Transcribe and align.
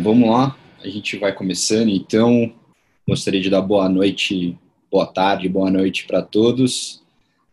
Bom, 0.00 0.14
vamos 0.14 0.30
lá. 0.30 0.56
A 0.82 0.88
gente 0.88 1.18
vai 1.18 1.34
começando, 1.34 1.90
então. 1.90 2.54
Gostaria 3.06 3.40
de 3.40 3.50
dar 3.50 3.60
boa 3.60 3.86
noite, 3.86 4.56
boa 4.90 5.04
tarde, 5.04 5.46
boa 5.46 5.70
noite 5.70 6.06
para 6.06 6.22
todos. 6.22 7.02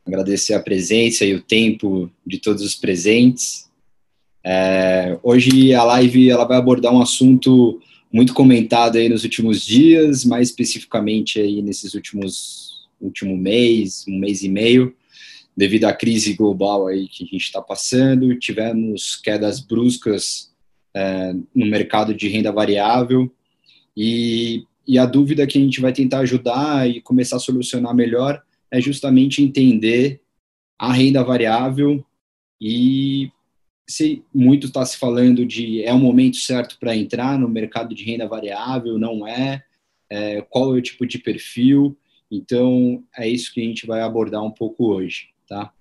Agradecer 0.05 0.53
a 0.53 0.59
presença 0.61 1.25
e 1.25 1.33
o 1.33 1.41
tempo 1.41 2.09
de 2.25 2.37
todos 2.37 2.63
os 2.63 2.73
presentes. 2.73 3.69
É, 4.41 5.19
hoje 5.21 5.73
a 5.73 5.83
live 5.83 6.29
ela 6.29 6.45
vai 6.45 6.57
abordar 6.57 6.93
um 6.93 7.01
assunto 7.01 7.81
muito 8.11 8.33
comentado 8.33 8.95
aí 8.95 9.09
nos 9.09 9.25
últimos 9.25 9.61
dias, 9.65 10.23
mais 10.23 10.47
especificamente 10.47 11.41
aí 11.41 11.61
nesses 11.61 11.95
últimos 11.95 12.87
último 13.01 13.35
mês, 13.35 14.05
um 14.07 14.17
mês 14.17 14.41
e 14.41 14.47
meio, 14.47 14.95
devido 15.55 15.83
à 15.83 15.91
crise 15.91 16.33
global 16.33 16.87
aí 16.87 17.09
que 17.09 17.25
a 17.25 17.27
gente 17.27 17.43
está 17.43 17.61
passando. 17.61 18.39
Tivemos 18.39 19.17
quedas 19.17 19.59
bruscas 19.59 20.55
é, 20.97 21.33
no 21.53 21.65
mercado 21.67 22.13
de 22.13 22.27
renda 22.27 22.51
variável. 22.51 23.31
E, 23.95 24.63
e 24.87 24.97
a 24.97 25.05
dúvida 25.05 25.45
que 25.45 25.57
a 25.57 25.61
gente 25.61 25.79
vai 25.79 25.93
tentar 25.93 26.19
ajudar 26.19 26.89
e 26.89 27.01
começar 27.01 27.35
a 27.35 27.39
solucionar 27.39 27.93
melhor 27.93 28.41
é 28.71 28.81
justamente 28.81 29.43
entender 29.43 30.21
a 30.77 30.91
renda 30.91 31.23
variável. 31.23 32.03
E 32.59 33.31
se 33.87 34.23
muito 34.33 34.67
está 34.67 34.83
se 34.85 34.97
falando 34.97 35.45
de 35.45 35.83
é 35.83 35.93
o 35.93 35.99
momento 35.99 36.37
certo 36.37 36.77
para 36.79 36.95
entrar 36.95 37.37
no 37.37 37.47
mercado 37.47 37.93
de 37.93 38.03
renda 38.03 38.27
variável, 38.27 38.97
não 38.97 39.25
é, 39.27 39.63
é, 40.09 40.41
qual 40.41 40.75
é 40.75 40.79
o 40.79 40.81
tipo 40.81 41.05
de 41.05 41.19
perfil, 41.19 41.95
então 42.29 43.03
é 43.17 43.29
isso 43.29 43.53
que 43.53 43.61
a 43.61 43.63
gente 43.63 43.85
vai 43.85 44.01
abordar 44.01 44.43
um 44.43 44.51
pouco 44.51 44.87
hoje, 44.87 45.29
tá? 45.47 45.71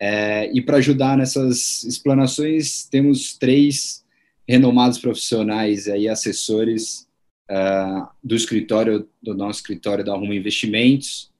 É, 0.00 0.50
e 0.52 0.60
para 0.62 0.78
ajudar 0.78 1.16
nessas 1.16 1.84
explanações, 1.84 2.86
temos 2.86 3.36
três 3.36 4.01
renomados 4.48 4.98
profissionais 4.98 5.88
aí, 5.88 6.08
assessores 6.08 7.08
uh, 7.50 8.08
do 8.22 8.34
escritório, 8.34 9.08
do 9.22 9.34
nosso 9.34 9.60
escritório 9.60 10.04
da 10.04 10.14
Rumo 10.14 10.34
Investimentos. 10.34 11.30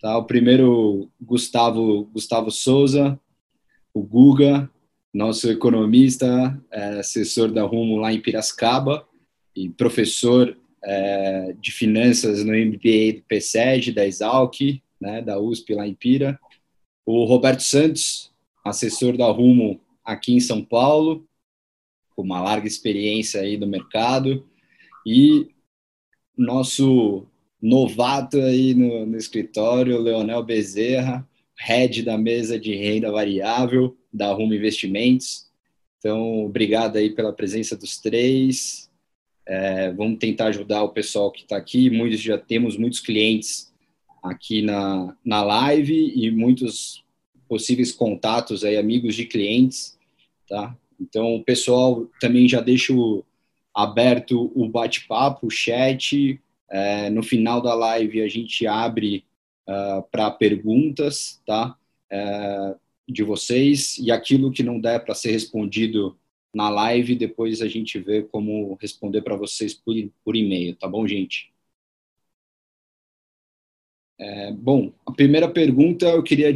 Tá? 0.00 0.16
O 0.16 0.24
primeiro, 0.24 1.08
Gustavo, 1.20 2.04
Gustavo 2.12 2.50
Souza, 2.50 3.18
o 3.94 4.02
Guga, 4.02 4.70
nosso 5.12 5.50
economista, 5.50 6.58
é, 6.70 7.00
assessor 7.00 7.52
da 7.52 7.62
Rumo 7.62 7.98
lá 7.98 8.12
em 8.12 8.20
Piracicaba 8.20 9.06
e 9.54 9.68
professor 9.68 10.56
é, 10.82 11.54
de 11.60 11.70
finanças 11.70 12.42
no 12.42 12.52
MBA 12.52 13.16
do 13.16 13.22
PSEG, 13.28 13.92
da 13.92 14.06
Exalc, 14.06 14.80
né, 15.00 15.20
da 15.20 15.38
USP 15.38 15.74
lá 15.74 15.86
em 15.86 15.94
Pira. 15.94 16.40
O 17.04 17.24
Roberto 17.24 17.62
Santos, 17.62 18.32
assessor 18.64 19.16
da 19.16 19.26
Rumo 19.26 19.80
aqui 20.04 20.32
em 20.32 20.40
São 20.40 20.64
Paulo, 20.64 21.26
com 22.14 22.22
uma 22.22 22.40
larga 22.40 22.66
experiência 22.66 23.40
aí 23.40 23.56
no 23.56 23.66
mercado, 23.66 24.46
e 25.06 25.48
nosso 26.36 27.26
novato 27.60 28.38
aí 28.40 28.74
no, 28.74 29.06
no 29.06 29.16
escritório, 29.16 30.00
Leonel 30.00 30.42
Bezerra, 30.42 31.28
head 31.58 32.02
da 32.02 32.18
mesa 32.18 32.58
de 32.58 32.74
renda 32.74 33.10
variável 33.10 33.96
da 34.12 34.32
Rumo 34.32 34.54
Investimentos. 34.54 35.50
Então, 35.98 36.44
obrigado 36.44 36.96
aí 36.96 37.10
pela 37.10 37.32
presença 37.32 37.76
dos 37.76 37.98
três. 37.98 38.90
É, 39.46 39.92
vamos 39.92 40.18
tentar 40.18 40.46
ajudar 40.46 40.82
o 40.82 40.88
pessoal 40.88 41.30
que 41.30 41.42
está 41.42 41.56
aqui. 41.56 41.88
Muitos 41.90 42.20
já 42.20 42.36
temos 42.36 42.76
muitos 42.76 43.00
clientes 43.00 43.72
aqui 44.22 44.62
na, 44.62 45.16
na 45.24 45.42
live 45.42 46.12
e 46.16 46.30
muitos 46.30 47.04
possíveis 47.48 47.92
contatos 47.92 48.64
aí, 48.64 48.76
amigos 48.76 49.14
de 49.14 49.26
clientes, 49.26 49.98
tá? 50.48 50.76
Então, 51.00 51.36
o 51.36 51.44
pessoal 51.44 52.06
também 52.20 52.48
já 52.48 52.60
deixa 52.60 52.92
aberto 53.74 54.52
o 54.54 54.68
bate-papo, 54.68 55.46
o 55.46 55.50
chat. 55.50 56.40
É, 56.70 57.10
no 57.10 57.22
final 57.22 57.60
da 57.60 57.74
live, 57.74 58.22
a 58.22 58.28
gente 58.28 58.66
abre 58.66 59.24
uh, 59.68 59.72
é, 59.72 60.04
para 60.10 60.30
perguntas, 60.30 61.40
tá? 61.46 61.76
É, 62.10 62.74
de 63.08 63.22
vocês. 63.22 63.98
E 63.98 64.10
aquilo 64.10 64.52
que 64.52 64.62
não 64.62 64.80
der 64.80 65.04
para 65.04 65.14
ser 65.14 65.32
respondido 65.32 66.16
na 66.54 66.68
live, 66.68 67.14
depois 67.14 67.62
a 67.62 67.68
gente 67.68 67.98
vê 67.98 68.22
como 68.22 68.76
responder 68.80 69.22
para 69.22 69.36
vocês 69.36 69.74
por, 69.74 69.94
por 70.24 70.36
e-mail, 70.36 70.76
tá 70.76 70.86
bom, 70.86 71.06
gente? 71.06 71.52
É, 74.18 74.52
bom, 74.52 74.92
a 75.04 75.12
primeira 75.12 75.48
pergunta 75.48 76.06
eu 76.06 76.22
queria 76.22 76.54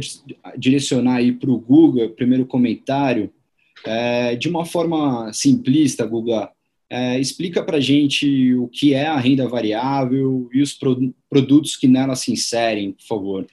direcionar 0.57 1.15
aí 1.15 1.33
para 1.33 1.49
o 1.49 1.59
Google, 1.59 2.09
primeiro 2.11 2.45
comentário. 2.45 3.33
É, 3.85 4.35
de 4.35 4.49
uma 4.49 4.65
forma 4.65 5.31
simplista, 5.33 6.05
Guga, 6.05 6.49
é, 6.89 7.19
explica 7.19 7.63
para 7.63 7.79
gente 7.79 8.53
o 8.55 8.67
que 8.67 8.93
é 8.93 9.07
a 9.07 9.17
renda 9.17 9.47
variável 9.47 10.49
e 10.53 10.61
os 10.61 10.73
pro, 10.73 11.13
produtos 11.29 11.75
que 11.75 11.87
nela 11.87 12.15
se 12.15 12.31
inserem, 12.31 12.93
por 12.93 13.05
favor. 13.05 13.47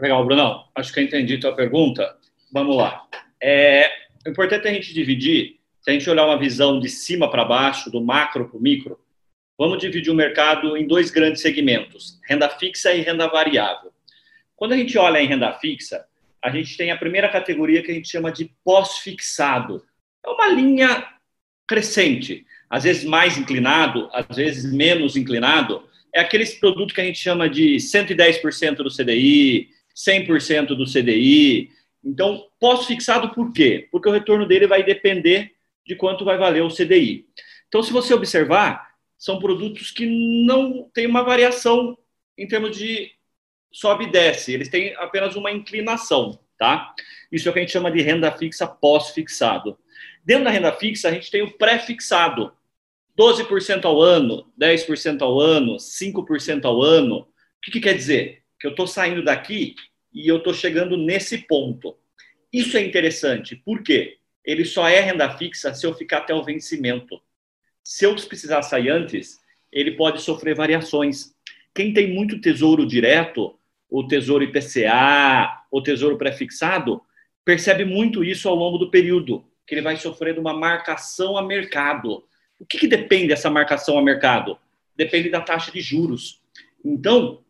Legal, 0.00 0.24
Brunão. 0.24 0.64
Acho 0.74 0.92
que 0.92 1.00
eu 1.00 1.04
entendi 1.04 1.34
a 1.34 1.40
tua 1.40 1.54
pergunta. 1.54 2.16
Vamos 2.52 2.76
lá. 2.76 3.06
É, 3.42 3.84
é 4.24 4.30
importante 4.30 4.66
a 4.66 4.72
gente 4.72 4.94
dividir, 4.94 5.56
se 5.82 5.90
a 5.90 5.92
gente 5.92 6.08
olhar 6.08 6.26
uma 6.26 6.38
visão 6.38 6.80
de 6.80 6.88
cima 6.88 7.30
para 7.30 7.44
baixo, 7.44 7.90
do 7.90 8.02
macro 8.02 8.48
para 8.48 8.58
o 8.58 8.62
micro, 8.62 8.98
vamos 9.58 9.78
dividir 9.78 10.10
o 10.10 10.16
mercado 10.16 10.76
em 10.76 10.86
dois 10.86 11.10
grandes 11.10 11.42
segmentos, 11.42 12.18
renda 12.26 12.48
fixa 12.48 12.92
e 12.92 13.02
renda 13.02 13.28
variável. 13.28 13.92
Quando 14.56 14.72
a 14.72 14.76
gente 14.76 14.96
olha 14.98 15.20
em 15.20 15.26
renda 15.26 15.52
fixa, 15.54 16.04
a 16.42 16.50
gente 16.50 16.76
tem 16.76 16.90
a 16.90 16.96
primeira 16.96 17.28
categoria 17.28 17.82
que 17.82 17.90
a 17.90 17.94
gente 17.94 18.08
chama 18.08 18.32
de 18.32 18.50
pós-fixado. 18.64 19.84
É 20.24 20.28
uma 20.28 20.48
linha 20.48 21.06
crescente, 21.66 22.46
às 22.68 22.84
vezes 22.84 23.04
mais 23.04 23.36
inclinado, 23.36 24.08
às 24.12 24.36
vezes 24.36 24.72
menos 24.72 25.16
inclinado. 25.16 25.88
É 26.14 26.20
aqueles 26.20 26.54
produtos 26.54 26.94
que 26.94 27.00
a 27.00 27.04
gente 27.04 27.18
chama 27.18 27.48
de 27.48 27.76
110% 27.76 28.76
do 28.76 28.90
CDI, 28.90 29.70
100% 29.94 30.68
do 30.68 30.84
CDI. 30.84 31.70
Então, 32.02 32.46
pós-fixado 32.58 33.30
por 33.30 33.52
quê? 33.52 33.88
Porque 33.92 34.08
o 34.08 34.12
retorno 34.12 34.46
dele 34.46 34.66
vai 34.66 34.82
depender 34.82 35.52
de 35.86 35.94
quanto 35.94 36.24
vai 36.24 36.38
valer 36.38 36.62
o 36.62 36.74
CDI. 36.74 37.26
Então, 37.68 37.82
se 37.82 37.92
você 37.92 38.14
observar, 38.14 38.90
são 39.18 39.38
produtos 39.38 39.90
que 39.90 40.06
não 40.06 40.90
têm 40.94 41.06
uma 41.06 41.22
variação 41.22 41.96
em 42.36 42.48
termos 42.48 42.76
de 42.76 43.12
sobe 43.72 44.04
e 44.04 44.10
desce, 44.10 44.52
eles 44.52 44.68
têm 44.68 44.94
apenas 44.96 45.36
uma 45.36 45.50
inclinação, 45.50 46.38
tá? 46.58 46.94
Isso 47.30 47.48
é 47.48 47.50
o 47.50 47.52
que 47.52 47.60
a 47.60 47.62
gente 47.62 47.72
chama 47.72 47.90
de 47.90 48.02
renda 48.02 48.30
fixa 48.32 48.66
pós-fixado. 48.66 49.78
Dentro 50.24 50.44
da 50.44 50.50
renda 50.50 50.72
fixa, 50.72 51.08
a 51.08 51.12
gente 51.12 51.30
tem 51.30 51.42
o 51.42 51.52
pré-fixado. 51.52 52.52
12% 53.18 53.84
ao 53.84 54.00
ano, 54.00 54.50
10% 54.58 55.22
ao 55.22 55.38
ano, 55.38 55.76
5% 55.76 56.64
ao 56.64 56.82
ano. 56.82 57.18
O 57.18 57.26
que, 57.62 57.70
que 57.70 57.80
quer 57.80 57.94
dizer? 57.94 58.42
Que 58.58 58.66
eu 58.66 58.70
estou 58.70 58.86
saindo 58.86 59.22
daqui 59.22 59.74
e 60.12 60.26
eu 60.26 60.38
estou 60.38 60.54
chegando 60.54 60.96
nesse 60.96 61.38
ponto. 61.38 61.96
Isso 62.52 62.76
é 62.76 62.84
interessante, 62.84 63.54
por 63.54 63.82
quê? 63.82 64.18
Ele 64.44 64.64
só 64.64 64.88
é 64.88 65.00
renda 65.00 65.30
fixa 65.36 65.72
se 65.74 65.86
eu 65.86 65.94
ficar 65.94 66.18
até 66.18 66.34
o 66.34 66.42
vencimento. 66.42 67.20
Se 67.84 68.04
eu 68.04 68.14
precisar 68.16 68.62
sair 68.62 68.90
antes, 68.90 69.38
ele 69.70 69.92
pode 69.92 70.22
sofrer 70.22 70.54
variações. 70.54 71.34
Quem 71.74 71.92
tem 71.92 72.12
muito 72.12 72.40
tesouro 72.40 72.86
direto 72.86 73.56
o 73.90 74.06
Tesouro 74.06 74.44
IPCA, 74.44 75.64
o 75.70 75.82
Tesouro 75.82 76.16
Prefixado, 76.16 77.02
percebe 77.44 77.84
muito 77.84 78.22
isso 78.22 78.48
ao 78.48 78.54
longo 78.54 78.78
do 78.78 78.90
período, 78.90 79.44
que 79.66 79.74
ele 79.74 79.82
vai 79.82 79.96
sofrendo 79.96 80.40
uma 80.40 80.54
marcação 80.54 81.36
a 81.36 81.42
mercado. 81.42 82.24
O 82.58 82.64
que, 82.64 82.78
que 82.78 82.86
depende 82.86 83.28
dessa 83.28 83.50
marcação 83.50 83.98
a 83.98 84.02
mercado? 84.02 84.58
Depende 84.96 85.30
da 85.30 85.40
taxa 85.40 85.72
de 85.72 85.80
juros. 85.80 86.40
Então, 86.84 87.40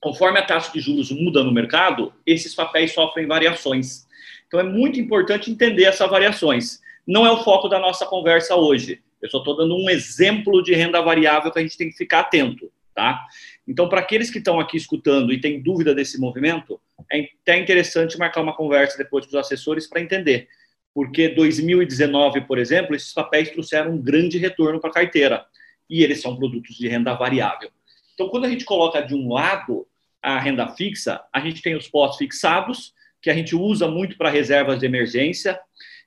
conforme 0.00 0.38
a 0.38 0.44
taxa 0.44 0.72
de 0.72 0.80
juros 0.80 1.10
muda 1.10 1.42
no 1.42 1.52
mercado, 1.52 2.12
esses 2.26 2.54
papéis 2.54 2.92
sofrem 2.92 3.26
variações. 3.26 4.06
Então, 4.46 4.60
é 4.60 4.64
muito 4.64 5.00
importante 5.00 5.50
entender 5.50 5.84
essas 5.84 6.08
variações. 6.08 6.80
Não 7.06 7.26
é 7.26 7.30
o 7.30 7.42
foco 7.42 7.68
da 7.68 7.78
nossa 7.78 8.06
conversa 8.06 8.54
hoje. 8.54 9.02
Eu 9.20 9.28
só 9.28 9.38
estou 9.38 9.56
dando 9.56 9.76
um 9.76 9.90
exemplo 9.90 10.62
de 10.62 10.74
renda 10.74 11.00
variável 11.02 11.50
que 11.50 11.58
a 11.58 11.62
gente 11.62 11.76
tem 11.76 11.90
que 11.90 11.96
ficar 11.96 12.20
atento, 12.20 12.70
tá? 12.94 13.20
Então, 13.66 13.88
para 13.88 14.00
aqueles 14.00 14.30
que 14.30 14.38
estão 14.38 14.58
aqui 14.58 14.76
escutando 14.76 15.32
e 15.32 15.40
têm 15.40 15.62
dúvida 15.62 15.94
desse 15.94 16.18
movimento, 16.18 16.80
é 17.10 17.28
até 17.42 17.58
interessante 17.58 18.18
marcar 18.18 18.40
uma 18.40 18.56
conversa 18.56 18.98
depois 18.98 19.24
com 19.24 19.30
os 19.30 19.34
assessores 19.34 19.86
para 19.86 20.00
entender. 20.00 20.48
Porque 20.92 21.28
2019, 21.28 22.42
por 22.42 22.58
exemplo, 22.58 22.94
esses 22.96 23.12
papéis 23.12 23.50
trouxeram 23.50 23.92
um 23.92 24.02
grande 24.02 24.38
retorno 24.38 24.80
para 24.80 24.90
a 24.90 24.94
carteira. 24.94 25.46
E 25.88 26.02
eles 26.02 26.20
são 26.20 26.36
produtos 26.36 26.76
de 26.76 26.88
renda 26.88 27.14
variável. 27.14 27.70
Então, 28.14 28.28
quando 28.28 28.44
a 28.44 28.48
gente 28.48 28.64
coloca 28.64 29.00
de 29.00 29.14
um 29.14 29.32
lado 29.32 29.86
a 30.22 30.38
renda 30.38 30.68
fixa, 30.68 31.22
a 31.32 31.40
gente 31.40 31.62
tem 31.62 31.74
os 31.74 31.88
pós-fixados, 31.88 32.92
que 33.22 33.30
a 33.30 33.34
gente 33.34 33.54
usa 33.54 33.88
muito 33.88 34.16
para 34.16 34.30
reservas 34.30 34.78
de 34.78 34.86
emergência, 34.86 35.58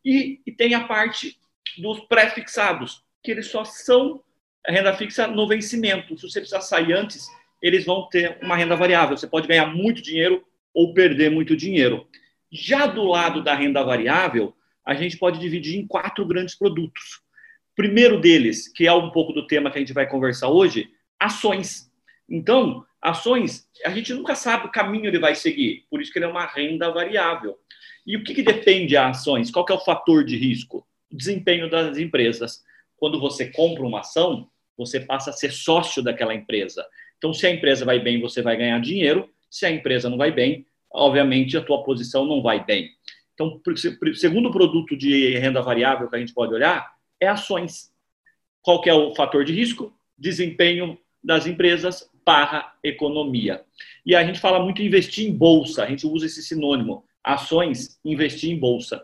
e, 0.04 0.42
e 0.46 0.52
tem 0.52 0.74
a 0.74 0.84
parte 0.84 1.38
dos 1.78 2.02
pré-fixados, 2.02 3.04
que 3.24 3.32
eles 3.32 3.48
só 3.48 3.64
são 3.64 4.22
renda 4.68 4.94
fixa 4.94 5.28
no 5.28 5.48
vencimento. 5.48 6.18
Se 6.18 6.30
você 6.30 6.40
precisar 6.40 6.62
sair 6.62 6.94
antes, 6.94 7.28
eles 7.64 7.86
vão 7.86 8.10
ter 8.10 8.38
uma 8.42 8.58
renda 8.58 8.76
variável. 8.76 9.16
Você 9.16 9.26
pode 9.26 9.48
ganhar 9.48 9.68
muito 9.68 10.02
dinheiro 10.02 10.44
ou 10.74 10.94
perder 10.94 11.32
muito 11.32 11.56
dinheiro. 11.56 12.06
Já 12.52 12.86
do 12.86 13.06
lado 13.06 13.42
da 13.42 13.56
renda 13.56 13.82
variável, 13.82 14.54
a 14.86 14.94
gente 14.94 15.18
pode 15.18 15.40
dividir 15.40 15.80
em 15.80 15.88
quatro 15.88 16.26
grandes 16.26 16.56
produtos. 16.56 17.22
Primeiro 17.74 18.20
deles, 18.20 18.68
que 18.68 18.86
é 18.86 18.94
um 18.94 19.10
pouco 19.10 19.32
do 19.32 19.48
tema 19.48 19.72
que 19.72 19.78
a 19.78 19.80
gente 19.80 19.94
vai 19.94 20.08
conversar 20.08 20.50
hoje, 20.50 20.92
ações. 21.18 21.90
Então, 22.30 22.86
ações, 23.02 23.66
a 23.86 23.90
gente 23.92 24.14
nunca 24.14 24.36
sabe 24.36 24.68
o 24.68 24.72
caminho 24.72 25.08
ele 25.08 25.18
vai 25.18 25.34
seguir, 25.34 25.86
por 25.90 26.02
isso 26.02 26.12
que 26.12 26.20
ele 26.20 26.26
é 26.26 26.30
uma 26.30 26.46
renda 26.46 26.92
variável. 26.92 27.58
E 28.06 28.18
o 28.18 28.24
que, 28.24 28.34
que 28.34 28.44
depende 28.44 28.98
a 28.98 29.10
ações? 29.10 29.50
Qual 29.50 29.66
é 29.70 29.74
o 29.74 29.80
fator 29.80 30.26
de 30.26 30.36
risco? 30.36 30.86
O 31.10 31.16
desempenho 31.16 31.70
das 31.70 31.98
empresas. 31.98 32.62
Quando 32.98 33.20
você 33.20 33.50
compra 33.50 33.86
uma 33.86 34.02
ação, 34.02 34.50
você 34.78 35.00
passa 35.00 35.30
a 35.30 35.34
ser 35.34 35.52
sócio 35.52 36.04
daquela 36.04 36.36
empresa. 36.36 36.86
Então, 37.24 37.34
se 37.34 37.48
a 37.48 37.52
empresa 37.52 37.86
vai 37.86 38.00
bem, 38.00 38.20
você 38.20 38.42
vai 38.42 38.58
ganhar 38.58 38.78
dinheiro. 38.82 39.30
Se 39.50 39.66
a 39.66 39.72
empresa 39.72 40.10
não 40.10 40.18
vai 40.18 40.30
bem, 40.30 40.66
obviamente 40.92 41.56
a 41.56 41.62
tua 41.62 41.82
posição 41.82 42.26
não 42.26 42.42
vai 42.42 42.66
bem. 42.66 42.90
Então, 43.34 43.62
segundo 44.14 44.52
produto 44.52 44.98
de 44.98 45.38
renda 45.38 45.62
variável 45.62 46.10
que 46.10 46.18
a 46.18 46.20
gente 46.20 46.34
pode 46.34 46.54
olhar 46.54 46.86
é 47.22 47.30
ações. 47.30 47.94
Qual 48.62 48.82
que 48.82 48.90
é 48.90 48.94
o 48.94 49.16
fator 49.16 49.46
de 49.46 49.54
risco? 49.54 49.98
Desempenho 50.18 50.98
das 51.24 51.48
empresas 51.48 52.12
barra 52.26 52.74
economia. 52.84 53.64
E 54.06 54.18
a 54.18 54.26
gente 54.26 54.42
fala 54.42 54.62
muito 54.62 54.82
investir 54.82 55.26
em 55.26 55.34
bolsa, 55.34 55.86
a 55.86 55.88
gente 55.88 56.06
usa 56.06 56.26
esse 56.26 56.44
sinônimo, 56.44 57.06
ações, 57.24 57.98
investir 58.04 58.52
em 58.52 58.60
bolsa. 58.60 59.02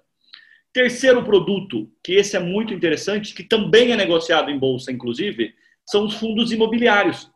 Terceiro 0.73 1.23
produto, 1.23 1.89
que 2.03 2.15
esse 2.15 2.35
é 2.35 2.39
muito 2.41 2.73
interessante, 2.73 3.33
que 3.33 3.43
também 3.43 3.93
é 3.93 3.95
negociado 3.95 4.51
em 4.51 4.59
bolsa, 4.59 4.91
inclusive, 4.91 5.55
são 5.85 6.03
os 6.05 6.15
fundos 6.15 6.51
imobiliários. 6.51 7.31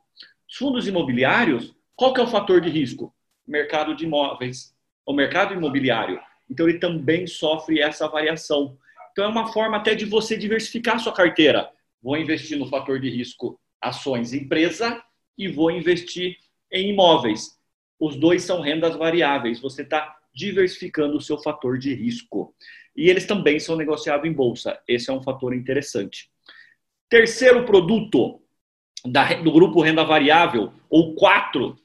Os 0.54 0.60
fundos 0.60 0.88
imobiliários, 0.88 1.76
qual 1.96 2.14
que 2.14 2.22
é 2.22 2.24
o 2.24 2.28
fator 2.28 2.62
de 2.62 2.70
risco? 2.70 3.12
Mercado 3.48 3.96
de 3.96 4.06
imóveis, 4.06 4.72
o 5.04 5.12
mercado 5.12 5.52
imobiliário. 5.52 6.20
Então, 6.48 6.70
ele 6.70 6.78
também 6.78 7.26
sofre 7.26 7.82
essa 7.82 8.08
variação. 8.08 8.78
Então, 9.12 9.26
é 9.26 9.28
uma 9.28 9.52
forma 9.52 9.78
até 9.78 9.96
de 9.96 10.06
você 10.06 10.38
diversificar 10.38 10.98
a 10.98 11.00
sua 11.00 11.12
carteira. 11.12 11.72
Vou 12.00 12.16
investir 12.18 12.56
no 12.56 12.68
fator 12.68 13.00
de 13.00 13.10
risco 13.10 13.60
ações 13.82 14.32
empresa 14.32 15.04
e 15.36 15.48
vou 15.48 15.72
investir 15.72 16.38
em 16.72 16.92
imóveis. 16.92 17.58
Os 18.00 18.16
dois 18.16 18.44
são 18.44 18.62
rendas 18.62 18.96
variáveis. 18.96 19.60
Você 19.60 19.82
está 19.82 20.16
diversificando 20.36 21.18
o 21.18 21.22
seu 21.22 21.40
fator 21.40 21.80
de 21.80 21.96
risco. 21.96 22.54
E 22.96 23.10
eles 23.10 23.26
também 23.26 23.60
são 23.60 23.76
negociados 23.76 24.30
em 24.30 24.32
bolsa. 24.32 24.80
Esse 24.88 25.10
é 25.10 25.14
um 25.14 25.24
fator 25.24 25.52
interessante. 25.52 26.30
Terceiro 27.10 27.66
produto 27.66 28.43
da, 29.06 29.34
do 29.34 29.52
grupo 29.52 29.82
renda 29.82 30.04
variável, 30.04 30.74
ou 30.90 31.16
quatro, 31.16 31.78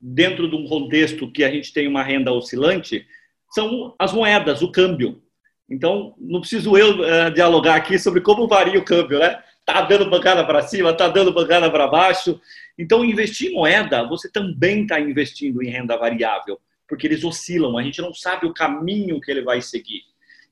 dentro 0.00 0.48
de 0.48 0.56
um 0.56 0.66
contexto 0.66 1.30
que 1.30 1.44
a 1.44 1.50
gente 1.50 1.72
tem 1.72 1.86
uma 1.86 2.02
renda 2.02 2.32
oscilante, 2.32 3.06
são 3.50 3.94
as 3.98 4.12
moedas, 4.12 4.62
o 4.62 4.72
câmbio. 4.72 5.22
Então, 5.68 6.14
não 6.18 6.40
preciso 6.40 6.76
eu 6.76 7.00
uh, 7.00 7.30
dialogar 7.32 7.76
aqui 7.76 7.98
sobre 7.98 8.20
como 8.20 8.48
varia 8.48 8.78
o 8.78 8.84
câmbio, 8.84 9.18
né? 9.18 9.42
Tá 9.64 9.82
dando 9.82 10.10
bancada 10.10 10.44
para 10.44 10.62
cima, 10.62 10.92
tá 10.92 11.06
dando 11.08 11.32
bancada 11.32 11.70
para 11.70 11.86
baixo. 11.86 12.40
Então, 12.76 13.04
investir 13.04 13.50
em 13.50 13.54
moeda, 13.54 14.02
você 14.04 14.30
também 14.30 14.82
está 14.82 14.98
investindo 14.98 15.62
em 15.62 15.70
renda 15.70 15.96
variável, 15.96 16.58
porque 16.88 17.06
eles 17.06 17.22
oscilam, 17.22 17.78
a 17.78 17.82
gente 17.82 18.02
não 18.02 18.12
sabe 18.12 18.46
o 18.46 18.52
caminho 18.52 19.20
que 19.20 19.30
ele 19.30 19.42
vai 19.42 19.60
seguir. 19.60 20.02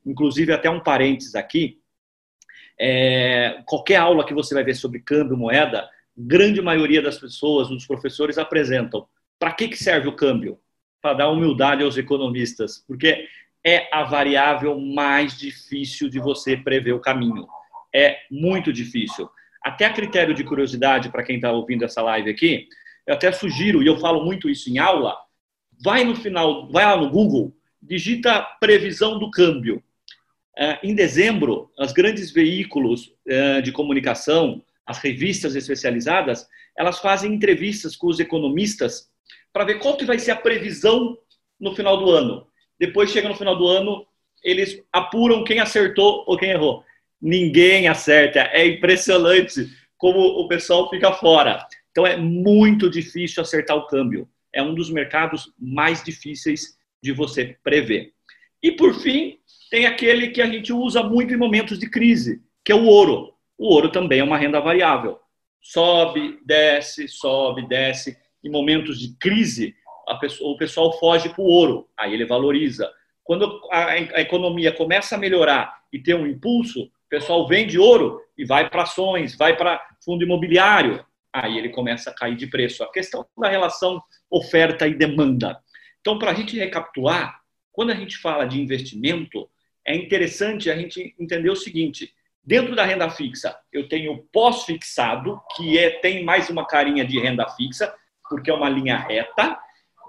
Inclusive, 0.06 0.52
até 0.52 0.70
um 0.70 0.80
parênteses 0.80 1.34
aqui, 1.34 1.80
é, 2.78 3.62
qualquer 3.66 3.96
aula 3.96 4.24
que 4.24 4.32
você 4.32 4.54
vai 4.54 4.64
ver 4.64 4.74
sobre 4.74 5.00
câmbio, 5.00 5.36
moeda, 5.36 5.88
grande 6.26 6.60
maioria 6.60 7.02
das 7.02 7.18
pessoas, 7.18 7.68
dos 7.68 7.86
professores 7.86 8.38
apresentam. 8.38 9.06
Para 9.38 9.52
que, 9.52 9.68
que 9.68 9.76
serve 9.76 10.08
o 10.08 10.16
câmbio? 10.16 10.58
Para 11.00 11.14
dar 11.14 11.28
humildade 11.30 11.82
aos 11.82 11.96
economistas, 11.96 12.84
porque 12.86 13.26
é 13.64 13.88
a 13.92 14.04
variável 14.04 14.78
mais 14.78 15.38
difícil 15.38 16.08
de 16.08 16.18
você 16.18 16.56
prever 16.56 16.92
o 16.92 17.00
caminho. 17.00 17.46
É 17.94 18.18
muito 18.30 18.72
difícil. 18.72 19.28
Até 19.62 19.84
a 19.84 19.92
critério 19.92 20.34
de 20.34 20.44
curiosidade, 20.44 21.10
para 21.10 21.22
quem 21.22 21.36
está 21.36 21.52
ouvindo 21.52 21.84
essa 21.84 22.02
live 22.02 22.30
aqui, 22.30 22.68
eu 23.06 23.14
até 23.14 23.30
sugiro, 23.32 23.82
e 23.82 23.86
eu 23.86 23.98
falo 23.98 24.24
muito 24.24 24.48
isso 24.48 24.70
em 24.70 24.78
aula, 24.78 25.16
vai 25.82 26.04
no 26.04 26.14
final, 26.14 26.70
vai 26.70 26.84
lá 26.84 26.96
no 26.96 27.10
Google, 27.10 27.54
digita 27.82 28.42
previsão 28.60 29.18
do 29.18 29.30
câmbio. 29.30 29.82
É, 30.56 30.78
em 30.82 30.94
dezembro, 30.94 31.70
os 31.78 31.92
grandes 31.92 32.30
veículos 32.30 33.12
é, 33.26 33.60
de 33.60 33.72
comunicação, 33.72 34.62
as 34.90 34.98
revistas 34.98 35.54
especializadas, 35.54 36.48
elas 36.76 36.98
fazem 36.98 37.32
entrevistas 37.32 37.94
com 37.94 38.08
os 38.08 38.18
economistas 38.18 39.08
para 39.52 39.64
ver 39.64 39.78
qual 39.78 39.96
que 39.96 40.04
vai 40.04 40.18
ser 40.18 40.32
a 40.32 40.36
previsão 40.36 41.16
no 41.60 41.76
final 41.76 41.96
do 41.96 42.10
ano. 42.10 42.46
Depois 42.78 43.10
chega 43.10 43.28
no 43.28 43.36
final 43.36 43.56
do 43.56 43.68
ano, 43.68 44.04
eles 44.42 44.82
apuram 44.92 45.44
quem 45.44 45.60
acertou 45.60 46.24
ou 46.26 46.36
quem 46.36 46.50
errou. 46.50 46.84
Ninguém 47.22 47.86
acerta. 47.86 48.40
É 48.52 48.66
impressionante 48.66 49.68
como 49.96 50.18
o 50.18 50.48
pessoal 50.48 50.90
fica 50.90 51.12
fora. 51.12 51.64
Então 51.92 52.04
é 52.04 52.16
muito 52.16 52.90
difícil 52.90 53.42
acertar 53.42 53.76
o 53.76 53.86
câmbio. 53.86 54.28
É 54.52 54.60
um 54.60 54.74
dos 54.74 54.90
mercados 54.90 55.52
mais 55.56 56.02
difíceis 56.02 56.76
de 57.00 57.12
você 57.12 57.56
prever. 57.62 58.12
E 58.60 58.72
por 58.72 58.92
fim, 58.94 59.38
tem 59.70 59.86
aquele 59.86 60.30
que 60.30 60.42
a 60.42 60.46
gente 60.46 60.72
usa 60.72 61.00
muito 61.00 61.32
em 61.32 61.36
momentos 61.36 61.78
de 61.78 61.88
crise, 61.88 62.42
que 62.64 62.72
é 62.72 62.74
o 62.74 62.86
ouro. 62.86 63.34
O 63.60 63.74
ouro 63.74 63.92
também 63.92 64.20
é 64.20 64.24
uma 64.24 64.38
renda 64.38 64.58
variável. 64.58 65.20
Sobe, 65.60 66.40
desce, 66.46 67.06
sobe, 67.06 67.68
desce. 67.68 68.16
Em 68.42 68.50
momentos 68.50 68.98
de 68.98 69.14
crise, 69.18 69.74
pessoa, 70.18 70.54
o 70.54 70.56
pessoal 70.56 70.98
foge 70.98 71.28
para 71.28 71.42
o 71.42 71.46
ouro, 71.46 71.86
aí 71.94 72.14
ele 72.14 72.24
valoriza. 72.24 72.90
Quando 73.22 73.60
a, 73.70 73.90
a 73.90 74.20
economia 74.22 74.72
começa 74.72 75.14
a 75.14 75.18
melhorar 75.18 75.78
e 75.92 75.98
ter 75.98 76.14
um 76.14 76.26
impulso, 76.26 76.84
o 76.84 77.08
pessoal 77.10 77.46
vende 77.46 77.78
ouro 77.78 78.22
e 78.38 78.46
vai 78.46 78.70
para 78.70 78.84
ações, 78.84 79.36
vai 79.36 79.54
para 79.54 79.78
fundo 80.02 80.24
imobiliário, 80.24 81.04
aí 81.30 81.58
ele 81.58 81.68
começa 81.68 82.08
a 82.08 82.14
cair 82.14 82.36
de 82.36 82.46
preço. 82.46 82.82
A 82.82 82.90
questão 82.90 83.26
da 83.36 83.50
relação 83.50 84.02
oferta 84.30 84.88
e 84.88 84.94
demanda. 84.94 85.60
Então, 86.00 86.18
para 86.18 86.30
a 86.30 86.34
gente 86.34 86.56
recapitular, 86.56 87.38
quando 87.70 87.90
a 87.90 87.94
gente 87.94 88.16
fala 88.16 88.46
de 88.46 88.58
investimento, 88.58 89.50
é 89.86 89.94
interessante 89.94 90.70
a 90.70 90.76
gente 90.76 91.14
entender 91.20 91.50
o 91.50 91.56
seguinte: 91.56 92.10
dentro 92.42 92.74
da 92.74 92.84
renda 92.84 93.08
fixa, 93.10 93.56
eu 93.72 93.88
tenho 93.88 94.26
pós-fixado, 94.32 95.40
que 95.56 95.78
é, 95.78 95.90
tem 95.90 96.24
mais 96.24 96.48
uma 96.50 96.66
carinha 96.66 97.04
de 97.04 97.18
renda 97.20 97.48
fixa, 97.50 97.94
porque 98.28 98.50
é 98.50 98.54
uma 98.54 98.68
linha 98.68 98.96
reta, 98.96 99.58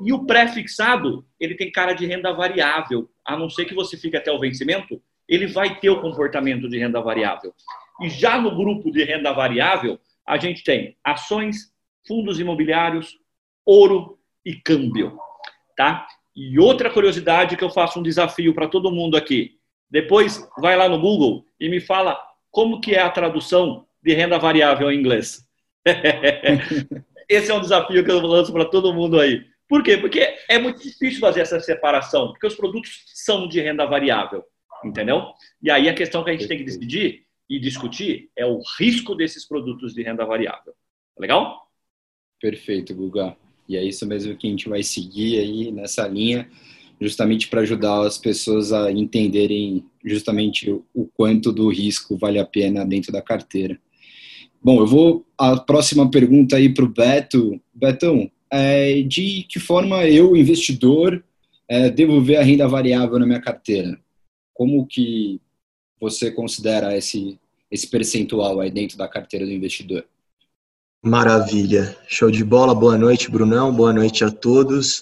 e 0.03 0.11
o 0.11 0.25
pré-fixado, 0.25 1.25
ele 1.39 1.55
tem 1.55 1.71
cara 1.71 1.93
de 1.93 2.05
renda 2.05 2.33
variável. 2.33 3.09
A 3.25 3.37
não 3.37 3.49
ser 3.49 3.65
que 3.65 3.75
você 3.75 3.95
fique 3.97 4.17
até 4.17 4.31
o 4.31 4.39
vencimento, 4.39 5.01
ele 5.27 5.47
vai 5.47 5.79
ter 5.79 5.89
o 5.89 6.01
comportamento 6.01 6.67
de 6.67 6.77
renda 6.79 6.99
variável. 7.01 7.53
E 8.01 8.09
já 8.09 8.39
no 8.39 8.55
grupo 8.55 8.91
de 8.91 9.03
renda 9.03 9.31
variável, 9.31 9.99
a 10.25 10.37
gente 10.37 10.63
tem 10.63 10.97
ações, 11.03 11.71
fundos 12.07 12.39
imobiliários, 12.39 13.19
ouro 13.65 14.17
e 14.43 14.55
câmbio, 14.55 15.17
tá? 15.77 16.07
E 16.35 16.57
outra 16.57 16.89
curiosidade 16.89 17.55
que 17.55 17.63
eu 17.63 17.69
faço 17.69 17.99
um 17.99 18.03
desafio 18.03 18.55
para 18.55 18.67
todo 18.67 18.91
mundo 18.91 19.15
aqui. 19.15 19.59
Depois 19.91 20.47
vai 20.57 20.77
lá 20.77 20.87
no 20.87 20.99
Google 20.99 21.45
e 21.59 21.67
me 21.67 21.81
fala 21.81 22.17
como 22.49 22.79
que 22.79 22.95
é 22.95 23.01
a 23.01 23.09
tradução 23.09 23.85
de 24.01 24.13
renda 24.13 24.39
variável 24.39 24.89
em 24.89 24.97
inglês. 24.97 25.45
Esse 27.27 27.51
é 27.51 27.53
um 27.53 27.61
desafio 27.61 28.03
que 28.03 28.11
eu 28.11 28.19
lanço 28.21 28.51
para 28.53 28.65
todo 28.65 28.93
mundo 28.93 29.19
aí. 29.19 29.45
Por 29.67 29.83
quê? 29.83 29.97
Porque 29.97 30.35
é 30.49 30.57
muito 30.57 30.81
difícil 30.81 31.19
fazer 31.19 31.41
essa 31.41 31.59
separação, 31.59 32.29
porque 32.29 32.47
os 32.47 32.55
produtos 32.55 33.03
são 33.07 33.47
de 33.47 33.61
renda 33.61 33.85
variável, 33.85 34.43
entendeu? 34.83 35.27
E 35.61 35.69
aí 35.69 35.87
a 35.87 35.93
questão 35.93 36.23
que 36.23 36.29
a 36.29 36.33
gente 36.33 36.47
tem 36.47 36.57
que 36.57 36.65
decidir 36.65 37.25
e 37.49 37.59
discutir 37.59 38.29
é 38.35 38.45
o 38.45 38.61
risco 38.79 39.15
desses 39.15 39.45
produtos 39.47 39.93
de 39.93 40.03
renda 40.03 40.25
variável. 40.25 40.73
Tá 41.15 41.21
legal? 41.21 41.69
Perfeito, 42.39 42.93
Guga. 42.95 43.35
E 43.67 43.77
é 43.77 43.83
isso 43.83 44.05
mesmo 44.05 44.35
que 44.35 44.47
a 44.47 44.49
gente 44.49 44.67
vai 44.67 44.83
seguir 44.83 45.39
aí 45.39 45.71
nessa 45.71 46.07
linha, 46.07 46.49
justamente 47.01 47.47
para 47.47 47.61
ajudar 47.61 48.05
as 48.05 48.17
pessoas 48.19 48.71
a 48.71 48.91
entenderem 48.91 49.83
justamente 50.05 50.69
o 50.69 51.09
quanto 51.17 51.51
do 51.51 51.67
risco 51.67 52.15
vale 52.15 52.37
a 52.37 52.45
pena 52.45 52.85
dentro 52.85 53.11
da 53.11 53.21
carteira. 53.21 53.79
Bom, 54.63 54.79
eu 54.79 54.85
vou 54.85 55.25
a 55.35 55.57
próxima 55.59 56.09
pergunta 56.11 56.57
aí 56.57 56.71
para 56.71 56.85
o 56.85 56.87
Beto. 56.87 57.59
Betão, 57.73 58.29
é, 58.51 59.01
de 59.01 59.43
que 59.49 59.59
forma 59.59 60.05
eu, 60.05 60.37
investidor, 60.37 61.23
é, 61.67 61.89
devo 61.89 62.21
ver 62.21 62.35
a 62.35 62.43
renda 62.43 62.67
variável 62.67 63.17
na 63.17 63.25
minha 63.25 63.41
carteira? 63.41 63.99
Como 64.53 64.85
que 64.85 65.41
você 65.99 66.29
considera 66.29 66.95
esse, 66.95 67.39
esse 67.71 67.87
percentual 67.87 68.59
aí 68.59 68.69
dentro 68.69 68.95
da 68.95 69.07
carteira 69.07 69.45
do 69.45 69.51
investidor? 69.51 70.05
Maravilha, 71.03 71.97
show 72.07 72.29
de 72.29 72.43
bola. 72.43 72.75
Boa 72.75 72.95
noite, 72.95 73.31
Brunão. 73.31 73.73
Boa 73.73 73.91
noite 73.91 74.23
a 74.23 74.29
todos. 74.29 75.01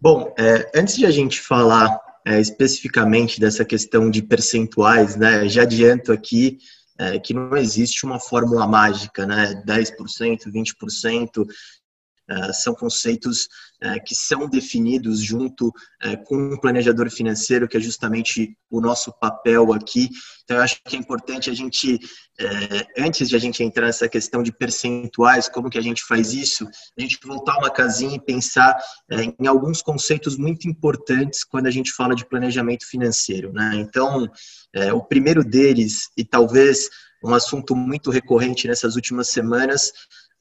Bom, 0.00 0.32
é, 0.38 0.70
antes 0.74 0.96
de 0.96 1.04
a 1.04 1.10
gente 1.10 1.40
falar 1.40 2.00
é, 2.24 2.40
especificamente 2.40 3.38
dessa 3.38 3.64
questão 3.64 4.10
de 4.10 4.22
percentuais, 4.22 5.14
né, 5.14 5.46
já 5.48 5.62
adianto 5.62 6.10
aqui 6.10 6.58
é, 6.98 7.18
que 7.18 7.34
não 7.34 7.56
existe 7.56 8.04
uma 8.04 8.18
fórmula 8.18 8.66
mágica, 8.66 9.26
né, 9.26 9.62
10%, 9.66 10.50
20%. 10.50 11.46
Uh, 12.30 12.52
são 12.54 12.74
conceitos 12.74 13.48
uh, 13.82 14.02
que 14.04 14.14
são 14.14 14.48
definidos 14.48 15.20
junto 15.20 15.68
uh, 15.68 16.24
com 16.24 16.54
um 16.54 16.60
planejador 16.60 17.10
financeiro, 17.10 17.68
que 17.68 17.76
é 17.76 17.80
justamente 17.80 18.56
o 18.70 18.80
nosso 18.80 19.12
papel 19.20 19.72
aqui. 19.72 20.08
Então, 20.44 20.56
eu 20.56 20.62
acho 20.62 20.80
que 20.86 20.96
é 20.96 20.98
importante 20.98 21.50
a 21.50 21.54
gente, 21.54 21.98
antes 22.96 23.28
de 23.28 23.36
a 23.36 23.38
gente 23.38 23.62
entrar 23.62 23.86
nessa 23.86 24.08
questão 24.08 24.42
de 24.42 24.52
percentuais, 24.52 25.48
como 25.48 25.68
que 25.68 25.78
a 25.78 25.82
gente 25.82 26.04
faz 26.04 26.32
isso, 26.32 26.66
a 26.96 27.00
gente 27.00 27.18
voltar 27.24 27.58
uma 27.58 27.70
casinha 27.70 28.16
e 28.16 28.20
pensar 28.20 28.76
em 29.38 29.46
alguns 29.46 29.82
conceitos 29.82 30.36
muito 30.36 30.68
importantes 30.68 31.44
quando 31.44 31.66
a 31.66 31.70
gente 31.70 31.92
fala 31.92 32.14
de 32.14 32.28
planejamento 32.28 32.88
financeiro. 32.88 33.52
Né? 33.52 33.76
Então, 33.76 34.28
o 34.94 35.04
primeiro 35.04 35.44
deles, 35.44 36.08
e 36.16 36.24
talvez 36.24 36.88
um 37.22 37.34
assunto 37.34 37.76
muito 37.76 38.10
recorrente 38.10 38.66
nessas 38.66 38.96
últimas 38.96 39.28
semanas 39.28 39.92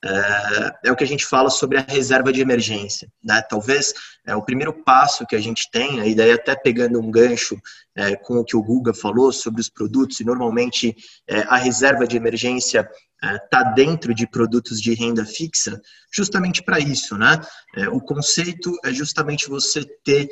é, 0.03 0.71
é, 0.85 0.91
o 0.91 0.95
que 0.95 1.03
a 1.03 1.07
gente 1.07 1.25
fala 1.25 1.49
sobre 1.49 1.77
a 1.77 1.81
reserva 1.81 2.31
de 2.31 2.39
emergência. 2.39 3.11
Né? 3.23 3.41
Talvez 3.41 3.93
é 4.25 4.33
o 4.33 4.41
primeiro 4.41 4.73
passo 4.83 5.25
que 5.25 5.35
a 5.35 5.41
gente 5.41 5.69
tem, 5.71 6.07
e 6.07 6.15
daí 6.15 6.31
até 6.31 6.55
pegando 6.55 6.99
um 6.99 7.11
gancho 7.11 7.59
é, 7.95 8.15
com 8.15 8.35
o 8.35 8.45
que 8.45 8.55
o 8.55 8.63
Guga 8.63 8.93
falou 8.93 9.31
sobre 9.33 9.59
os 9.59 9.69
produtos, 9.69 10.19
e 10.19 10.25
normalmente 10.25 10.95
é, 11.27 11.41
a 11.41 11.57
reserva 11.57 12.07
de 12.07 12.15
emergência 12.15 12.89
está 13.21 13.59
é, 13.59 13.73
dentro 13.73 14.13
de 14.13 14.25
produtos 14.25 14.81
de 14.81 14.93
renda 14.93 15.25
fixa, 15.25 15.81
justamente 16.11 16.63
para 16.63 16.79
isso. 16.79 17.17
Né? 17.17 17.39
É, 17.75 17.89
o 17.89 17.99
conceito 17.99 18.71
é 18.85 18.93
justamente 18.93 19.49
você 19.49 19.83
ter 20.03 20.29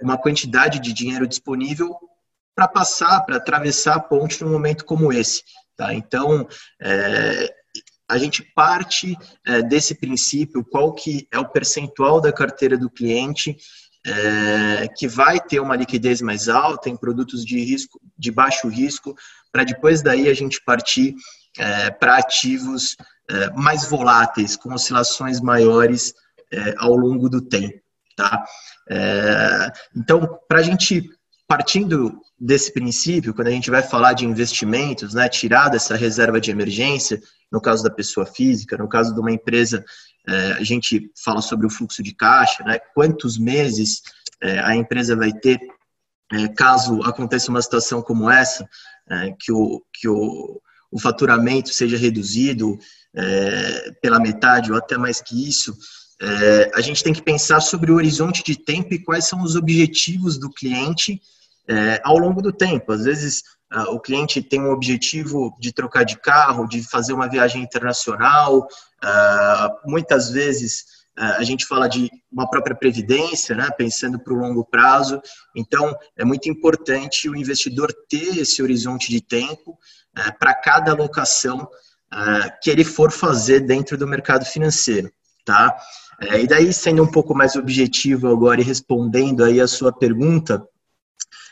uma 0.00 0.16
quantidade 0.16 0.78
de 0.78 0.92
dinheiro 0.92 1.26
disponível 1.26 1.98
para 2.54 2.68
passar, 2.68 3.20
para 3.22 3.34
atravessar 3.34 3.96
a 3.96 4.00
ponte 4.00 4.40
num 4.44 4.52
momento 4.52 4.84
como 4.84 5.12
esse. 5.12 5.42
Tá? 5.76 5.92
Então, 5.92 6.46
é, 6.80 7.52
a 8.10 8.18
gente 8.18 8.42
parte 8.54 9.16
é, 9.46 9.62
desse 9.62 9.94
princípio, 9.94 10.64
qual 10.64 10.92
que 10.92 11.26
é 11.32 11.38
o 11.38 11.48
percentual 11.48 12.20
da 12.20 12.32
carteira 12.32 12.76
do 12.76 12.90
cliente 12.90 13.56
é, 14.06 14.88
que 14.88 15.06
vai 15.06 15.38
ter 15.40 15.60
uma 15.60 15.76
liquidez 15.76 16.20
mais 16.20 16.48
alta 16.48 16.88
em 16.88 16.96
produtos 16.96 17.44
de 17.44 17.62
risco, 17.62 18.00
de 18.18 18.30
baixo 18.30 18.68
risco, 18.68 19.14
para 19.52 19.64
depois 19.64 20.02
daí 20.02 20.28
a 20.28 20.34
gente 20.34 20.62
partir 20.64 21.14
é, 21.58 21.90
para 21.90 22.16
ativos 22.16 22.96
é, 23.28 23.50
mais 23.50 23.88
voláteis, 23.88 24.56
com 24.56 24.72
oscilações 24.74 25.40
maiores 25.40 26.12
é, 26.52 26.74
ao 26.78 26.96
longo 26.96 27.28
do 27.28 27.40
tempo. 27.40 27.80
Tá? 28.16 28.44
É, 28.88 29.72
então, 29.96 30.38
para 30.48 30.58
a 30.58 30.62
gente 30.62 31.08
partindo 31.50 32.22
desse 32.38 32.72
princípio, 32.72 33.34
quando 33.34 33.48
a 33.48 33.50
gente 33.50 33.72
vai 33.72 33.82
falar 33.82 34.12
de 34.12 34.24
investimentos, 34.24 35.14
né, 35.14 35.28
tirar 35.28 35.68
dessa 35.68 35.96
reserva 35.96 36.40
de 36.40 36.48
emergência, 36.48 37.20
no 37.50 37.60
caso 37.60 37.82
da 37.82 37.90
pessoa 37.90 38.24
física, 38.24 38.78
no 38.78 38.88
caso 38.88 39.12
de 39.12 39.18
uma 39.18 39.32
empresa, 39.32 39.84
é, 40.28 40.52
a 40.52 40.62
gente 40.62 41.10
fala 41.24 41.42
sobre 41.42 41.66
o 41.66 41.70
fluxo 41.70 42.04
de 42.04 42.14
caixa, 42.14 42.62
né, 42.62 42.78
quantos 42.94 43.36
meses 43.36 44.00
é, 44.40 44.60
a 44.60 44.76
empresa 44.76 45.16
vai 45.16 45.32
ter 45.32 45.58
é, 46.32 46.46
caso 46.46 47.02
aconteça 47.02 47.50
uma 47.50 47.60
situação 47.60 48.00
como 48.00 48.30
essa, 48.30 48.64
é, 49.10 49.34
que, 49.36 49.50
o, 49.50 49.84
que 49.92 50.08
o, 50.08 50.62
o 50.88 51.00
faturamento 51.00 51.74
seja 51.74 51.96
reduzido 51.96 52.78
é, 53.12 53.90
pela 54.00 54.20
metade 54.20 54.70
ou 54.70 54.78
até 54.78 54.96
mais 54.96 55.20
que 55.20 55.48
isso, 55.48 55.76
é, 56.22 56.70
a 56.74 56.80
gente 56.80 57.02
tem 57.02 57.12
que 57.12 57.22
pensar 57.22 57.60
sobre 57.60 57.90
o 57.90 57.96
horizonte 57.96 58.44
de 58.44 58.54
tempo 58.54 58.94
e 58.94 59.02
quais 59.02 59.24
são 59.24 59.42
os 59.42 59.56
objetivos 59.56 60.38
do 60.38 60.48
cliente 60.48 61.20
é, 61.68 62.00
ao 62.04 62.18
longo 62.18 62.42
do 62.42 62.52
tempo. 62.52 62.92
Às 62.92 63.04
vezes, 63.04 63.42
uh, 63.72 63.94
o 63.94 64.00
cliente 64.00 64.42
tem 64.42 64.60
um 64.60 64.70
objetivo 64.70 65.56
de 65.60 65.72
trocar 65.72 66.04
de 66.04 66.18
carro, 66.18 66.66
de 66.66 66.82
fazer 66.82 67.12
uma 67.12 67.28
viagem 67.28 67.62
internacional, 67.62 68.58
uh, 68.60 69.90
muitas 69.90 70.30
vezes 70.30 71.00
a 71.16 71.42
gente 71.42 71.66
fala 71.66 71.86
de 71.86 72.08
uma 72.32 72.48
própria 72.48 72.74
previdência, 72.74 73.54
né, 73.54 73.68
pensando 73.76 74.18
para 74.18 74.32
o 74.32 74.38
longo 74.38 74.64
prazo. 74.64 75.20
Então, 75.54 75.94
é 76.16 76.24
muito 76.24 76.48
importante 76.48 77.28
o 77.28 77.36
investidor 77.36 77.92
ter 78.08 78.38
esse 78.38 78.62
horizonte 78.62 79.10
de 79.10 79.20
tempo 79.20 79.78
para 80.38 80.54
cada 80.54 80.92
alocação 80.92 81.68
que 82.62 82.70
ele 82.70 82.84
for 82.84 83.12
fazer 83.12 83.60
dentro 83.60 83.98
do 83.98 84.06
mercado 84.06 84.46
financeiro. 84.46 85.12
Tá? 85.44 85.76
É, 86.20 86.42
e 86.42 86.46
daí, 86.46 86.72
sendo 86.72 87.02
um 87.02 87.10
pouco 87.10 87.34
mais 87.34 87.56
objetivo 87.56 88.28
agora 88.28 88.60
e 88.60 88.64
respondendo 88.64 89.42
aí 89.42 89.58
a 89.60 89.66
sua 89.66 89.90
pergunta, 89.90 90.62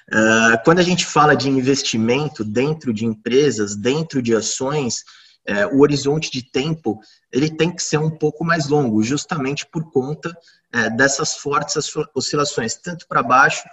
Uh, 0.08 0.56
quando 0.64 0.78
a 0.78 0.82
gente 0.82 1.04
fala 1.04 1.36
de 1.36 1.50
investimento 1.50 2.42
dentro 2.42 2.94
de 2.94 3.04
empresas, 3.04 3.76
dentro 3.76 4.22
de 4.22 4.34
ações, 4.34 5.04
uh, 5.48 5.76
o 5.76 5.80
horizonte 5.80 6.30
de 6.30 6.42
tempo 6.42 6.98
ele 7.30 7.50
tem 7.50 7.70
que 7.70 7.82
ser 7.82 7.98
um 7.98 8.10
pouco 8.10 8.42
mais 8.42 8.68
longo, 8.68 9.02
justamente 9.02 9.66
por 9.66 9.90
conta 9.90 10.30
uh, 10.30 10.96
dessas 10.96 11.34
fortes 11.34 11.76
oscilações, 12.14 12.74
tanto 12.76 13.06
para 13.06 13.22
baixo 13.22 13.64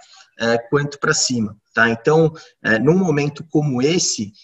quanto 0.68 0.98
para 0.98 1.14
cima. 1.14 1.56
Tá? 1.72 1.88
Então, 1.88 2.30
num 2.82 2.98
momento 2.98 3.42
como 3.50 3.80
esse, 3.80 4.34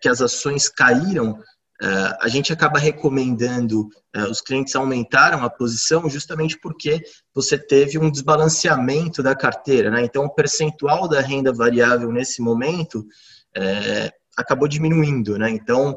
que 0.00 0.08
as 0.08 0.20
ações 0.20 0.68
caíram 0.68 1.38
Uh, 1.82 2.12
a 2.20 2.28
gente 2.28 2.52
acaba 2.52 2.78
recomendando, 2.78 3.88
uh, 4.14 4.30
os 4.30 4.42
clientes 4.42 4.76
aumentaram 4.76 5.42
a 5.42 5.48
posição 5.48 6.10
justamente 6.10 6.58
porque 6.60 7.02
você 7.34 7.56
teve 7.56 7.98
um 7.98 8.10
desbalanceamento 8.10 9.22
da 9.22 9.34
carteira, 9.34 9.90
né? 9.90 10.02
Então, 10.04 10.24
o 10.26 10.34
percentual 10.34 11.08
da 11.08 11.22
renda 11.22 11.54
variável 11.54 12.12
nesse 12.12 12.42
momento 12.42 12.98
uh, 12.98 14.12
acabou 14.36 14.68
diminuindo, 14.68 15.38
né? 15.38 15.48
Então, 15.48 15.96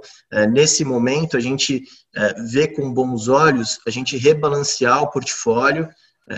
nesse 0.52 0.84
momento, 0.84 1.38
a 1.38 1.40
gente 1.40 1.84
vê 2.52 2.68
com 2.68 2.94
bons 2.94 3.30
olhos 3.30 3.80
a 3.88 3.90
gente 3.90 4.18
rebalancear 4.18 5.02
o 5.02 5.10
portfólio, 5.10 5.88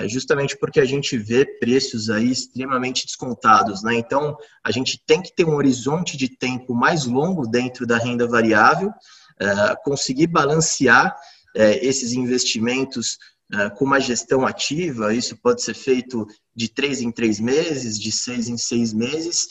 justamente 0.06 0.56
porque 0.56 0.80
a 0.80 0.86
gente 0.86 1.18
vê 1.18 1.46
preços 1.60 2.12
aí 2.12 2.30
extremamente 2.30 3.08
descontados, 3.08 3.82
né? 3.82 3.96
Então, 3.96 4.38
a 4.64 4.70
gente 4.70 5.02
tem 5.04 5.20
que 5.20 5.34
ter 5.34 5.46
um 5.46 5.56
horizonte 5.56 6.16
de 6.16 6.30
tempo 6.30 6.75
mais 6.75 7.06
longo 7.06 7.48
dentro 7.48 7.88
da 7.88 7.98
renda 7.98 8.28
variável, 8.28 8.92
é, 8.92 9.25
conseguir 9.84 10.27
balancear 10.27 11.15
é, 11.56 11.86
esses 11.86 12.12
investimentos 12.12 13.18
é, 13.54 13.70
com 13.70 13.86
uma 13.86 14.00
gestão 14.00 14.46
ativa, 14.46 15.13
isso 15.13 15.38
pode 15.38 15.62
ser 15.62 15.74
feito 15.74 16.27
de 16.54 16.68
três 16.68 17.01
em 17.01 17.12
três 17.12 17.39
meses, 17.39 18.00
de 18.00 18.12
seis 18.12 18.50
em 18.50 18.58
seis 18.58 18.94
meses, 18.94 19.48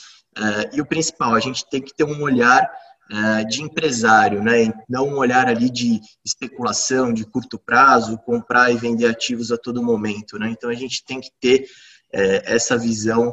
e 0.73 0.81
o 0.81 0.87
principal, 0.87 1.33
a 1.33 1.39
gente 1.39 1.65
tem 1.71 1.81
que 1.81 1.95
ter 1.95 2.03
um 2.03 2.21
olhar 2.21 2.69
de 3.49 3.63
empresário, 3.63 4.43
né? 4.43 4.73
não 4.89 5.07
um 5.07 5.19
olhar 5.19 5.47
ali 5.47 5.71
de 5.71 6.01
especulação, 6.25 7.13
de 7.13 7.25
curto 7.25 7.57
prazo, 7.57 8.19
comprar 8.19 8.73
e 8.73 8.77
vender 8.77 9.07
ativos 9.07 9.53
a 9.53 9.57
todo 9.57 9.81
momento. 9.81 10.37
Né? 10.37 10.49
Então 10.49 10.69
a 10.69 10.75
gente 10.75 11.05
tem 11.05 11.21
que 11.21 11.31
ter 11.41 11.69
essa 12.13 12.77
visão 12.77 13.33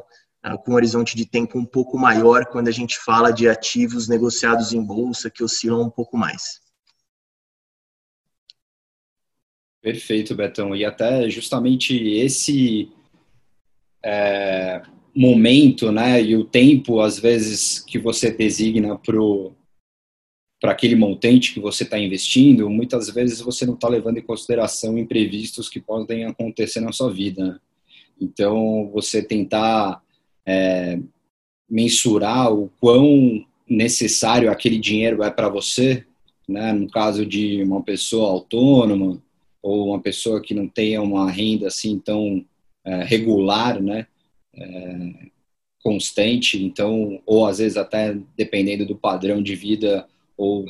com 0.63 0.71
um 0.71 0.75
horizonte 0.75 1.15
de 1.15 1.25
tempo 1.25 1.57
um 1.57 1.65
pouco 1.65 1.97
maior 1.97 2.45
quando 2.45 2.67
a 2.67 2.71
gente 2.71 2.97
fala 2.97 3.31
de 3.31 3.47
ativos 3.47 4.07
negociados 4.07 4.73
em 4.73 4.83
bolsa 4.83 5.29
que 5.29 5.43
oscilam 5.43 5.83
um 5.83 5.89
pouco 5.89 6.17
mais. 6.17 6.59
Perfeito, 9.81 10.35
Betão. 10.35 10.75
E 10.75 10.85
até 10.85 11.29
justamente 11.29 11.95
esse 11.95 12.91
é, 14.03 14.81
momento, 15.15 15.91
né, 15.91 16.21
e 16.21 16.35
o 16.35 16.45
tempo, 16.45 17.01
às 17.01 17.19
vezes, 17.19 17.79
que 17.79 17.97
você 17.97 18.31
designa 18.31 18.99
para 20.59 20.71
aquele 20.71 20.95
montante 20.95 21.53
que 21.53 21.59
você 21.59 21.83
está 21.83 21.97
investindo, 21.97 22.69
muitas 22.69 23.09
vezes 23.09 23.41
você 23.41 23.65
não 23.65 23.73
está 23.73 23.87
levando 23.87 24.17
em 24.17 24.23
consideração 24.23 24.97
imprevistos 24.97 25.67
que 25.67 25.79
podem 25.79 26.25
acontecer 26.25 26.79
na 26.79 26.91
sua 26.91 27.11
vida. 27.11 27.43
Né? 27.43 27.59
Então, 28.19 28.89
você 28.93 29.23
tentar 29.23 30.01
é, 30.51 30.99
mensurar 31.69 32.51
o 32.53 32.69
quão 32.79 33.45
necessário 33.69 34.51
aquele 34.51 34.77
dinheiro 34.77 35.23
é 35.23 35.29
para 35.29 35.47
você, 35.47 36.05
né? 36.47 36.73
No 36.73 36.89
caso 36.89 37.25
de 37.25 37.63
uma 37.63 37.81
pessoa 37.81 38.29
autônoma 38.29 39.21
ou 39.63 39.87
uma 39.87 39.99
pessoa 40.01 40.41
que 40.41 40.53
não 40.53 40.67
tenha 40.67 41.01
uma 41.01 41.31
renda 41.31 41.67
assim 41.67 41.97
tão 41.97 42.43
é, 42.83 43.03
regular, 43.03 43.81
né? 43.81 44.07
É, 44.53 45.31
constante, 45.83 46.61
então, 46.63 47.19
ou 47.25 47.47
às 47.47 47.57
vezes 47.57 47.75
até 47.75 48.15
dependendo 48.37 48.85
do 48.85 48.95
padrão 48.95 49.41
de 49.41 49.55
vida 49.55 50.05
ou 50.37 50.65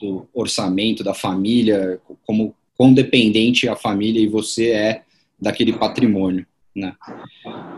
do 0.00 0.26
orçamento 0.34 1.04
da 1.04 1.14
família, 1.14 2.00
como 2.26 2.52
quão 2.76 2.92
dependente 2.92 3.68
a 3.68 3.76
família 3.76 4.20
e 4.20 4.26
você 4.26 4.70
é 4.70 5.02
daquele 5.40 5.72
patrimônio. 5.74 6.44
Né? 6.74 6.94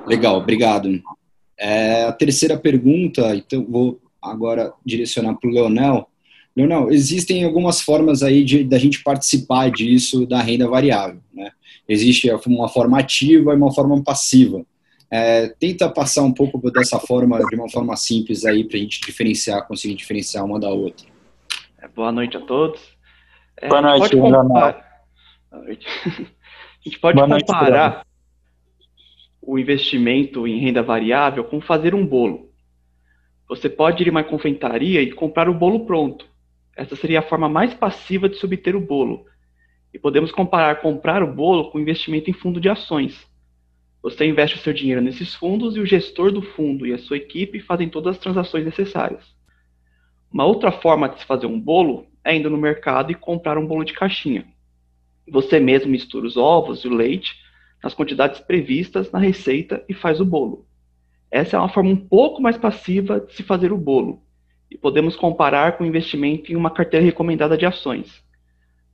Legal, 0.07 0.39
obrigado. 0.39 1.03
É, 1.59 2.05
a 2.05 2.13
terceira 2.13 2.59
pergunta, 2.59 3.35
então 3.35 3.65
vou 3.69 4.01
agora 4.21 4.73
direcionar 4.85 5.35
para 5.35 5.49
o 5.49 5.53
Leonel. 5.53 6.09
Leonel, 6.57 6.91
existem 6.91 7.45
algumas 7.45 7.81
formas 7.81 8.23
aí 8.23 8.45
de 8.45 8.65
da 8.65 8.79
gente 8.79 9.03
participar 9.03 9.71
disso 9.71 10.27
da 10.27 10.41
renda 10.41 10.69
variável, 10.69 11.21
né? 11.33 11.51
Existe 11.89 12.31
uma 12.47 12.69
forma 12.69 12.99
ativa 12.99 13.53
e 13.53 13.57
uma 13.57 13.73
forma 13.73 14.03
passiva. 14.03 14.65
É, 15.11 15.49
tenta 15.49 15.89
passar 15.89 16.23
um 16.23 16.33
pouco 16.33 16.59
dessa 16.71 16.99
forma, 16.99 17.39
de 17.47 17.55
uma 17.55 17.69
forma 17.69 17.95
simples 17.95 18.45
aí, 18.45 18.65
para 18.65 18.79
a 18.79 18.81
gente 18.81 19.01
diferenciar, 19.01 19.67
conseguir 19.67 19.95
diferenciar 19.95 20.45
uma 20.45 20.59
da 20.59 20.71
outra. 20.71 21.07
É, 21.81 21.87
boa 21.89 22.11
noite 22.11 22.37
a 22.37 22.41
todos. 22.41 22.81
É, 23.61 23.69
boa 23.69 23.83
noite, 23.83 24.17
Leonel. 24.17 24.75
A 26.85 26.89
gente 26.89 26.99
pode 26.99 27.17
Boa 27.17 27.27
comparar 27.27 27.93
noite, 27.95 28.07
o 29.47 29.59
investimento 29.59 30.47
em 30.47 30.59
renda 30.59 30.83
variável 30.83 31.45
com 31.45 31.61
fazer 31.61 31.95
um 31.95 32.07
bolo. 32.07 32.51
Você 33.49 33.69
pode 33.69 34.03
ir 34.03 34.07
em 34.07 34.11
uma 34.11 34.25
confeitaria 34.25 35.03
e 35.03 35.13
comprar 35.13 35.49
o 35.49 35.55
bolo 35.55 35.85
pronto. 35.85 36.27
Essa 36.77 36.97
seria 36.97 37.19
a 37.19 37.23
forma 37.23 37.49
mais 37.49 37.75
passiva 37.75 38.29
de 38.29 38.39
se 38.39 38.45
obter 38.45 38.75
o 38.75 38.81
bolo. 38.81 39.27
E 39.93 39.99
podemos 39.99 40.33
comparar 40.33 40.81
comprar 40.81 41.23
o 41.23 41.33
bolo 41.33 41.71
com 41.71 41.79
investimento 41.79 42.31
em 42.31 42.33
fundo 42.33 42.61
de 42.61 42.69
ações. 42.69 43.27
Você 44.03 44.27
investe 44.27 44.57
o 44.57 44.61
seu 44.61 44.73
dinheiro 44.73 45.01
nesses 45.01 45.35
fundos 45.35 45.77
e 45.77 45.81
o 45.81 45.87
gestor 45.87 46.33
do 46.33 46.43
fundo 46.43 46.87
e 46.87 46.93
a 46.93 46.99
sua 46.99 47.17
equipe 47.17 47.61
fazem 47.61 47.89
todas 47.89 48.17
as 48.17 48.23
transações 48.23 48.65
necessárias. 48.65 49.25
Uma 50.33 50.45
outra 50.45 50.73
forma 50.73 51.09
de 51.09 51.21
se 51.21 51.27
fazer 51.27 51.47
um 51.47 51.61
bolo 51.61 52.07
é 52.25 52.35
indo 52.35 52.51
no 52.51 52.59
mercado 52.59 53.13
e 53.13 53.15
comprar 53.15 53.57
um 53.57 53.67
bolo 53.67 53.85
de 53.85 53.93
caixinha. 53.93 54.47
Você 55.29 55.61
mesmo 55.61 55.91
mistura 55.91 56.27
os 56.27 56.37
ovos 56.37 56.85
e 56.85 56.89
o 56.89 56.95
leite 56.95 57.44
nas 57.85 57.93
quantidades 57.93 58.41
previstas 58.41 59.13
na 59.13 59.19
receita 59.19 59.85
e 59.87 59.93
faz 59.93 60.19
o 60.19 60.25
bolo. 60.25 60.67
Essa 61.31 61.57
é 61.57 61.59
uma 61.59 61.69
forma 61.69 61.91
um 61.91 61.97
pouco 61.97 62.41
mais 62.41 62.57
passiva 62.57 63.21
de 63.21 63.35
se 63.35 63.43
fazer 63.43 63.75
o 63.75 63.77
bolo, 63.77 64.23
e 64.71 64.79
podemos 64.79 65.15
comparar 65.15 65.77
com 65.77 65.85
o 65.85 65.87
investimento 65.87 66.51
em 66.51 66.57
uma 66.57 66.71
carteira 66.71 67.05
recomendada 67.05 67.59
de 67.59 67.67
ações. 67.67 68.25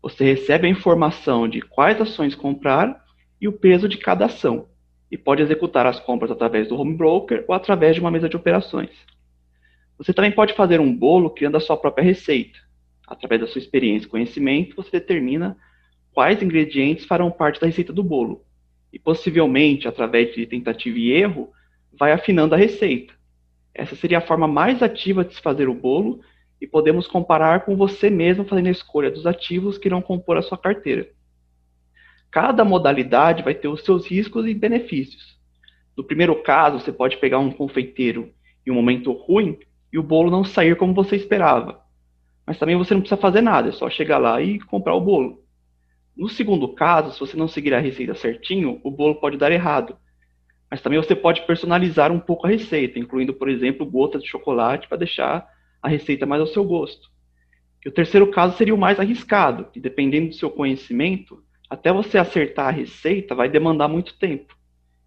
Você 0.03 0.25
recebe 0.25 0.67
a 0.67 0.71
informação 0.71 1.49
de 1.49 1.61
quais 1.63 2.01
ações 2.01 2.35
comprar 2.35 3.05
e 3.41 3.47
o 3.47 3.53
peso 3.53 3.89
de 3.89 3.97
cada 3.97 4.25
ação, 4.25 4.67
e 5.09 5.17
pode 5.17 5.41
executar 5.41 5.87
as 5.87 6.01
compras 6.01 6.33
através 6.33 6.67
do 6.67 6.77
home 6.77 6.97
broker 6.97 7.45
ou 7.47 7.55
através 7.55 7.95
de 7.95 8.01
uma 8.01 8.11
mesa 8.11 8.29
de 8.29 8.37
operações. 8.37 8.91
Você 9.99 10.13
também 10.13 10.33
pode 10.33 10.55
fazer 10.55 10.81
um 10.81 10.93
bolo 10.93 11.31
criando 11.31 11.57
a 11.57 11.61
sua 11.61 11.77
própria 11.77 12.03
receita. 12.03 12.59
Através 13.07 13.41
da 13.41 13.47
sua 13.47 13.61
experiência 13.61 14.07
e 14.07 14.11
conhecimento, 14.11 14.75
você 14.75 14.91
determina 14.91 15.57
quais 16.13 16.43
ingredientes 16.43 17.05
farão 17.05 17.31
parte 17.31 17.61
da 17.61 17.69
receita 17.69 17.93
do 17.93 18.03
bolo. 18.03 18.50
E 18.93 18.99
possivelmente, 18.99 19.87
através 19.87 20.35
de 20.35 20.47
tentativa 20.47 20.99
e 20.99 21.13
erro, 21.13 21.51
vai 21.93 22.13
afinando 22.13 22.55
a 22.55 22.59
receita. 22.59 23.15
Essa 23.75 23.95
seria 23.95 24.19
a 24.19 24.23
forma 24.23 24.49
mais 24.49 24.83
ativa 24.83 25.25
de 25.25 25.35
se 25.35 25.41
fazer 25.41 25.69
o 25.69 25.75
bolo 25.75 26.21
e 26.61 26.67
podemos 26.67 27.07
comparar 27.07 27.65
com 27.65 27.77
você 27.77 28.11
mesmo 28.11 28.45
fazendo 28.45 28.67
a 28.67 28.73
escolha 28.73 29.11
dos 29.11 29.27
ativos 29.27 29.79
que 29.79 29.89
irão 29.89 30.03
compor 30.03 30.37
a 30.37 30.43
sua 30.43 30.59
carteira. 30.59 31.09
Cada 32.31 32.65
modalidade 32.65 33.43
vai 33.43 33.55
ter 33.55 33.69
os 33.69 33.85
seus 33.85 34.07
riscos 34.07 34.47
e 34.47 34.55
benefícios. 34.55 35.39
No 35.97 36.05
primeiro 36.05 36.43
caso, 36.43 36.79
você 36.79 36.93
pode 36.93 37.17
pegar 37.17 37.39
um 37.39 37.51
confeiteiro 37.51 38.33
em 38.67 38.71
um 38.71 38.75
momento 38.75 39.13
ruim 39.13 39.59
e 39.93 39.99
o 39.99 40.03
bolo 40.03 40.31
não 40.31 40.45
sair 40.45 40.77
como 40.77 40.95
você 40.95 41.17
esperava. 41.17 41.81
Mas 42.47 42.59
também 42.59 42.77
você 42.77 42.95
não 42.95 43.01
precisa 43.01 43.21
fazer 43.21 43.41
nada, 43.41 43.69
é 43.69 43.73
só 43.73 43.89
chegar 43.91 44.19
lá 44.19 44.41
e 44.41 44.61
comprar 44.61 44.95
o 44.95 45.01
bolo. 45.01 45.43
No 46.21 46.29
segundo 46.29 46.69
caso, 46.69 47.15
se 47.15 47.19
você 47.19 47.35
não 47.35 47.49
seguir 47.49 47.73
a 47.73 47.81
receita 47.81 48.15
certinho, 48.15 48.79
o 48.85 48.91
bolo 48.91 49.15
pode 49.15 49.39
dar 49.39 49.51
errado. 49.51 49.97
Mas 50.71 50.83
também 50.83 50.99
você 50.99 51.17
pode 51.17 51.47
personalizar 51.47 52.13
um 52.13 52.21
pouco 52.21 52.47
a 52.47 52.51
receita, 52.51 52.99
incluindo, 52.99 53.33
por 53.33 53.49
exemplo, 53.49 53.87
gotas 53.87 54.23
de 54.23 54.29
chocolate 54.29 54.87
para 54.87 54.99
deixar 54.99 55.49
a 55.83 55.89
receita 55.89 56.27
mais 56.27 56.43
ao 56.43 56.47
seu 56.47 56.63
gosto. 56.63 57.09
E 57.83 57.89
o 57.89 57.93
terceiro 57.93 58.31
caso 58.31 58.55
seria 58.59 58.75
o 58.75 58.79
mais 58.79 59.01
arriscado, 59.01 59.71
que 59.73 59.81
dependendo 59.81 60.29
do 60.29 60.35
seu 60.35 60.51
conhecimento, 60.51 61.43
até 61.71 61.91
você 61.91 62.19
acertar 62.19 62.69
a 62.69 62.71
receita 62.71 63.35
vai 63.35 63.49
demandar 63.49 63.89
muito 63.89 64.19
tempo. 64.19 64.55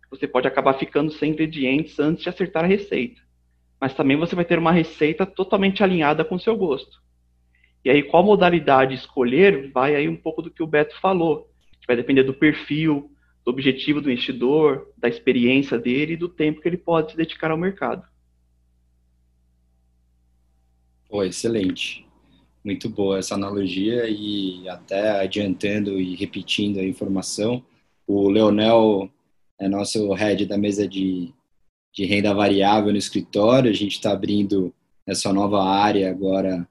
Você 0.09 0.27
pode 0.27 0.47
acabar 0.47 0.73
ficando 0.73 1.11
sem 1.11 1.29
ingredientes 1.29 1.99
antes 1.99 2.23
de 2.23 2.29
acertar 2.29 2.63
a 2.63 2.67
receita. 2.67 3.21
Mas 3.79 3.93
também 3.93 4.17
você 4.17 4.33
vai 4.33 4.45
ter 4.45 4.57
uma 4.57 4.71
receita 4.71 5.27
totalmente 5.27 5.83
alinhada 5.83 6.25
com 6.25 6.33
o 6.33 6.39
seu 6.39 6.57
gosto. 6.57 7.02
E 7.83 7.89
aí, 7.89 8.01
qual 8.01 8.23
modalidade 8.23 8.95
escolher, 8.95 9.71
vai 9.71 9.95
aí 9.95 10.07
um 10.07 10.15
pouco 10.15 10.41
do 10.41 10.49
que 10.49 10.63
o 10.63 10.67
Beto 10.67 10.99
falou. 11.01 11.49
Vai 11.85 11.97
depender 11.97 12.23
do 12.23 12.33
perfil, 12.33 13.11
do 13.45 13.51
objetivo 13.51 13.99
do 13.99 14.09
investidor, 14.09 14.89
da 14.97 15.09
experiência 15.09 15.77
dele 15.77 16.13
e 16.13 16.17
do 16.17 16.29
tempo 16.29 16.61
que 16.61 16.67
ele 16.67 16.77
pode 16.77 17.11
se 17.11 17.17
dedicar 17.17 17.51
ao 17.51 17.57
mercado. 17.57 18.07
Oh, 21.09 21.23
excelente. 21.23 22.07
Muito 22.63 22.89
boa 22.89 23.19
essa 23.19 23.35
analogia 23.35 24.07
e 24.07 24.67
até 24.69 25.21
adiantando 25.21 25.99
e 25.99 26.15
repetindo 26.15 26.79
a 26.79 26.83
informação, 26.83 27.63
o 28.07 28.29
Leonel 28.29 29.11
é 29.59 29.67
nosso 29.67 30.11
head 30.13 30.45
da 30.45 30.57
mesa 30.57 30.87
de, 30.87 31.33
de 31.93 32.05
renda 32.05 32.33
variável 32.33 32.91
no 32.91 32.97
escritório, 32.97 33.69
a 33.69 33.73
gente 33.73 33.93
está 33.93 34.13
abrindo 34.13 34.73
essa 35.05 35.33
nova 35.33 35.63
área 35.63 36.09
agora 36.09 36.67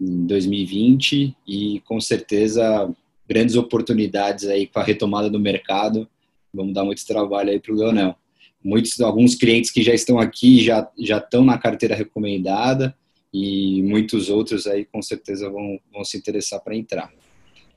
em 0.00 0.26
2020 0.26 1.36
e 1.46 1.80
com 1.84 2.00
certeza 2.00 2.90
grandes 3.28 3.54
oportunidades 3.54 4.46
aí 4.46 4.66
com 4.66 4.80
a 4.80 4.82
retomada 4.82 5.28
do 5.28 5.38
mercado. 5.38 6.08
Vamos 6.52 6.74
dar 6.74 6.84
muito 6.84 7.06
trabalho 7.06 7.50
aí 7.50 7.60
para 7.60 7.72
o 7.72 7.76
Leonel. 7.76 8.16
Muitos, 8.62 9.00
alguns 9.00 9.34
clientes 9.34 9.70
que 9.70 9.82
já 9.82 9.94
estão 9.94 10.18
aqui 10.18 10.62
já 10.62 10.88
já 10.98 11.18
estão 11.18 11.44
na 11.44 11.56
carteira 11.56 11.94
recomendada 11.94 12.94
e 13.32 13.82
muitos 13.82 14.28
outros 14.28 14.66
aí 14.66 14.84
com 14.84 15.00
certeza 15.00 15.48
vão, 15.48 15.78
vão 15.92 16.04
se 16.04 16.16
interessar 16.16 16.60
para 16.60 16.76
entrar. 16.76 17.12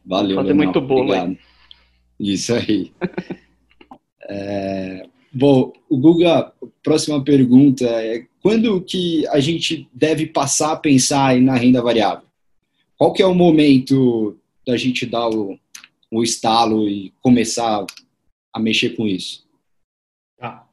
Valeu, 0.06 0.36
Fazer 0.36 0.48
Leonel. 0.48 0.66
muito 0.66 0.82
bolo. 0.82 1.14
Obrigado. 1.14 1.38
Isso 2.20 2.54
aí. 2.54 2.92
é, 4.28 5.06
bom, 5.32 5.72
o 5.90 5.98
Guga, 5.98 6.52
próxima 6.82 7.24
pergunta 7.24 7.86
é 7.86 8.26
quando 8.44 8.84
que 8.84 9.26
a 9.28 9.40
gente 9.40 9.88
deve 9.94 10.28
passar 10.28 10.74
a 10.74 10.78
pensar 10.78 11.40
na 11.40 11.56
renda 11.56 11.82
variável? 11.82 12.28
Qual 12.98 13.14
que 13.14 13.24
é 13.24 13.26
o 13.26 13.34
momento 13.34 14.38
da 14.68 14.76
gente 14.76 15.06
dar 15.06 15.30
o, 15.30 15.58
o 16.12 16.22
estalo 16.22 16.90
e 16.90 17.14
começar 17.22 17.86
a 18.54 18.60
mexer 18.60 18.98
com 18.98 19.08
isso? 19.08 19.48
Tá. 20.38 20.68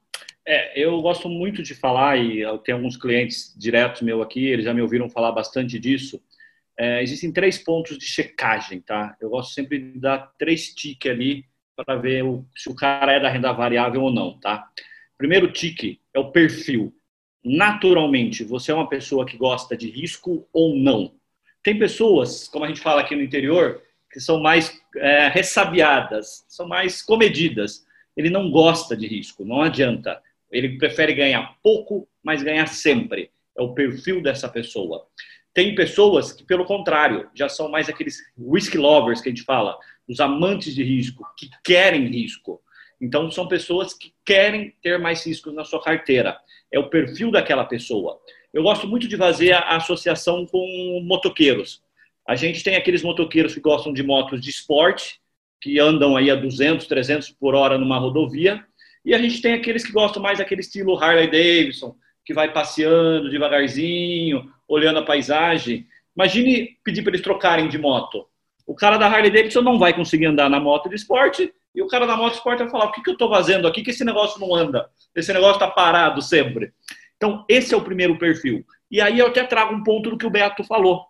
É, 0.45 0.83
eu 0.85 1.01
gosto 1.01 1.29
muito 1.29 1.63
de 1.63 1.73
falar, 1.77 2.19
e 2.19 2.41
eu 2.41 2.59
tenho 2.59 2.79
alguns 2.79 2.97
clientes 2.97 3.55
diretos 3.57 4.03
meu 4.03 4.21
aqui, 4.21 4.45
eles 4.47 4.65
já 4.65 4.75
me 4.75 4.83
ouviram 4.83 5.09
falar 5.09 5.31
bastante 5.31 5.79
disso. 5.79 6.21
É, 6.77 7.01
existem 7.05 7.31
três 7.31 7.57
pontos 7.57 7.97
de 7.97 8.05
checagem, 8.05 8.81
tá? 8.81 9.17
Eu 9.21 9.31
gosto 9.31 9.55
sempre 9.55 9.79
de 9.79 10.01
dar 10.01 10.33
três 10.37 10.75
tiques 10.75 11.09
ali 11.09 11.45
para 11.77 11.95
ver 11.95 12.25
o, 12.25 12.45
se 12.57 12.69
o 12.69 12.75
cara 12.75 13.13
é 13.13 13.21
da 13.21 13.29
renda 13.29 13.53
variável 13.53 14.03
ou 14.03 14.13
não, 14.13 14.37
tá? 14.41 14.69
Primeiro 15.17 15.53
tique 15.53 16.01
é 16.13 16.19
o 16.19 16.33
perfil 16.33 16.93
naturalmente 17.45 18.45
você 18.45 18.71
é 18.71 18.75
uma 18.75 18.89
pessoa 18.89 19.27
que 19.27 19.37
gosta 19.37 19.77
de 19.77 19.91
risco 19.91 20.47
ou 20.53 20.77
não. 20.77 21.13
Tem 21.63 21.79
pessoas, 21.79 22.49
como 22.49 22.65
a 22.65 22.69
gente 22.69 22.81
fala 22.81 23.01
aqui 23.01 23.15
no 23.15 23.23
interior, 23.23 23.83
que 24.13 24.21
são 24.21 24.41
mais 24.41 24.81
é, 24.97 25.29
ressabiadas, 25.29 26.45
são 26.49 26.67
mais 26.67 27.03
comedidas. 27.03 27.85
Ele 28.17 28.31
não 28.31 28.51
gosta 28.51 28.97
de 28.97 29.07
risco, 29.07 29.45
não 29.45 29.63
adianta. 29.63 30.21
Ele 30.51 30.77
prefere 30.79 31.15
ganhar 31.15 31.57
pouco, 31.63 32.09
mas 32.23 32.43
ganhar 32.43 32.67
sempre. 32.67 33.31
É 33.57 33.63
o 33.63 33.75
perfil 33.75 34.23
dessa 34.23 34.49
pessoa. 34.49 35.07
Tem 35.53 35.75
pessoas 35.75 36.33
que, 36.33 36.45
pelo 36.45 36.65
contrário, 36.65 37.29
já 37.35 37.49
são 37.49 37.69
mais 37.69 37.89
aqueles 37.89 38.19
risk 38.53 38.75
lovers 38.75 39.21
que 39.21 39.29
a 39.29 39.33
gente 39.33 39.45
fala, 39.45 39.79
os 40.09 40.21
amantes 40.21 40.75
de 40.75 40.83
risco, 40.83 41.25
que 41.37 41.49
querem 41.63 42.07
risco. 42.07 42.61
Então, 43.01 43.31
são 43.31 43.49
pessoas 43.49 43.95
que 43.95 44.13
querem 44.25 44.75
ter 44.83 44.99
mais 44.99 45.25
riscos 45.25 45.55
na 45.55 45.65
sua 45.65 45.83
carteira 45.83 46.39
é 46.73 46.79
o 46.79 46.89
perfil 46.89 47.31
daquela 47.31 47.65
pessoa. 47.65 48.19
Eu 48.53 48.63
gosto 48.63 48.87
muito 48.87 49.07
de 49.07 49.17
fazer 49.17 49.53
a 49.53 49.77
associação 49.77 50.47
com 50.47 51.01
motoqueiros. 51.05 51.83
A 52.27 52.35
gente 52.35 52.63
tem 52.63 52.77
aqueles 52.77 53.03
motoqueiros 53.03 53.55
que 53.55 53.61
gostam 53.61 53.93
de 53.93 54.03
motos 54.03 54.41
de 54.41 54.51
esporte, 54.51 55.21
que 55.61 55.79
andam 55.79 56.17
aí 56.17 56.31
a 56.31 56.35
200, 56.35 56.87
300 56.87 57.31
por 57.31 57.55
hora 57.55 57.79
numa 57.79 57.99
rodovia, 57.99 58.65
e 59.05 59.15
a 59.15 59.19
gente 59.19 59.41
tem 59.41 59.55
aqueles 59.55 59.85
que 59.85 59.93
gostam 59.93 60.23
mais 60.23 60.39
daquele 60.39 60.61
estilo 60.61 60.99
Harley 61.03 61.31
Davidson, 61.31 61.97
que 62.25 62.35
vai 62.35 62.53
passeando 62.53 63.31
devagarzinho, 63.31 64.53
olhando 64.69 64.99
a 64.99 65.05
paisagem. 65.05 65.87
Imagine 66.17 66.77
pedir 66.85 67.03
para 67.03 67.13
eles 67.13 67.23
trocarem 67.23 67.69
de 67.69 67.79
moto. 67.79 68.27
O 68.67 68.75
cara 68.75 68.97
da 68.99 69.07
Harley 69.07 69.31
Davidson 69.31 69.63
não 69.63 69.79
vai 69.79 69.95
conseguir 69.95 70.27
andar 70.27 70.49
na 70.49 70.61
moto 70.61 70.89
de 70.89 70.95
esporte 70.95 71.53
e 71.75 71.83
o 71.83 71.87
cara 71.87 72.07
da 72.07 72.17
moto 72.17 72.35
esporte 72.35 72.63
vai 72.63 72.71
falar: 72.71 72.87
o 72.87 72.93
que, 72.93 73.03
que 73.03 73.11
eu 73.11 73.15
estou 73.15 73.31
fazendo 73.31 73.67
aqui 73.67 73.83
que 73.83 73.91
esse 73.91 74.05
negócio 74.05 74.41
não 74.41 74.55
anda? 74.55 74.91
Esse 75.15 75.33
negócio 75.33 75.55
está 75.55 75.69
parado 75.69 76.21
sempre. 76.21 76.73
Então, 77.17 77.45
esse 77.49 77.75
é 77.75 77.77
o 77.77 77.85
primeiro 77.85 78.19
perfil. 78.19 78.65
E 78.91 79.01
aí 79.01 79.19
eu 79.19 79.27
até 79.27 79.45
trago 79.45 79.75
um 79.75 79.85
ponto 79.85 80.11
do 80.11 80.19
que 80.19 80.27
o 80.27 80.31
Beto 80.31 80.65
falou. 80.65 81.07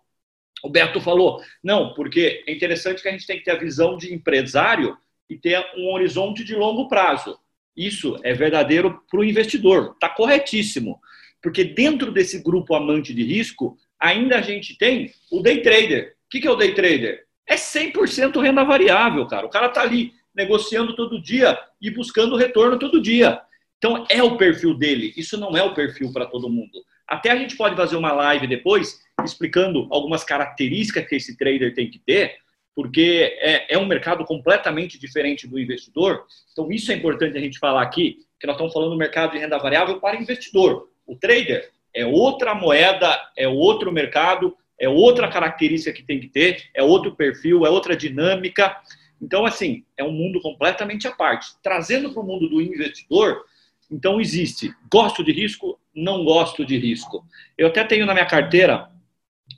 O 0.62 0.68
Beto 0.68 1.01
falou: 1.01 1.42
não, 1.62 1.94
porque 1.94 2.44
é 2.46 2.53
interessante 2.53 3.03
que 3.03 3.09
a 3.09 3.12
gente 3.12 3.27
tem 3.27 3.38
que 3.38 3.44
ter 3.44 3.53
a 3.53 3.59
visão 3.59 3.96
de 3.96 4.12
empresário 4.12 4.96
e 5.29 5.37
ter 5.37 5.64
um 5.77 5.92
horizonte 5.92 6.44
de 6.44 6.55
longo 6.55 6.88
prazo. 6.88 7.38
Isso 7.77 8.18
é 8.23 8.35
verdadeiro 8.35 9.03
para 9.09 9.20
o 9.20 9.25
investidor, 9.25 9.92
está 9.94 10.09
corretíssimo. 10.09 11.01
Porque 11.42 11.64
dentro 11.64 12.12
desse 12.12 12.42
grupo 12.42 12.75
amante 12.75 13.14
de 13.14 13.23
risco, 13.23 13.79
ainda 13.99 14.38
a 14.38 14.42
gente 14.42 14.77
tem 14.77 15.11
o 15.31 15.40
day 15.40 15.62
trader. 15.62 16.16
O 16.27 16.29
que 16.29 16.46
é 16.46 16.51
o 16.51 16.57
day 16.57 16.75
trader? 16.75 17.25
É 17.46 17.55
100% 17.55 18.40
renda 18.42 18.64
variável, 18.64 19.27
cara. 19.27 19.46
O 19.46 19.51
cara 19.51 19.66
está 19.66 19.81
ali 19.81 20.12
negociando 20.40 20.96
todo 20.96 21.20
dia 21.20 21.59
e 21.81 21.90
buscando 21.90 22.37
retorno 22.37 22.79
todo 22.79 23.00
dia. 23.00 23.40
Então, 23.76 24.07
é 24.09 24.22
o 24.22 24.37
perfil 24.37 24.74
dele. 24.74 25.12
Isso 25.16 25.38
não 25.38 25.57
é 25.57 25.62
o 25.62 25.74
perfil 25.74 26.12
para 26.12 26.26
todo 26.26 26.48
mundo. 26.48 26.83
Até 27.07 27.31
a 27.31 27.37
gente 27.37 27.57
pode 27.57 27.76
fazer 27.76 27.96
uma 27.96 28.12
live 28.12 28.46
depois 28.46 29.00
explicando 29.24 29.87
algumas 29.90 30.24
características 30.24 31.07
que 31.07 31.16
esse 31.16 31.37
trader 31.37 31.74
tem 31.74 31.90
que 31.90 31.98
ter, 31.98 32.37
porque 32.74 33.37
é, 33.38 33.74
é 33.74 33.79
um 33.79 33.87
mercado 33.87 34.24
completamente 34.24 34.98
diferente 34.98 35.46
do 35.46 35.59
investidor. 35.59 36.24
Então, 36.53 36.70
isso 36.70 36.90
é 36.90 36.94
importante 36.94 37.37
a 37.37 37.40
gente 37.40 37.59
falar 37.59 37.83
aqui, 37.83 38.18
que 38.38 38.46
nós 38.46 38.57
estamos 38.57 38.72
falando 38.72 38.92
do 38.92 38.96
mercado 38.96 39.33
de 39.33 39.38
renda 39.38 39.59
variável 39.59 40.00
para 40.00 40.16
investidor. 40.16 40.88
O 41.07 41.16
trader 41.16 41.70
é 41.94 42.07
outra 42.07 42.55
moeda, 42.55 43.20
é 43.37 43.46
outro 43.46 43.92
mercado, 43.92 44.57
é 44.79 44.88
outra 44.88 45.29
característica 45.29 45.92
que 45.92 46.03
tem 46.03 46.18
que 46.18 46.29
ter, 46.29 46.70
é 46.74 46.83
outro 46.83 47.14
perfil, 47.14 47.66
é 47.66 47.70
outra 47.70 47.94
dinâmica. 47.94 48.74
Então, 49.20 49.44
assim, 49.44 49.85
é 49.96 50.04
um 50.04 50.12
mundo 50.12 50.40
completamente 50.40 51.06
à 51.06 51.12
parte. 51.12 51.48
Trazendo 51.62 52.12
para 52.12 52.22
o 52.22 52.26
mundo 52.26 52.48
do 52.48 52.61
investidor, 52.61 53.44
então 53.90 54.20
existe 54.20 54.74
gosto 54.90 55.22
de 55.22 55.33
risco, 55.33 55.78
não 55.94 56.24
gosto 56.24 56.64
de 56.64 56.78
risco. 56.78 57.24
Eu 57.56 57.68
até 57.68 57.85
tenho 57.85 58.06
na 58.06 58.14
minha 58.14 58.26
carteira 58.26 58.90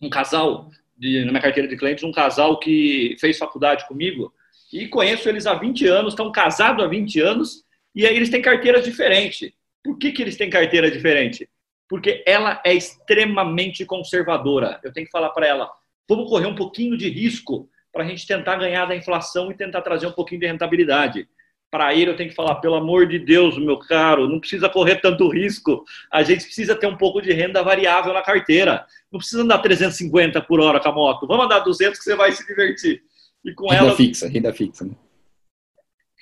um 0.00 0.10
casal, 0.10 0.70
de, 0.96 1.24
na 1.24 1.32
minha 1.32 1.42
carteira 1.42 1.68
de 1.68 1.76
clientes, 1.76 2.02
um 2.02 2.12
casal 2.12 2.58
que 2.58 3.16
fez 3.20 3.38
faculdade 3.38 3.86
comigo 3.86 4.32
e 4.72 4.88
conheço 4.88 5.28
eles 5.28 5.46
há 5.46 5.54
20 5.54 5.86
anos, 5.86 6.14
estão 6.14 6.32
casados 6.32 6.84
há 6.84 6.88
20 6.88 7.20
anos 7.20 7.62
e 7.94 8.06
aí 8.06 8.16
eles 8.16 8.30
têm 8.30 8.40
carteiras 8.40 8.84
diferentes. 8.84 9.52
Por 9.84 9.98
que, 9.98 10.12
que 10.12 10.22
eles 10.22 10.36
têm 10.36 10.48
carteira 10.48 10.90
diferente? 10.90 11.48
porque 11.92 12.24
ela 12.26 12.58
é 12.64 12.72
extremamente 12.72 13.84
conservadora. 13.84 14.80
Eu 14.82 14.94
tenho 14.94 15.04
que 15.04 15.12
falar 15.12 15.28
para 15.28 15.46
ela: 15.46 15.70
vamos 16.08 16.26
correr 16.26 16.46
um 16.46 16.54
pouquinho 16.54 16.96
de 16.96 17.06
risco 17.10 17.68
para 17.92 18.04
a 18.04 18.06
gente 18.06 18.26
tentar 18.26 18.56
ganhar 18.56 18.86
da 18.86 18.96
inflação 18.96 19.50
e 19.50 19.54
tentar 19.54 19.82
trazer 19.82 20.06
um 20.06 20.12
pouquinho 20.12 20.40
de 20.40 20.46
rentabilidade. 20.46 21.28
Para 21.70 21.94
ele, 21.94 22.10
eu 22.10 22.16
tenho 22.16 22.28
que 22.28 22.34
falar: 22.34 22.56
pelo 22.56 22.74
amor 22.74 23.06
de 23.06 23.18
Deus, 23.18 23.58
meu 23.58 23.78
caro, 23.78 24.28
não 24.28 24.40
precisa 24.40 24.68
correr 24.68 24.96
tanto 24.96 25.28
risco. 25.28 25.84
A 26.10 26.22
gente 26.22 26.44
precisa 26.44 26.74
ter 26.74 26.86
um 26.86 26.96
pouco 26.96 27.20
de 27.20 27.32
renda 27.32 27.62
variável 27.62 28.12
na 28.12 28.22
carteira. 28.22 28.84
Não 29.10 29.18
precisa 29.18 29.42
andar 29.42 29.58
350 29.58 30.40
por 30.42 30.60
hora 30.60 30.80
com 30.80 30.88
a 30.88 30.92
moto. 30.92 31.26
Vamos 31.26 31.46
andar 31.46 31.60
200 31.60 31.98
que 31.98 32.04
você 32.04 32.14
vai 32.14 32.32
se 32.32 32.46
divertir. 32.46 33.02
E 33.44 33.54
com 33.54 33.68
renda 33.68 33.84
ela. 33.86 33.96
fixa, 33.96 34.28
renda 34.28 34.52
fixa. 34.52 34.84
Né? 34.84 34.92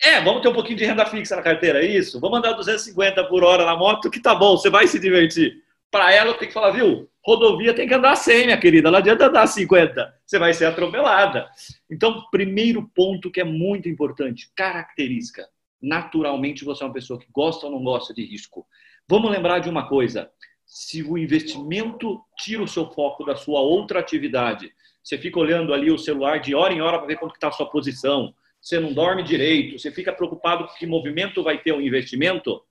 É, 0.03 0.21
vamos 0.23 0.41
ter 0.41 0.49
um 0.49 0.55
pouquinho 0.55 0.79
de 0.79 0.85
renda 0.85 1.05
fixa 1.05 1.37
na 1.37 1.43
carteira, 1.43 1.85
é 1.85 1.87
isso? 1.87 2.19
Vamos 2.19 2.39
andar 2.39 2.53
250 2.53 3.25
por 3.25 3.45
hora 3.45 3.67
na 3.67 3.77
moto, 3.77 4.11
que 4.11 4.19
tá 4.19 4.35
bom, 4.35 4.57
você 4.57 4.71
vai 4.71 4.87
se 4.87 4.99
divertir. 4.99 5.63
Para 5.91 6.13
ela, 6.13 6.31
eu 6.31 6.35
tenho 6.35 6.49
que 6.49 6.55
falar, 6.55 6.71
viu? 6.71 7.11
Rodovia 7.23 7.75
tem 7.75 7.87
que 7.87 7.93
andar 7.93 8.17
100, 8.17 8.47
minha 8.47 8.57
querida, 8.57 8.91
não 8.91 8.99
adianta 8.99 9.27
andar 9.27 9.47
50, 9.47 10.15
você 10.31 10.39
vai 10.39 10.55
ser 10.55 10.67
atropelada. 10.67 11.51
Então, 11.91 12.25
primeiro 12.31 12.89
ponto 12.95 13.33
que 13.33 13.41
é 13.41 13.45
muito 13.45 13.89
importante, 13.89 14.49
característica. 14.55 15.49
Naturalmente, 15.83 16.65
você 16.65 16.85
é 16.85 16.87
uma 16.87 16.93
pessoa 16.93 17.19
que 17.19 17.27
gosta 17.33 17.67
ou 17.67 17.73
não 17.73 17.83
gosta 17.83 18.15
de 18.15 18.25
risco. 18.25 18.65
Vamos 19.09 19.29
lembrar 19.29 19.59
de 19.59 19.69
uma 19.69 19.89
coisa: 19.89 20.31
se 20.65 21.03
o 21.03 21.19
investimento 21.19 22.21
tira 22.39 22.63
o 22.63 22.69
seu 22.69 22.89
foco 22.93 23.25
da 23.25 23.35
sua 23.35 23.61
outra 23.61 23.99
atividade, 23.99 24.71
você 25.03 25.19
fica 25.19 25.41
olhando 25.41 25.75
ali 25.75 25.91
o 25.91 25.99
celular 25.99 26.39
de 26.39 26.55
hora 26.55 26.73
em 26.73 26.81
hora 26.81 26.99
para 26.99 27.09
ver 27.09 27.17
quanto 27.17 27.35
está 27.35 27.49
a 27.49 27.53
sua 27.53 27.69
posição, 27.69 28.33
você 28.63 28.79
não 28.79 28.93
dorme 28.93 29.25
direito, 29.25 29.81
você 29.81 29.91
fica 29.91 30.13
preocupado 30.13 30.69
com 30.69 30.75
que 30.75 30.87
movimento 30.87 31.43
vai 31.43 31.59
ter 31.61 31.73
o 31.73 31.81
investimento, 31.81 32.63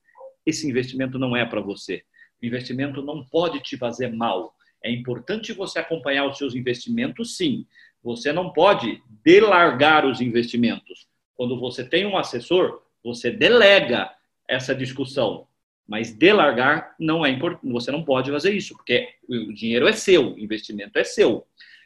esse 0.45 0.65
investimento 0.65 1.19
não 1.19 1.36
é 1.36 1.45
para 1.45 1.60
você. 1.60 2.04
O 2.41 2.45
investimento 2.45 3.02
não 3.02 3.26
pode 3.26 3.60
te 3.60 3.76
fazer 3.76 4.13
mal. 4.13 4.56
É 4.84 4.92
importante 4.92 5.54
você 5.54 5.80
acompanhar 5.80 6.26
os 6.26 6.38
seus 6.38 6.56
investimentos, 6.56 7.36
sim. 7.38 7.65
Você 8.04 8.32
não 8.32 8.52
pode 8.54 9.02
delargar 9.24 10.06
os 10.06 10.22
investimentos. 10.22 11.08
Quando 11.36 11.60
você 11.60 11.84
tem 11.84 12.06
um 12.06 12.18
assessor, 12.18 12.82
você 13.04 13.32
delega 13.32 14.12
essa 14.48 14.74
discussão. 14.74 15.48
Mas 15.88 16.13
delargar 16.13 16.96
não 17.00 17.26
é 17.26 17.30
importante. 17.30 17.72
Você 17.72 17.92
não 17.92 18.04
pode 18.04 18.32
fazer 18.32 18.54
isso, 18.54 18.76
porque 18.76 19.10
o 19.28 19.54
dinheiro 19.54 19.88
é 19.88 19.94
seu, 19.94 20.34
o 20.34 20.39
investimento 20.39 20.98
é 21.00 21.04
seu. 21.04 21.46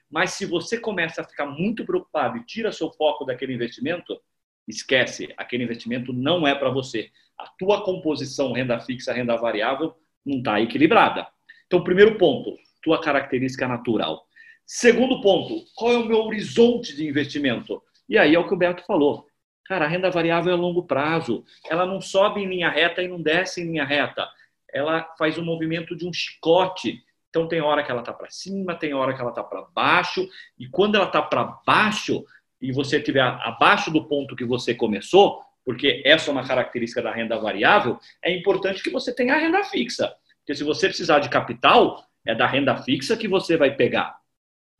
Mas 0.10 0.32
se 0.32 0.46
você 0.46 0.78
começa 0.78 1.22
a 1.22 1.24
ficar 1.24 1.46
muito 1.46 1.86
preocupado 1.86 2.38
e 2.38 2.46
tira 2.46 2.72
seu 2.72 2.92
foco 2.92 3.26
daquele 3.26 3.54
investimento, 3.54 4.20
esquece, 4.68 5.34
aquele 5.38 5.64
investimento 5.64 6.14
não 6.14 6.48
é 6.48 6.54
para 6.54 6.70
você. 6.70 7.10
A 7.38 7.48
tua 7.58 7.84
composição 7.84 8.52
renda 8.52 8.80
fixa, 8.80 9.14
renda 9.14 9.36
variável 9.36 9.96
não 10.26 10.38
está 10.38 10.62
equilibrada. 10.62 11.28
Então, 11.66 11.84
primeiro 11.84 12.18
ponto, 12.18 12.56
tua 12.84 13.02
característica 13.02 13.67
natural. 13.67 14.28
Segundo 14.65 15.22
ponto, 15.22 15.63
qual 15.76 15.91
é 15.93 15.98
o 15.98 16.06
meu 16.06 16.19
horizonte 16.19 16.96
de 16.96 17.08
investimento? 17.08 17.82
E 18.08 18.17
aí 18.17 18.36
é 18.36 18.39
o 18.39 18.48
que 18.48 18.54
o 18.54 18.58
Beto 18.58 18.86
falou. 18.86 19.26
Cara, 19.65 19.86
a 19.86 19.88
renda 19.88 20.10
variável 20.10 20.52
é 20.52 20.56
a 20.56 20.60
longo 20.60 20.84
prazo. 20.84 21.43
Ela 21.69 21.86
não 21.86 22.02
sobe 22.02 22.41
em 22.41 22.48
linha 22.48 22.69
reta 22.69 23.02
e 23.02 23.08
não 23.08 23.22
desce 23.22 23.62
em 23.62 23.65
linha 23.65 23.86
reta. 23.86 24.28
Ela 24.72 25.08
faz 25.17 25.38
o 25.38 25.43
movimento 25.43 25.96
de 25.96 26.06
um 26.06 26.13
chicote. 26.13 27.02
Então 27.30 27.48
tem 27.48 27.62
hora 27.62 27.84
que 27.84 27.89
ela 27.89 28.02
está 28.02 28.13
para 28.13 28.30
cima, 28.30 28.76
tem 28.76 28.93
hora 28.93 29.13
que 29.13 29.22
ela 29.22 29.32
está 29.32 29.43
para 29.43 29.63
baixo, 29.74 30.28
e 30.60 30.67
quando 30.67 30.96
ela 30.96 31.08
está 31.08 31.19
para 31.19 31.46
baixo 31.65 32.24
e 32.62 32.72
você 32.72 32.98
estiver 32.98 33.22
abaixo 33.22 33.89
do 33.89 34.06
ponto 34.06 34.36
que 34.36 34.46
você 34.46 34.76
começou, 34.76 35.41
porque 35.65 36.04
essa 36.06 36.30
é 36.30 36.32
uma 36.32 36.46
característica 36.46 37.02
da 37.02 37.12
renda 37.12 37.39
variável, 37.39 38.00
é 38.22 38.32
importante 38.32 38.84
que 38.84 38.91
você 38.91 39.13
tenha 39.13 39.34
a 39.34 39.39
renda 39.39 39.63
fixa. 39.63 40.13
Porque 40.39 40.54
se 40.54 40.63
você 40.63 40.88
precisar 40.88 41.19
de 41.19 41.30
capital, 41.30 42.06
é 42.26 42.34
da 42.34 42.48
renda 42.48 42.78
fixa 42.78 43.18
que 43.18 43.28
você 43.28 43.58
vai 43.58 43.76
pegar. 43.76 44.18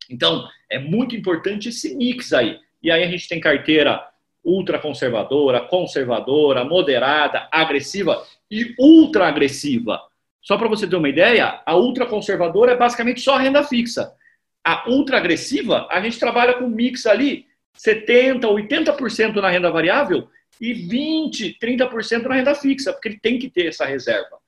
Então, 0.10 0.48
é 0.70 0.80
muito 0.80 1.16
importante 1.16 1.70
esse 1.70 1.96
mix 1.96 2.34
aí. 2.34 2.60
E 2.82 2.92
aí 2.92 3.04
a 3.04 3.08
gente 3.08 3.28
tem 3.28 3.40
carteira 3.40 4.06
ultra 4.44 4.78
conservadora, 4.78 5.62
conservadora, 5.62 6.66
moderada, 6.66 7.48
agressiva 7.52 8.26
e 8.52 8.76
ultra 8.78 9.28
agressiva. 9.28 10.02
Só 10.42 10.58
para 10.58 10.68
você 10.68 10.86
ter 10.86 10.98
uma 10.98 11.08
ideia, 11.08 11.62
a 11.66 11.76
ultraconservadora 11.78 12.74
é 12.74 12.78
basicamente 12.78 13.22
só 13.22 13.38
renda 13.38 13.64
fixa. 13.64 14.14
A 14.62 14.90
ultra 14.90 15.18
agressiva, 15.18 15.88
a 15.90 16.02
gente 16.02 16.20
trabalha 16.20 16.56
com 16.56 16.68
mix 16.68 17.06
ali, 17.06 17.46
70, 17.74 18.46
80% 18.48 19.36
na 19.36 19.50
renda 19.50 19.72
variável 19.72 20.28
e 20.60 20.74
20, 20.74 21.58
30% 21.62 22.24
na 22.24 22.36
renda 22.36 22.54
fixa, 22.54 22.92
porque 22.92 23.08
ele 23.08 23.20
tem 23.20 23.40
que 23.40 23.50
ter 23.50 23.68
essa 23.68 23.86
reserva. 23.86 24.43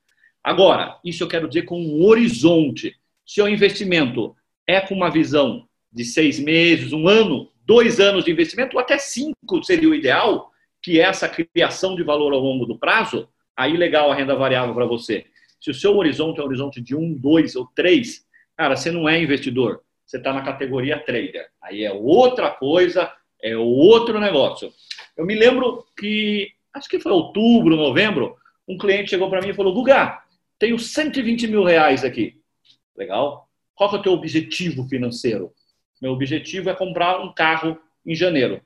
Agora, 0.46 1.00
isso 1.04 1.24
eu 1.24 1.28
quero 1.28 1.48
dizer 1.48 1.64
com 1.64 1.82
um 1.82 2.06
horizonte. 2.06 2.96
Se 3.26 3.42
o 3.42 3.48
investimento 3.48 4.36
é 4.68 4.80
com 4.80 4.94
uma 4.94 5.10
visão 5.10 5.68
de 5.92 6.06
seis 6.06 6.40
meses, 6.40 6.94
um 6.94 7.08
ano, 7.08 7.50
dois 7.66 8.00
anos 8.00 8.26
de 8.26 8.32
investimento, 8.32 8.76
ou 8.76 8.80
até 8.80 9.00
cinco 9.00 9.64
seria 9.64 9.90
o 9.90 9.96
ideal, 9.96 10.52
que 10.84 11.00
é 11.00 11.04
essa 11.04 11.28
criação 11.28 11.96
de 11.96 12.04
valor 12.04 12.32
ao 12.32 12.40
longo 12.40 12.68
do 12.68 12.78
prazo, 12.78 13.28
aí 13.58 13.76
legal 13.76 14.12
a 14.12 14.16
renda 14.16 14.36
variável 14.36 14.76
para 14.76 14.86
você. 14.86 15.26
Se 15.60 15.72
o 15.72 15.74
seu 15.74 15.98
horizonte 15.98 16.40
é 16.40 16.44
um 16.44 16.46
horizonte 16.46 16.80
de 16.80 16.96
um, 16.96 17.12
dois 17.12 17.56
ou 17.56 17.66
três, 17.76 18.24
cara, 18.56 18.76
você 18.76 18.92
não 18.92 19.10
é 19.10 19.20
investidor. 19.20 19.82
Você 20.06 20.18
está 20.18 20.32
na 20.32 20.44
categoria 20.44 21.00
trader. 21.00 21.48
Aí 21.60 21.84
é 21.84 21.92
outra 21.92 22.52
coisa, 22.52 23.12
é 23.42 23.58
outro 23.58 24.20
negócio. 24.20 24.72
Eu 25.18 25.26
me 25.26 25.34
lembro 25.34 25.84
que, 25.98 26.52
acho 26.72 26.88
que 26.88 27.00
foi 27.00 27.12
outubro, 27.12 27.76
novembro, 27.76 28.38
um 28.68 28.78
cliente 28.78 29.10
chegou 29.10 29.28
para 29.28 29.42
mim 29.42 29.50
e 29.50 29.54
falou: 29.56 29.74
Guga, 29.74 30.22
tenho 30.60 30.80
120 30.80 31.48
mil 31.48 31.64
reais 31.64 32.04
aqui. 32.04 32.42
Legal. 32.96 33.50
Qual 33.74 33.94
é 33.94 34.00
o 34.00 34.02
teu 34.02 34.14
objetivo 34.14 34.88
financeiro? 34.88 35.54
Meu 36.02 36.12
objetivo 36.12 36.70
é 36.70 36.76
comprar 36.76 37.20
um 37.20 37.34
carro 37.34 37.78
em 38.06 38.16
janeiro. 38.16 38.62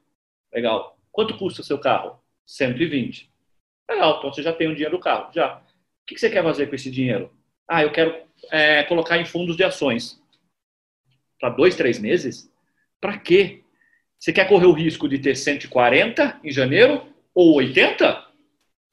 Legal. 0.53 0.97
Quanto 1.11 1.37
custa 1.37 1.63
seu 1.63 1.79
carro? 1.79 2.19
120. 2.45 3.31
Legal, 3.89 4.17
então 4.17 4.31
você 4.31 4.43
já 4.43 4.53
tem 4.53 4.67
o 4.67 4.73
dinheiro 4.73 4.97
do 4.97 5.01
carro. 5.01 5.31
Já 5.33 5.61
que 6.05 6.17
você 6.17 6.29
quer 6.29 6.43
fazer 6.43 6.67
com 6.67 6.75
esse 6.75 6.89
dinheiro? 6.89 7.31
Ah, 7.67 7.83
eu 7.83 7.91
quero 7.91 8.15
é, 8.51 8.83
colocar 8.83 9.17
em 9.17 9.25
fundos 9.25 9.55
de 9.55 9.63
ações. 9.63 10.21
Para 11.39 11.49
dois, 11.49 11.75
três 11.75 11.99
meses? 11.99 12.51
Para 12.99 13.17
quê? 13.17 13.63
Você 14.19 14.33
quer 14.33 14.47
correr 14.47 14.65
o 14.65 14.73
risco 14.73 15.07
de 15.07 15.19
ter 15.19 15.35
140 15.35 16.39
em 16.43 16.51
janeiro 16.51 17.03
ou 17.33 17.55
80? 17.55 18.27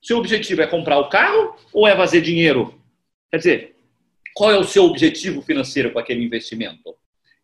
Seu 0.03 0.19
objetivo 0.19 0.63
é 0.63 0.67
comprar 0.67 0.99
o 0.99 1.09
carro 1.09 1.57
ou 1.73 1.87
é 1.87 1.97
fazer 1.97 2.21
dinheiro? 2.21 2.81
Quer 3.37 3.41
dizer, 3.41 3.77
qual 4.35 4.51
é 4.51 4.59
o 4.59 4.65
seu 4.65 4.85
objetivo 4.85 5.43
financeiro 5.43 5.93
com 5.93 5.99
aquele 5.99 6.25
investimento? 6.25 6.95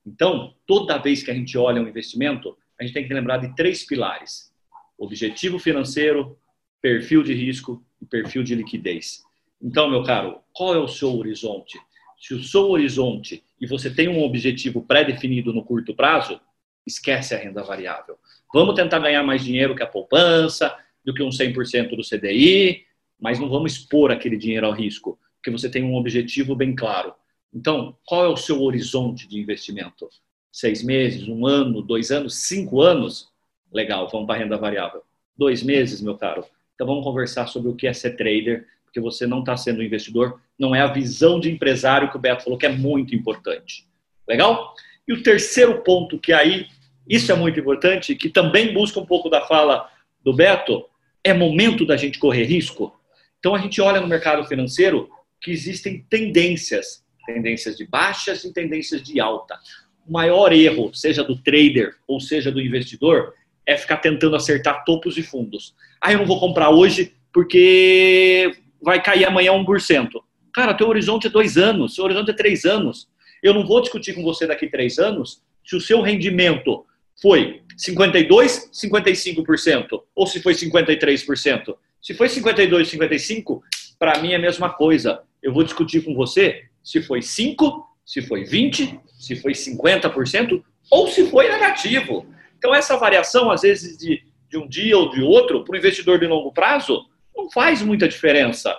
Então, 0.06 0.54
toda 0.66 0.96
vez 0.96 1.22
que 1.22 1.30
a 1.30 1.34
gente 1.34 1.58
olha 1.58 1.82
um 1.82 1.86
investimento, 1.86 2.56
a 2.80 2.82
gente 2.82 2.94
tem 2.94 3.06
que 3.06 3.12
lembrar 3.12 3.36
de 3.36 3.54
três 3.54 3.84
pilares: 3.84 4.50
objetivo 4.96 5.58
financeiro, 5.58 6.38
perfil 6.80 7.22
de 7.22 7.34
risco 7.34 7.84
e 8.00 8.06
perfil 8.06 8.42
de 8.42 8.54
liquidez. 8.54 9.22
Então, 9.60 9.90
meu 9.90 10.02
caro, 10.02 10.40
qual 10.54 10.74
é 10.74 10.78
o 10.78 10.88
seu 10.88 11.14
horizonte? 11.14 11.78
Se 12.18 12.32
o 12.32 12.42
seu 12.42 12.70
horizonte 12.70 13.44
e 13.60 13.66
você 13.66 13.90
tem 13.90 14.08
um 14.08 14.22
objetivo 14.22 14.80
pré-definido 14.80 15.52
no 15.52 15.62
curto 15.62 15.94
prazo, 15.94 16.40
esquece 16.86 17.34
a 17.34 17.38
renda 17.38 17.62
variável. 17.62 18.16
Vamos 18.54 18.74
tentar 18.76 18.98
ganhar 18.98 19.22
mais 19.22 19.44
dinheiro 19.44 19.76
que 19.76 19.82
a 19.82 19.86
poupança, 19.86 20.74
do 21.04 21.12
que 21.12 21.22
um 21.22 21.28
100% 21.28 21.94
do 21.94 22.02
CDI, 22.02 22.86
mas 23.20 23.38
não 23.38 23.50
vamos 23.50 23.74
expor 23.74 24.10
aquele 24.10 24.38
dinheiro 24.38 24.64
ao 24.64 24.72
risco, 24.72 25.18
porque 25.42 25.50
você 25.50 25.68
tem 25.68 25.82
um 25.82 25.96
objetivo 25.96 26.54
bem 26.54 26.72
claro. 26.72 27.12
Então, 27.52 27.96
qual 28.06 28.24
é 28.24 28.28
o 28.28 28.36
seu 28.36 28.62
horizonte 28.62 29.28
de 29.28 29.40
investimento? 29.40 30.08
Seis 30.52 30.84
meses, 30.84 31.26
um 31.26 31.44
ano, 31.44 31.82
dois 31.82 32.12
anos, 32.12 32.36
cinco 32.36 32.80
anos? 32.80 33.28
Legal, 33.72 34.08
vamos 34.08 34.26
para 34.26 34.36
a 34.36 34.38
renda 34.38 34.56
variável. 34.56 35.02
Dois 35.36 35.60
meses, 35.60 36.00
meu 36.00 36.16
caro. 36.16 36.44
Então, 36.74 36.86
vamos 36.86 37.02
conversar 37.02 37.48
sobre 37.48 37.68
o 37.68 37.74
que 37.74 37.88
é 37.88 37.92
ser 37.92 38.12
trader, 38.12 38.68
porque 38.84 39.00
você 39.00 39.26
não 39.26 39.40
está 39.40 39.56
sendo 39.56 39.82
investidor, 39.82 40.40
não 40.56 40.76
é 40.76 40.80
a 40.80 40.86
visão 40.86 41.40
de 41.40 41.50
empresário 41.50 42.08
que 42.08 42.16
o 42.16 42.20
Beto 42.20 42.44
falou 42.44 42.56
que 42.56 42.66
é 42.66 42.72
muito 42.72 43.12
importante. 43.12 43.84
Legal? 44.28 44.74
E 45.08 45.12
o 45.12 45.24
terceiro 45.24 45.82
ponto, 45.82 46.20
que 46.20 46.32
aí 46.32 46.68
isso 47.08 47.32
é 47.32 47.34
muito 47.34 47.58
importante, 47.58 48.14
que 48.14 48.28
também 48.28 48.72
busca 48.72 49.00
um 49.00 49.06
pouco 49.06 49.28
da 49.28 49.40
fala 49.40 49.90
do 50.22 50.32
Beto, 50.32 50.84
é 51.24 51.34
momento 51.34 51.84
da 51.84 51.96
gente 51.96 52.20
correr 52.20 52.44
risco. 52.44 52.96
Então 53.40 53.56
a 53.56 53.58
gente 53.58 53.80
olha 53.80 54.00
no 54.00 54.06
mercado 54.06 54.44
financeiro 54.44 55.10
que 55.42 55.50
existem 55.50 56.04
tendências, 56.08 57.04
tendências 57.26 57.76
de 57.76 57.86
baixas 57.86 58.44
e 58.44 58.52
tendências 58.52 59.02
de 59.02 59.20
alta. 59.20 59.58
O 60.06 60.12
maior 60.12 60.52
erro, 60.52 60.92
seja 60.94 61.22
do 61.22 61.36
trader 61.36 61.96
ou 62.06 62.20
seja 62.20 62.50
do 62.50 62.60
investidor, 62.60 63.34
é 63.66 63.76
ficar 63.76 63.98
tentando 63.98 64.36
acertar 64.36 64.84
topos 64.84 65.16
e 65.16 65.22
fundos. 65.22 65.74
Ah, 66.00 66.12
eu 66.12 66.18
não 66.18 66.26
vou 66.26 66.40
comprar 66.40 66.70
hoje 66.70 67.14
porque 67.32 68.52
vai 68.80 69.02
cair 69.02 69.24
amanhã 69.24 69.52
1%. 69.52 70.08
Cara, 70.52 70.74
teu 70.74 70.88
horizonte 70.88 71.28
é 71.28 71.30
dois 71.30 71.56
anos, 71.56 71.94
seu 71.94 72.04
horizonte 72.04 72.30
é 72.30 72.34
três 72.34 72.64
anos. 72.64 73.08
Eu 73.42 73.54
não 73.54 73.66
vou 73.66 73.80
discutir 73.80 74.14
com 74.14 74.22
você 74.22 74.46
daqui 74.46 74.66
três 74.66 74.98
anos 74.98 75.40
se 75.64 75.76
o 75.76 75.80
seu 75.80 76.02
rendimento 76.02 76.84
foi 77.20 77.62
52, 77.76 78.70
55%, 78.72 80.02
ou 80.14 80.26
se 80.26 80.40
foi 80.40 80.54
53%. 80.54 81.74
Se 82.00 82.14
foi 82.14 82.28
52, 82.28 82.88
55, 82.88 83.62
para 83.98 84.18
mim 84.20 84.32
é 84.32 84.36
a 84.36 84.40
mesma 84.40 84.70
coisa. 84.70 85.22
Eu 85.42 85.52
vou 85.52 85.64
discutir 85.64 86.04
com 86.04 86.14
você 86.14 86.64
se 86.82 87.02
foi 87.02 87.22
5, 87.22 87.86
se 88.04 88.22
foi 88.22 88.44
20, 88.44 89.00
se 89.18 89.36
foi 89.36 89.52
50% 89.52 90.62
ou 90.90 91.08
se 91.08 91.28
foi 91.30 91.48
negativo. 91.48 92.26
Então, 92.58 92.74
essa 92.74 92.96
variação, 92.96 93.50
às 93.50 93.62
vezes, 93.62 93.96
de, 93.96 94.22
de 94.48 94.58
um 94.58 94.68
dia 94.68 94.96
ou 94.96 95.10
de 95.10 95.20
outro, 95.22 95.64
para 95.64 95.74
o 95.74 95.76
investidor 95.76 96.18
de 96.18 96.26
longo 96.26 96.52
prazo, 96.52 97.06
não 97.36 97.50
faz 97.50 97.82
muita 97.82 98.08
diferença. 98.08 98.76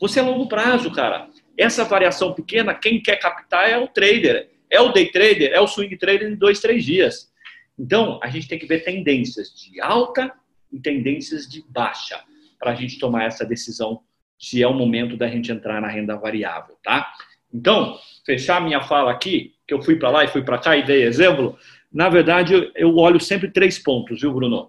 Você 0.00 0.20
é 0.20 0.22
longo 0.22 0.48
prazo, 0.48 0.90
cara. 0.90 1.28
Essa 1.56 1.84
variação 1.84 2.32
pequena, 2.32 2.74
quem 2.74 3.02
quer 3.02 3.16
captar 3.16 3.68
é 3.68 3.78
o 3.78 3.88
trader. 3.88 4.50
É 4.70 4.80
o 4.80 4.90
day 4.90 5.10
trader, 5.10 5.52
é 5.52 5.60
o 5.60 5.66
swing 5.66 5.96
trader 5.98 6.30
de 6.30 6.36
dois, 6.36 6.60
três 6.60 6.84
dias. 6.84 7.30
Então, 7.78 8.18
a 8.22 8.28
gente 8.28 8.48
tem 8.48 8.58
que 8.58 8.66
ver 8.66 8.84
tendências 8.84 9.48
de 9.54 9.80
alta 9.80 10.32
e 10.72 10.80
tendências 10.80 11.46
de 11.46 11.62
baixa 11.68 12.22
para 12.58 12.70
a 12.70 12.74
gente 12.74 12.98
tomar 12.98 13.24
essa 13.24 13.44
decisão 13.44 14.00
se 14.42 14.60
é 14.60 14.66
o 14.66 14.74
momento 14.74 15.16
da 15.16 15.28
gente 15.28 15.52
entrar 15.52 15.80
na 15.80 15.86
renda 15.86 16.16
variável, 16.16 16.76
tá? 16.82 17.14
Então, 17.54 17.96
fechar 18.26 18.60
minha 18.60 18.82
fala 18.82 19.12
aqui, 19.12 19.54
que 19.66 19.72
eu 19.72 19.80
fui 19.80 19.94
para 19.94 20.10
lá 20.10 20.24
e 20.24 20.28
fui 20.28 20.42
para 20.42 20.58
cá 20.58 20.76
e 20.76 20.84
dei 20.84 21.04
exemplo, 21.04 21.56
na 21.92 22.08
verdade, 22.08 22.72
eu 22.74 22.96
olho 22.96 23.20
sempre 23.20 23.52
três 23.52 23.78
pontos, 23.78 24.20
viu, 24.20 24.32
Bruno? 24.32 24.68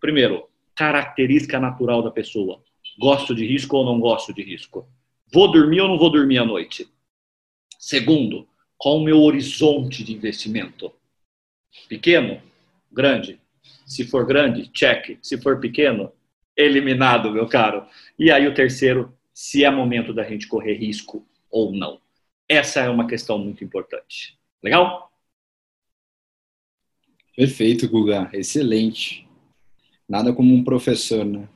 Primeiro, 0.00 0.48
característica 0.76 1.58
natural 1.58 2.00
da 2.00 2.12
pessoa. 2.12 2.62
Gosto 3.00 3.34
de 3.34 3.44
risco 3.44 3.76
ou 3.76 3.84
não 3.84 3.98
gosto 3.98 4.32
de 4.32 4.42
risco? 4.42 4.88
Vou 5.32 5.50
dormir 5.50 5.80
ou 5.80 5.88
não 5.88 5.98
vou 5.98 6.10
dormir 6.10 6.38
à 6.38 6.44
noite? 6.44 6.88
Segundo, 7.76 8.46
qual 8.76 8.98
o 8.98 9.04
meu 9.04 9.20
horizonte 9.20 10.04
de 10.04 10.12
investimento? 10.12 10.92
Pequeno? 11.88 12.40
Grande? 12.92 13.40
Se 13.84 14.04
for 14.04 14.24
grande, 14.24 14.68
check. 14.68 15.18
Se 15.20 15.40
for 15.40 15.58
pequeno, 15.58 16.12
eliminado, 16.58 17.30
meu 17.30 17.46
caro. 17.46 17.86
E 18.18 18.30
aí 18.30 18.46
o 18.46 18.54
terceiro, 18.54 19.16
se 19.32 19.64
é 19.64 19.70
momento 19.70 20.12
da 20.12 20.24
gente 20.24 20.48
correr 20.48 20.74
risco 20.74 21.24
ou 21.48 21.72
não. 21.72 22.00
Essa 22.48 22.80
é 22.80 22.88
uma 22.88 23.06
questão 23.06 23.38
muito 23.38 23.62
importante. 23.62 24.36
Legal? 24.62 25.12
Perfeito, 27.36 27.88
Guga. 27.88 28.28
Excelente. 28.32 29.28
Nada 30.08 30.32
como 30.32 30.52
um 30.52 30.64
professor, 30.64 31.24
né? 31.24 31.48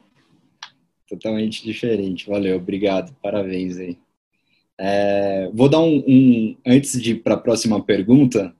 Totalmente 1.08 1.64
diferente. 1.64 2.28
Valeu, 2.28 2.56
obrigado. 2.56 3.12
Parabéns 3.20 3.78
aí. 3.78 3.98
É, 4.78 5.50
vou 5.52 5.68
dar 5.68 5.80
um, 5.80 6.04
um 6.06 6.56
antes 6.66 7.00
de 7.00 7.12
ir 7.12 7.22
para 7.22 7.34
a 7.34 7.38
próxima 7.38 7.82
pergunta, 7.82 8.54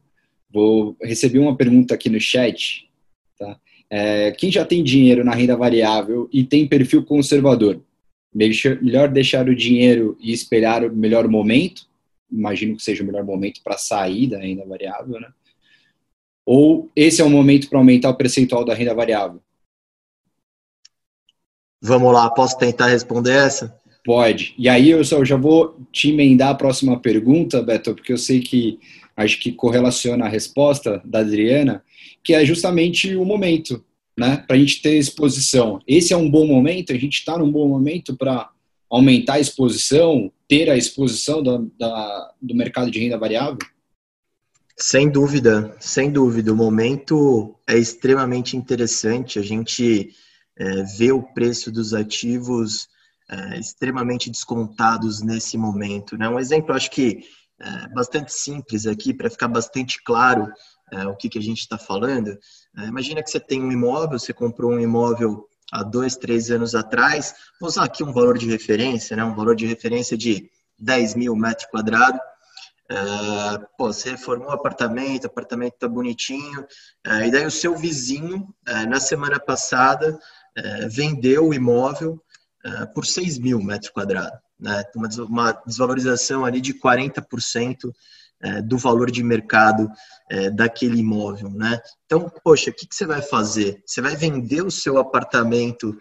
vou 0.51 0.97
receber 1.01 1.39
uma 1.39 1.57
pergunta 1.57 1.95
aqui 1.95 2.11
no 2.11 2.21
chat. 2.21 2.89
É, 3.95 4.31
quem 4.31 4.51
já 4.51 4.65
tem 4.65 4.83
dinheiro 4.83 5.23
na 5.23 5.35
renda 5.35 5.55
variável 5.55 6.27
e 6.33 6.43
tem 6.43 6.67
perfil 6.67 7.05
conservador, 7.05 7.79
melhor 8.35 9.07
deixar 9.11 9.47
o 9.47 9.55
dinheiro 9.55 10.17
e 10.19 10.33
esperar 10.33 10.83
o 10.83 10.91
melhor 10.91 11.29
momento? 11.29 11.87
Imagino 12.31 12.75
que 12.75 12.83
seja 12.83 13.03
o 13.03 13.07
melhor 13.07 13.23
momento 13.23 13.61
para 13.63 13.77
sair 13.77 14.29
da 14.29 14.39
renda 14.39 14.65
variável, 14.65 15.21
né? 15.21 15.29
Ou 16.47 16.91
esse 16.97 17.21
é 17.21 17.25
o 17.25 17.29
momento 17.29 17.69
para 17.69 17.79
aumentar 17.79 18.09
o 18.09 18.17
percentual 18.17 18.65
da 18.65 18.73
renda 18.73 18.95
variável? 18.95 19.43
Vamos 21.79 22.15
lá, 22.15 22.31
posso 22.31 22.57
tentar 22.57 22.87
responder 22.87 23.33
essa? 23.33 23.79
Pode. 24.07 24.55
E 24.57 24.71
aí 24.71 24.89
eu 24.89 25.05
só 25.05 25.23
já 25.23 25.37
vou 25.37 25.77
te 25.93 26.09
emendar 26.09 26.49
a 26.49 26.55
próxima 26.55 26.99
pergunta, 26.99 27.63
Beto, 27.63 27.95
porque 27.95 28.15
eu 28.15 28.19
sei 28.19 28.41
que 28.41 28.81
acho 29.15 29.39
que 29.39 29.53
correlaciona 29.53 30.25
a 30.25 30.31
resposta 30.31 31.03
da 31.05 31.19
Adriana, 31.19 31.85
que 32.23 32.35
é 32.35 32.45
justamente 32.45 33.15
o 33.17 33.25
momento, 33.25 33.85
né? 34.17 34.37
Para 34.47 34.57
a 34.57 34.59
gente 34.59 34.83
ter 34.83 34.97
exposição. 34.97 35.81
Esse 35.87 36.13
é 36.13 36.17
um 36.17 36.31
bom 36.31 36.47
momento, 36.47 36.93
a 36.93 36.99
gente 36.99 37.19
está 37.19 37.39
num 37.39 37.51
bom 37.51 37.69
momento 37.69 38.17
para 38.17 38.51
aumentar 38.91 39.35
a 39.35 39.41
exposição, 39.41 40.31
ter 40.47 40.69
a 40.69 40.77
exposição 40.77 41.43
da, 41.43 41.59
da, 41.79 42.35
do 42.41 42.55
mercado 42.55 42.91
de 42.91 42.99
renda 42.99 43.17
variável? 43.17 43.59
Sem 44.77 45.09
dúvida, 45.09 45.75
sem 45.81 46.11
dúvida. 46.11 46.53
O 46.53 46.57
momento 46.57 47.55
é 47.67 47.79
extremamente 47.79 48.57
interessante. 48.57 49.39
A 49.39 49.43
gente 49.43 50.11
é, 50.59 50.83
vê 50.99 51.13
o 51.13 51.23
preço 51.23 51.71
dos 51.73 51.95
ativos 51.95 52.89
é, 53.31 53.59
extremamente 53.59 54.31
descontados 54.31 55.23
nesse 55.23 55.57
momento. 55.57 56.19
Né? 56.19 56.29
Um 56.29 56.39
exemplo, 56.39 56.75
acho 56.75 56.91
que 56.91 57.25
é, 57.61 57.89
bastante 57.95 58.33
simples 58.33 58.87
aqui, 58.87 59.15
para 59.15 59.31
ficar 59.31 59.49
bastante 59.49 60.03
claro 60.03 60.53
é, 60.93 61.07
o 61.07 61.17
que, 61.17 61.29
que 61.29 61.39
a 61.39 61.43
gente 61.43 61.61
está 61.61 61.79
falando. 61.79 62.39
É, 62.77 62.85
imagina 62.85 63.23
que 63.23 63.31
você 63.31 63.41
tem 63.41 63.63
um 63.63 63.73
imóvel, 63.73 64.19
você 64.19 64.33
comprou 64.33 64.73
um 64.73 64.81
imóvel 64.81 65.49
há 65.73 65.83
dois, 65.83 66.17
três 66.17 66.51
anos 66.51 66.75
atrás. 66.75 67.35
Vou 67.59 67.69
usar 67.69 67.85
aqui 67.85 68.05
um 68.05 68.13
valor 68.13 68.37
de 68.37 68.47
referência, 68.47 69.17
né? 69.17 69.25
um 69.25 69.35
valor 69.35 69.57
de 69.57 69.67
referência 69.67 70.17
de 70.17 70.51
10 70.79 71.15
mil 71.15 71.35
metros 71.35 71.67
quadrados. 71.71 72.21
Uh, 72.91 73.67
pô, 73.79 73.91
você 73.91 74.11
reformou 74.11 74.49
o 74.49 74.53
apartamento, 74.53 75.25
o 75.25 75.29
apartamento 75.29 75.75
tá 75.79 75.89
bonitinho, 75.89 76.61
uh, 76.61 77.23
e 77.25 77.31
daí 77.31 77.47
o 77.47 77.51
seu 77.51 77.75
vizinho, 77.75 78.55
uh, 78.69 78.87
na 78.87 79.01
semana 79.01 79.41
passada, 79.41 80.19
vendeu 80.91 81.49
o 81.49 81.55
imóvel 81.55 82.23
por 82.95 83.07
6 83.07 83.39
mil 83.39 83.63
metros 83.63 83.91
quadrados, 83.91 84.39
né? 84.61 84.85
uma 85.27 85.53
desvalorização 85.67 86.45
ali 86.45 86.61
de 86.61 86.75
40% 86.75 87.91
do 88.65 88.77
valor 88.77 89.11
de 89.11 89.23
mercado 89.23 89.89
daquele 90.55 90.99
imóvel, 90.99 91.51
né? 91.51 91.81
Então, 92.07 92.31
poxa, 92.43 92.71
o 92.71 92.75
que, 92.75 92.87
que, 92.87 92.95
você 92.95 93.07
vai 93.07 93.23
fazer? 93.23 93.83
Você 93.87 94.01
vai 94.01 94.17
vender 94.17 94.63
o 94.63 94.71
seu 94.71 94.99
apartamento 94.99 95.97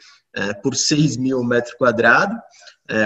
por 0.63 0.75
6 0.75 1.17
mil 1.17 1.43
metros 1.43 1.75
quadrados, 1.75 2.37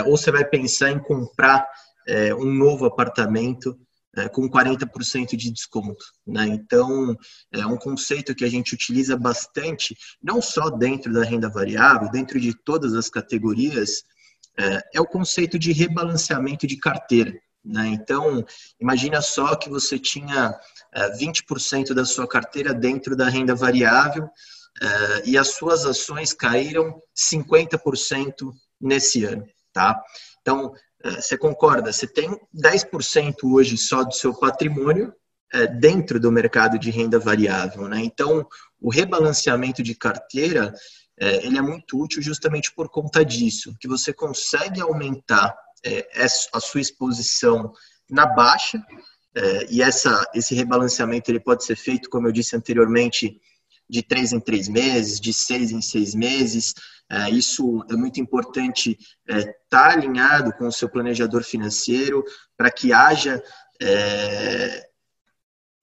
ou 0.06 0.18
você 0.18 0.32
vai 0.32 0.46
pensar 0.46 0.92
em 0.92 1.00
comprar 1.00 1.68
é, 2.08 2.34
um 2.34 2.46
novo 2.46 2.86
apartamento 2.86 3.78
é, 4.16 4.30
com 4.30 4.50
40% 4.50 5.36
de 5.36 5.52
desconto. 5.52 6.06
Né? 6.26 6.48
Então, 6.48 7.16
é 7.52 7.66
um 7.66 7.78
conceito 7.78 8.36
que 8.36 8.46
a 8.46 8.50
gente 8.50 8.74
utiliza 8.74 9.18
bastante, 9.18 9.96
não 10.22 10.42
só 10.42 10.70
dentro 10.70 11.12
da 11.12 11.24
renda 11.24 11.50
variável, 11.50 12.10
dentro 12.10 12.40
de 12.40 12.54
todas 12.64 12.94
as 12.94 13.10
categorias, 13.10 14.04
é, 14.58 14.82
é 14.96 15.02
o 15.02 15.06
conceito 15.06 15.60
de 15.60 15.74
rebalanceamento 15.74 16.66
de 16.66 16.78
carteira. 16.78 17.34
Né? 17.66 17.88
Então, 17.88 18.46
imagina 18.80 19.22
só 19.22 19.56
que 19.56 19.70
você 19.70 19.98
tinha 19.98 20.58
é, 20.94 21.18
20% 21.18 21.94
da 21.94 22.06
sua 22.06 22.28
carteira 22.28 22.74
dentro 22.74 23.16
da 23.16 23.28
renda 23.28 23.56
variável 23.56 24.30
é, 24.82 25.24
e 25.26 25.38
as 25.38 25.50
suas 25.50 25.86
ações 25.86 26.32
caíram 26.32 27.02
50% 27.16 28.52
nesse 28.80 29.26
ano. 29.26 29.48
Tá? 29.74 30.00
Então, 30.42 30.74
é, 31.04 31.22
você 31.22 31.38
concorda? 31.38 31.92
Você 31.92 32.06
tem 32.06 32.40
10% 32.56 33.34
hoje 33.44 33.78
só 33.78 34.04
do 34.04 34.14
seu 34.14 34.34
patrimônio 34.34 35.14
dentro 35.80 36.20
do 36.20 36.30
mercado 36.30 36.78
de 36.78 36.92
renda 36.92 37.18
variável, 37.18 37.88
né? 37.88 38.02
Então, 38.04 38.46
o 38.82 38.90
rebalanceamento 38.90 39.82
de 39.82 39.96
carteira 39.96 40.74
ele 41.18 41.58
é 41.58 41.62
muito 41.62 41.98
útil 41.98 42.22
justamente 42.22 42.74
por 42.74 42.90
conta 42.90 43.24
disso, 43.24 43.74
que 43.80 43.88
você 43.88 44.12
consegue 44.12 44.82
aumentar 44.82 45.56
a 46.54 46.60
sua 46.60 46.82
exposição 46.82 47.72
na 48.10 48.26
baixa 48.26 48.82
e 49.70 49.82
essa, 49.82 50.26
esse 50.34 50.56
rebalanceamento 50.56 51.30
ele 51.30 51.40
pode 51.40 51.66
ser 51.66 51.76
feito, 51.76 52.10
como 52.10 52.28
eu 52.28 52.32
disse 52.32 52.56
anteriormente, 52.56 53.40
de 53.90 54.02
três 54.02 54.34
em 54.34 54.40
três 54.40 54.68
meses, 54.68 55.20
de 55.20 55.34
seis 55.34 55.72
em 55.72 55.82
seis 55.82 56.14
meses. 56.16 56.74
É, 57.10 57.30
isso 57.30 57.86
é 57.90 57.96
muito 57.96 58.20
importante 58.20 58.98
estar 59.28 59.50
é, 59.50 59.54
tá 59.70 59.90
alinhado 59.92 60.52
com 60.54 60.68
o 60.68 60.72
seu 60.72 60.90
planejador 60.90 61.44
financeiro 61.44 62.24
para 62.58 62.72
que 62.72 62.92
haja 62.92 63.44
é, 63.82 64.88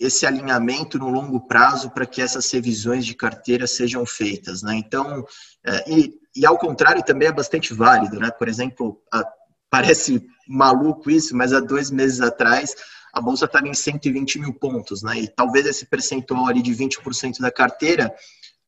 esse 0.01 0.27
alinhamento 0.27 0.99
no 0.99 1.09
longo 1.09 1.47
prazo 1.47 1.91
para 1.91 2.07
que 2.07 2.21
essas 2.21 2.51
revisões 2.51 3.07
de 3.07 3.15
carteira 3.15 3.69
sejam 3.69 4.05
feitas. 4.05 4.63
Né? 4.63 4.75
Então, 4.75 5.25
é, 5.65 5.91
e, 5.91 6.15
e, 6.35 6.45
ao 6.45 6.59
contrário 6.59 7.05
também 7.05 7.29
é 7.29 7.33
bastante 7.33 7.73
válido. 7.73 8.19
Né? 8.19 8.31
Por 8.33 8.49
exemplo, 8.49 9.01
a, 9.13 9.25
parece 9.73 10.23
maluco 10.47 11.11
isso, 11.11 11.35
mas 11.35 11.55
há 11.55 11.59
dois 11.59 11.91
meses 11.91 12.21
atrás 12.21 12.77
a 13.11 13.23
bolsa 13.23 13.47
estava 13.47 13.67
em 13.67 13.73
120 13.73 14.39
mil 14.39 14.53
pontos, 14.53 15.03
né? 15.03 15.19
E 15.19 15.29
talvez 15.29 15.65
esse 15.65 15.87
percentual 15.87 16.47
ali 16.47 16.61
de 16.61 16.73
20% 16.73 17.41
da 17.41 17.51
carteira 17.51 18.15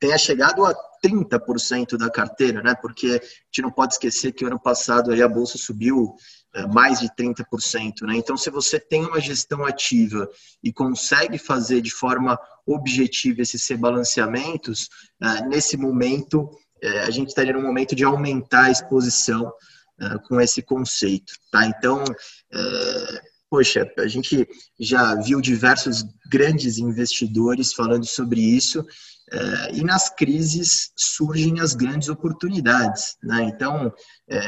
tenha 0.01 0.17
chegado 0.17 0.65
a 0.65 0.75
30% 1.05 1.99
da 1.99 2.11
carteira, 2.11 2.63
né? 2.63 2.75
Porque 2.75 3.07
a 3.07 3.13
gente 3.13 3.63
não 3.63 3.71
pode 3.71 3.95
esquecer 3.95 4.33
que 4.33 4.47
ano 4.47 4.59
passado 4.59 5.13
aí 5.13 5.23
a 5.23 5.29
bolsa 5.29 5.59
subiu 5.59 6.15
é, 6.55 6.67
mais 6.67 7.01
de 7.01 7.09
30%, 7.09 8.03
né? 8.03 8.17
Então, 8.17 8.35
se 8.35 8.49
você 8.49 8.81
tem 8.81 9.05
uma 9.05 9.21
gestão 9.21 9.65
ativa 9.67 10.27
e 10.63 10.73
consegue 10.73 11.37
fazer 11.37 11.83
de 11.83 11.91
forma 11.91 12.39
objetiva 12.67 13.43
esses 13.43 13.67
rebalanceamentos, 13.69 14.89
é, 15.23 15.47
nesse 15.49 15.77
momento 15.77 16.51
é, 16.83 17.01
a 17.01 17.11
gente 17.11 17.29
estaria 17.29 17.53
no 17.53 17.63
momento 17.63 17.95
de 17.95 18.05
aumentar 18.05 18.65
a 18.65 18.71
exposição 18.71 19.53
com 20.27 20.41
esse 20.41 20.63
conceito, 20.63 21.33
tá? 21.51 21.67
Então, 21.67 22.03
poxa, 23.49 23.89
a 23.99 24.07
gente 24.09 24.49
já 24.79 25.15
viu 25.15 25.41
diversos 25.41 26.05
grandes 26.29 26.79
investidores 26.79 27.73
falando 27.73 28.05
sobre 28.05 28.41
isso 28.41 28.85
é, 29.31 29.75
e 29.75 29.85
nas 29.85 30.11
crises 30.11 30.91
surgem 30.97 31.61
as 31.61 31.75
grandes 31.75 32.09
oportunidades. 32.09 33.17
Né? 33.23 33.45
Então, 33.45 33.93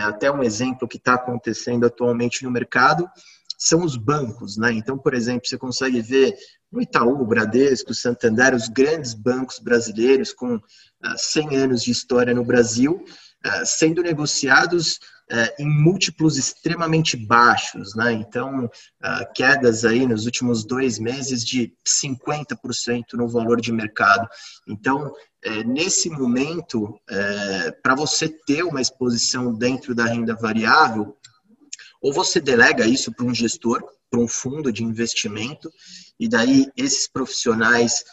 até 0.03 0.31
um 0.31 0.43
exemplo 0.43 0.89
que 0.89 0.97
está 0.97 1.15
acontecendo 1.15 1.87
atualmente 1.87 2.43
no 2.43 2.51
mercado 2.51 3.09
são 3.59 3.83
os 3.83 3.97
bancos. 3.97 4.57
Né? 4.57 4.73
Então, 4.73 4.99
por 4.99 5.15
exemplo, 5.15 5.47
você 5.47 5.57
consegue 5.57 6.01
ver 6.01 6.35
no 6.71 6.81
Itaú, 6.81 7.25
Bradesco, 7.25 7.95
Santander, 7.95 8.55
os 8.55 8.69
grandes 8.69 9.15
bancos 9.15 9.59
brasileiros 9.59 10.33
com 10.33 10.61
100 11.17 11.49
ah, 11.49 11.61
anos 11.61 11.83
de 11.83 11.91
história 11.91 12.35
no 12.35 12.45
Brasil, 12.45 13.03
ah, 13.45 13.65
sendo 13.65 14.03
negociados 14.03 14.99
é, 15.31 15.63
em 15.63 15.67
múltiplos 15.69 16.39
extremamente 16.39 17.17
baixos, 17.17 17.95
né? 17.97 18.13
Então, 18.13 18.67
uh, 18.67 19.33
quedas 19.35 19.85
aí 19.85 20.07
nos 20.07 20.25
últimos 20.25 20.65
dois 20.65 20.99
meses 20.99 21.45
de 21.45 21.73
50% 21.85 23.15
no 23.15 23.29
valor 23.29 23.61
de 23.61 23.73
mercado. 23.73 24.29
Então, 24.69 25.13
é, 25.43 25.65
nesse 25.65 26.09
momento, 26.11 26.99
é, 27.09 27.71
para 27.83 27.95
você 27.95 28.29
ter 28.29 28.63
uma 28.63 28.81
exposição 28.81 29.53
dentro 29.53 29.95
da 29.95 30.05
renda 30.05 30.35
variável, 30.35 31.17
ou 32.01 32.13
você 32.13 32.41
delega 32.41 32.87
isso 32.87 33.13
para 33.13 33.27
um 33.27 33.35
gestor, 33.35 33.83
para 34.11 34.21
um 34.21 34.29
fundo 34.29 34.73
de 34.73 34.85
investimento, 34.85 35.71
e 36.19 36.29
daí 36.29 36.71
esses 36.77 37.09
profissionais 37.09 38.05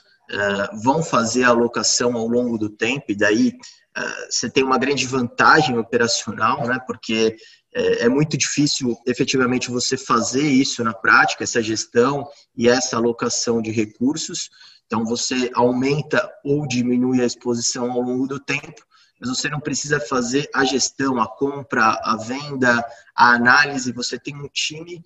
vão 0.84 1.04
fazer 1.04 1.44
a 1.44 1.50
alocação 1.50 2.16
ao 2.16 2.28
longo 2.28 2.58
do 2.58 2.70
tempo, 2.70 3.06
e 3.10 3.16
daí 3.16 3.54
ah, 3.96 4.28
você 4.30 4.50
tem 4.50 4.64
uma 4.64 4.78
grande 4.78 5.06
vantagem 5.06 5.78
operacional, 5.78 6.66
né? 6.68 6.80
Porque 6.88 7.36
é, 7.74 8.06
é 8.06 8.10
muito 8.10 8.36
difícil 8.38 8.98
efetivamente 9.06 9.70
você 9.70 9.98
fazer 9.98 10.48
isso 10.48 10.84
na 10.84 10.94
prática, 10.94 11.44
essa 11.44 11.62
gestão 11.62 12.28
e 12.56 12.68
essa 12.68 12.98
alocação 12.98 13.62
de 13.62 13.72
recursos. 13.72 14.50
Então 14.86 15.06
você 15.06 15.52
aumenta 15.54 16.28
ou 16.44 16.68
diminui 16.68 17.22
a 17.22 17.26
exposição 17.26 17.92
ao 17.92 18.02
longo 18.02 18.28
do 18.28 18.40
tempo, 18.40 18.84
mas 19.20 19.30
você 19.30 19.48
não 19.48 19.60
precisa 19.60 20.00
fazer 20.00 20.50
a 20.54 20.66
gestão, 20.66 21.22
a 21.22 21.28
compra, 21.28 22.00
a 22.04 22.18
venda, 22.18 22.84
a 23.16 23.34
análise. 23.34 23.92
Você 23.94 24.20
tem 24.20 24.36
um 24.36 24.50
time 24.50 25.04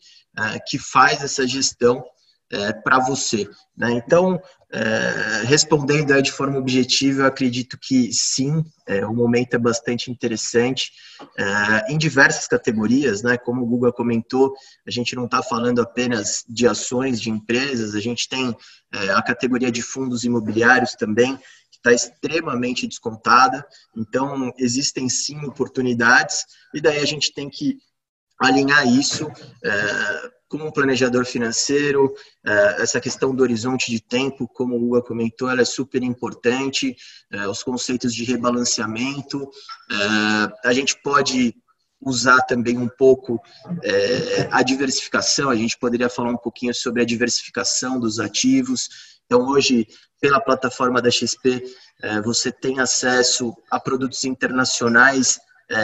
que 0.68 0.80
faz 0.80 1.24
essa 1.24 1.46
gestão 1.46 2.04
é, 2.52 2.74
para 2.74 3.00
você. 3.00 3.50
Né? 3.76 3.92
Então, 3.94 4.42
é, 4.72 5.44
respondendo 5.46 6.22
de 6.22 6.32
forma 6.32 6.58
objetiva, 6.58 7.22
eu 7.22 7.26
acredito 7.26 7.78
que 7.82 8.12
sim, 8.12 8.64
é, 8.86 9.06
o 9.06 9.14
momento 9.14 9.54
é 9.54 9.58
bastante 9.58 10.12
interessante 10.12 10.92
é, 11.38 11.94
em 11.94 11.98
diversas 11.98 12.48
categorias, 12.48 13.22
né? 13.22 13.38
Como 13.38 13.64
o 13.64 13.66
Google 13.66 13.94
comentou, 13.94 14.54
a 14.86 14.92
gente 14.92 15.16
não 15.16 15.26
está 15.26 15.42
falando 15.42 15.82
apenas 15.82 16.44
de 16.50 16.68
ações 16.68 17.22
de 17.22 17.30
empresas, 17.30 17.96
a 17.96 18.00
gente 18.02 18.28
tem 18.28 18.56
é, 18.94 19.10
a 19.12 19.22
categoria 19.22 19.72
de 19.72 19.82
fundos 19.82 20.26
imobiliários 20.26 20.92
também, 20.94 21.38
que 21.72 21.78
está 21.78 21.94
extremamente 21.94 22.88
descontada. 22.88 23.66
Então, 23.96 24.52
existem 24.58 25.08
sim 25.08 25.46
oportunidades, 25.46 26.44
e 26.74 26.82
daí 26.82 27.00
a 27.00 27.06
gente 27.06 27.34
tem 27.34 27.50
que 27.50 27.78
alinhar 28.40 28.86
isso 28.86 29.32
é, 29.64 30.37
como 30.48 30.66
um 30.66 30.72
planejador 30.72 31.26
financeiro, 31.26 32.14
é, 32.46 32.82
essa 32.82 33.00
questão 33.00 33.36
do 33.36 33.44
horizonte 33.44 33.92
de 33.92 34.00
tempo, 34.00 34.48
como 34.48 34.76
o 34.76 34.86
Hugo 34.86 35.04
comentou, 35.04 35.50
ela 35.50 35.62
é 35.62 35.66
super 35.66 36.02
importante, 36.02 36.96
é, 37.32 37.48
os 37.48 37.64
conceitos 37.64 38.14
de 38.14 38.24
rebalanceamento, 38.24 39.50
é, 39.92 40.68
a 40.70 40.74
gente 40.74 41.00
pode 41.02 41.54
usar 42.00 42.42
também 42.42 42.78
um 42.78 42.88
pouco 42.88 43.42
a 44.52 44.62
diversificação, 44.62 45.50
a 45.50 45.56
gente 45.56 45.80
poderia 45.80 46.08
falar 46.08 46.30
um 46.30 46.38
pouquinho 46.38 46.72
sobre 46.72 47.02
a 47.02 47.06
diversificação 47.06 48.00
dos 48.00 48.20
ativos, 48.20 48.88
então 49.26 49.48
hoje, 49.48 49.88
pela 50.22 50.40
plataforma 50.40 51.02
da 51.02 51.10
XP, 51.10 51.64
você 52.24 52.52
tem 52.52 52.80
acesso 52.80 53.52
a 53.72 53.80
produtos 53.80 54.24
internacionais 54.26 55.40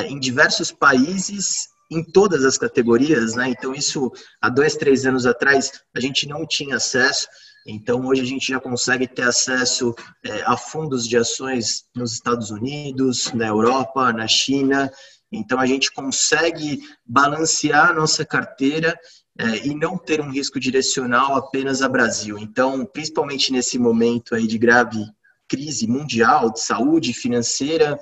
em 0.08 0.20
diversos 0.20 0.72
países 0.72 1.73
em 1.94 2.04
todas 2.04 2.44
as 2.44 2.58
categorias, 2.58 3.36
né? 3.36 3.50
Então, 3.50 3.74
isso 3.74 4.12
há 4.42 4.50
dois, 4.50 4.76
três 4.76 5.06
anos 5.06 5.26
atrás 5.26 5.72
a 5.96 6.00
gente 6.00 6.28
não 6.28 6.46
tinha 6.46 6.78
acesso. 6.78 7.28
Então, 7.66 8.06
hoje 8.06 8.22
a 8.22 8.26
gente 8.26 8.48
já 8.48 8.60
consegue 8.60 9.08
ter 9.08 9.24
acesso 9.24 9.96
é, 10.24 10.42
a 10.44 10.58
fundos 10.58 11.08
de 11.08 11.16
ações 11.16 11.86
nos 11.96 12.14
Estados 12.14 12.52
Unidos, 12.52 13.32
na 13.34 13.48
Europa, 13.48 14.12
na 14.12 14.28
China. 14.28 14.92
Então, 15.32 15.60
a 15.60 15.66
gente 15.66 15.92
consegue 15.92 16.82
balancear 17.06 17.90
a 17.90 17.94
nossa 17.94 18.26
carteira 18.26 18.98
é, 19.40 19.66
e 19.66 19.74
não 19.74 19.98
ter 19.98 20.22
um 20.22 20.30
risco 20.30 20.60
direcional 20.60 21.36
apenas 21.36 21.82
a 21.82 21.90
Brasil. 21.90 22.38
Então, 22.38 22.86
principalmente 22.86 23.52
nesse 23.52 23.80
momento 23.80 24.36
aí 24.36 24.46
de 24.46 24.58
grave 24.58 25.04
crise 25.48 25.88
mundial 25.88 26.52
de 26.52 26.60
saúde 26.60 27.14
financeira, 27.14 28.00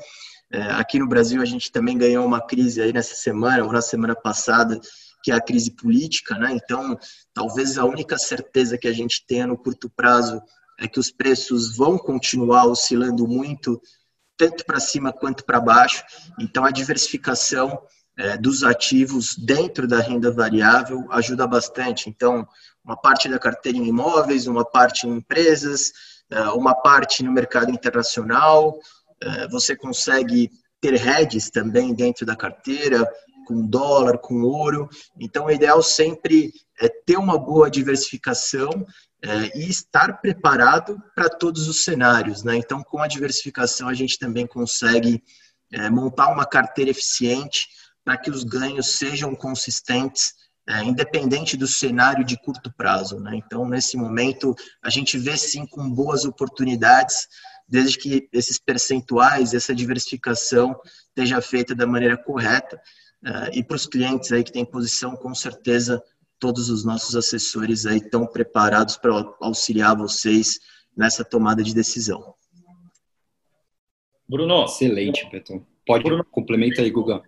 é, 0.51 0.63
aqui 0.71 0.99
no 0.99 1.07
Brasil, 1.07 1.41
a 1.41 1.45
gente 1.45 1.71
também 1.71 1.97
ganhou 1.97 2.25
uma 2.25 2.41
crise 2.41 2.81
aí 2.81 2.91
nessa 2.91 3.15
semana, 3.15 3.63
ou 3.63 3.71
na 3.71 3.81
semana 3.81 4.15
passada, 4.15 4.79
que 5.23 5.31
é 5.31 5.35
a 5.35 5.41
crise 5.41 5.71
política, 5.71 6.35
né? 6.35 6.51
Então, 6.51 6.97
talvez 7.33 7.77
a 7.77 7.85
única 7.85 8.17
certeza 8.17 8.77
que 8.77 8.87
a 8.87 8.93
gente 8.93 9.25
tenha 9.25 9.47
no 9.47 9.57
curto 9.57 9.89
prazo 9.89 10.41
é 10.79 10.87
que 10.87 10.99
os 10.99 11.11
preços 11.11 11.77
vão 11.77 11.97
continuar 11.97 12.65
oscilando 12.65 13.27
muito, 13.27 13.79
tanto 14.35 14.65
para 14.65 14.79
cima 14.79 15.13
quanto 15.13 15.45
para 15.45 15.59
baixo. 15.59 16.03
Então, 16.39 16.65
a 16.65 16.71
diversificação 16.71 17.79
é, 18.17 18.35
dos 18.35 18.63
ativos 18.63 19.35
dentro 19.37 19.87
da 19.87 19.99
renda 19.99 20.31
variável 20.31 21.05
ajuda 21.11 21.47
bastante. 21.47 22.09
Então, 22.09 22.47
uma 22.83 22.97
parte 22.97 23.29
da 23.29 23.39
carteira 23.39 23.77
em 23.77 23.87
imóveis, 23.87 24.47
uma 24.47 24.65
parte 24.65 25.07
em 25.07 25.17
empresas, 25.17 25.91
é, 26.29 26.41
uma 26.49 26.73
parte 26.73 27.23
no 27.23 27.31
mercado 27.31 27.71
internacional, 27.71 28.79
você 29.49 29.75
consegue 29.75 30.49
ter 30.81 30.95
hedges 30.95 31.49
também 31.49 31.93
dentro 31.93 32.25
da 32.25 32.35
carteira, 32.35 33.07
com 33.45 33.65
dólar, 33.65 34.17
com 34.17 34.41
ouro. 34.41 34.89
Então, 35.19 35.45
o 35.45 35.51
ideal 35.51 35.81
sempre 35.83 36.51
é 36.79 36.89
ter 36.89 37.17
uma 37.17 37.37
boa 37.37 37.69
diversificação 37.69 38.85
é, 39.23 39.57
e 39.57 39.69
estar 39.69 40.19
preparado 40.21 40.97
para 41.15 41.29
todos 41.29 41.67
os 41.67 41.83
cenários. 41.83 42.43
Né? 42.43 42.57
Então, 42.57 42.81
com 42.81 42.99
a 42.99 43.07
diversificação, 43.07 43.87
a 43.87 43.93
gente 43.93 44.17
também 44.17 44.47
consegue 44.47 45.21
é, 45.71 45.89
montar 45.89 46.29
uma 46.29 46.45
carteira 46.45 46.91
eficiente 46.91 47.67
para 48.03 48.17
que 48.17 48.31
os 48.31 48.43
ganhos 48.43 48.95
sejam 48.95 49.35
consistentes, 49.35 50.33
é, 50.67 50.83
independente 50.83 51.55
do 51.55 51.67
cenário 51.67 52.25
de 52.25 52.37
curto 52.37 52.73
prazo. 52.75 53.19
Né? 53.19 53.35
Então, 53.35 53.67
nesse 53.67 53.95
momento, 53.95 54.55
a 54.81 54.89
gente 54.89 55.17
vê 55.17 55.37
sim 55.37 55.65
com 55.67 55.89
boas 55.89 56.25
oportunidades 56.25 57.27
desde 57.71 57.97
que 57.97 58.27
esses 58.33 58.59
percentuais, 58.59 59.53
essa 59.53 59.73
diversificação 59.73 60.77
esteja 61.07 61.41
feita 61.41 61.73
da 61.73 61.87
maneira 61.87 62.17
correta. 62.17 62.75
Uh, 63.23 63.49
e 63.53 63.63
para 63.63 63.77
os 63.77 63.87
clientes 63.87 64.29
aí 64.33 64.43
que 64.43 64.51
têm 64.51 64.65
posição, 64.65 65.15
com 65.15 65.33
certeza 65.33 66.03
todos 66.37 66.69
os 66.69 66.83
nossos 66.83 67.15
assessores 67.15 67.85
aí 67.85 67.97
estão 67.97 68.27
preparados 68.27 68.97
para 68.97 69.11
auxiliar 69.39 69.95
vocês 69.95 70.59
nessa 70.97 71.23
tomada 71.23 71.63
de 71.63 71.73
decisão. 71.73 72.33
Bruno. 74.27 74.65
Excelente, 74.65 75.29
Beto. 75.31 75.65
Pode 75.85 76.03
Bruno, 76.03 76.25
complementa 76.25 76.81
aí, 76.81 76.89
Guga. 76.89 77.21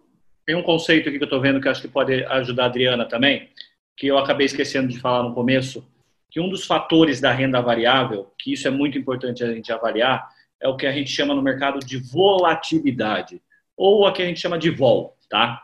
Tem 0.46 0.56
um 0.56 0.64
conceito 0.64 1.08
aqui 1.08 1.18
que 1.18 1.24
eu 1.24 1.28
estou 1.28 1.40
vendo 1.40 1.62
que 1.62 1.70
acho 1.70 1.82
que 1.82 1.88
pode 1.88 2.26
ajudar 2.26 2.64
a 2.64 2.66
Adriana 2.66 3.06
também, 3.06 3.50
que 3.96 4.08
eu 4.08 4.18
acabei 4.18 4.46
esquecendo 4.46 4.90
de 4.90 5.00
falar 5.00 5.24
no 5.24 5.34
começo, 5.34 5.88
que 6.30 6.40
um 6.40 6.50
dos 6.50 6.66
fatores 6.66 7.22
da 7.22 7.32
renda 7.32 7.62
variável, 7.62 8.34
que 8.40 8.54
isso 8.54 8.68
é 8.68 8.72
muito 8.72 8.98
importante 8.98 9.44
a 9.44 9.54
gente 9.54 9.72
avaliar, 9.72 10.28
é 10.64 10.68
o 10.68 10.78
que 10.78 10.88
a 10.88 10.92
gente 10.92 11.12
chama 11.12 11.36
no 11.36 11.42
mercado 11.42 11.80
de 11.80 11.98
volatilidade, 11.98 13.42
ou 13.76 14.08
a 14.08 14.14
que 14.14 14.22
a 14.22 14.26
gente 14.26 14.40
chama 14.40 14.58
de 14.58 14.70
vol, 14.70 15.18
tá? 15.30 15.62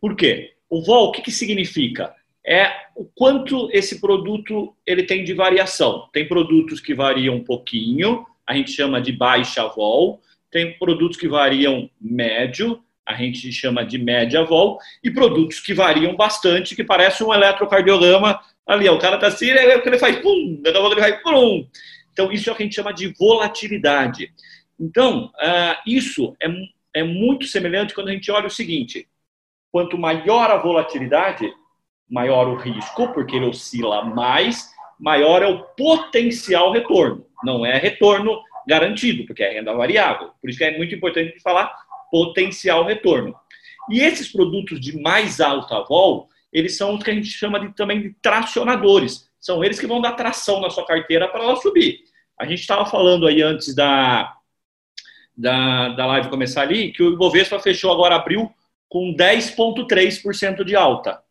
Por 0.00 0.16
quê? 0.16 0.54
O 0.68 0.82
vol, 0.82 1.08
o 1.08 1.12
que, 1.12 1.22
que 1.22 1.30
significa? 1.30 2.12
É 2.44 2.70
o 2.96 3.04
quanto 3.04 3.70
esse 3.72 4.00
produto 4.00 4.74
ele 4.84 5.04
tem 5.04 5.22
de 5.22 5.34
variação. 5.34 6.08
Tem 6.12 6.26
produtos 6.26 6.80
que 6.80 6.94
variam 6.94 7.36
um 7.36 7.44
pouquinho, 7.44 8.26
a 8.46 8.54
gente 8.54 8.72
chama 8.72 9.00
de 9.00 9.12
baixa 9.12 9.66
vol, 9.68 10.20
tem 10.50 10.76
produtos 10.78 11.16
que 11.16 11.28
variam 11.28 11.88
médio, 12.00 12.82
a 13.06 13.14
gente 13.14 13.52
chama 13.52 13.84
de 13.84 13.98
média 13.98 14.42
vol, 14.42 14.78
e 15.02 15.10
produtos 15.10 15.60
que 15.60 15.72
variam 15.72 16.16
bastante, 16.16 16.74
que 16.74 16.82
parece 16.82 17.22
um 17.22 17.32
eletrocardiograma 17.32 18.40
Ali, 18.70 18.88
ó, 18.88 18.94
o 18.94 19.00
cara 19.00 19.18
tá 19.18 19.26
assim, 19.26 19.50
ele 19.50 19.98
faz 19.98 20.16
pum, 20.20 20.60
daqui 20.62 20.76
a 20.76 20.80
pouco 20.80 20.94
ele 20.94 21.00
vai 21.00 21.20
pum. 21.20 21.66
Então, 22.12 22.32
isso 22.32 22.48
é 22.48 22.52
o 22.52 22.56
que 22.56 22.62
a 22.62 22.66
gente 22.66 22.74
chama 22.74 22.92
de 22.92 23.08
volatilidade. 23.18 24.32
Então, 24.78 25.26
uh, 25.26 25.76
isso 25.86 26.34
é, 26.42 26.48
é 26.94 27.04
muito 27.04 27.46
semelhante 27.46 27.94
quando 27.94 28.08
a 28.08 28.12
gente 28.12 28.30
olha 28.30 28.46
o 28.46 28.50
seguinte: 28.50 29.08
quanto 29.70 29.98
maior 29.98 30.50
a 30.50 30.56
volatilidade, 30.56 31.52
maior 32.08 32.48
o 32.48 32.56
risco, 32.56 33.12
porque 33.12 33.36
ele 33.36 33.46
oscila 33.46 34.04
mais, 34.04 34.70
maior 34.98 35.42
é 35.42 35.46
o 35.46 35.62
potencial 35.62 36.72
retorno. 36.72 37.26
Não 37.44 37.64
é 37.64 37.78
retorno 37.78 38.42
garantido, 38.66 39.24
porque 39.26 39.42
é 39.42 39.52
renda 39.52 39.72
variável. 39.72 40.30
Por 40.40 40.50
isso 40.50 40.58
que 40.58 40.64
é 40.64 40.76
muito 40.76 40.94
importante 40.94 41.40
falar 41.40 41.74
potencial 42.10 42.84
retorno. 42.84 43.34
E 43.88 44.00
esses 44.00 44.30
produtos 44.30 44.80
de 44.80 45.00
mais 45.00 45.40
alta 45.40 45.82
vol, 45.88 46.28
eles 46.52 46.76
são 46.76 46.94
o 46.94 46.98
que 46.98 47.10
a 47.10 47.14
gente 47.14 47.28
chama 47.28 47.60
de, 47.60 47.74
também 47.74 48.02
de 48.02 48.14
tracionadores. 48.20 49.29
São 49.40 49.64
eles 49.64 49.80
que 49.80 49.86
vão 49.86 50.00
dar 50.00 50.12
tração 50.12 50.60
na 50.60 50.70
sua 50.70 50.86
carteira 50.86 51.26
para 51.26 51.42
ela 51.42 51.56
subir. 51.56 52.00
A 52.38 52.44
gente 52.46 52.60
estava 52.60 52.84
falando 52.84 53.26
aí 53.26 53.42
antes 53.42 53.74
da, 53.74 54.36
da, 55.36 55.88
da 55.90 56.06
live 56.06 56.28
começar 56.28 56.62
ali, 56.62 56.92
que 56.92 57.02
o 57.02 57.12
Ibovespa 57.14 57.58
fechou 57.58 57.90
agora 57.90 58.16
abril 58.16 58.52
com 58.88 59.14
10,3% 59.14 60.64
de 60.64 60.76
alta. 60.76 61.22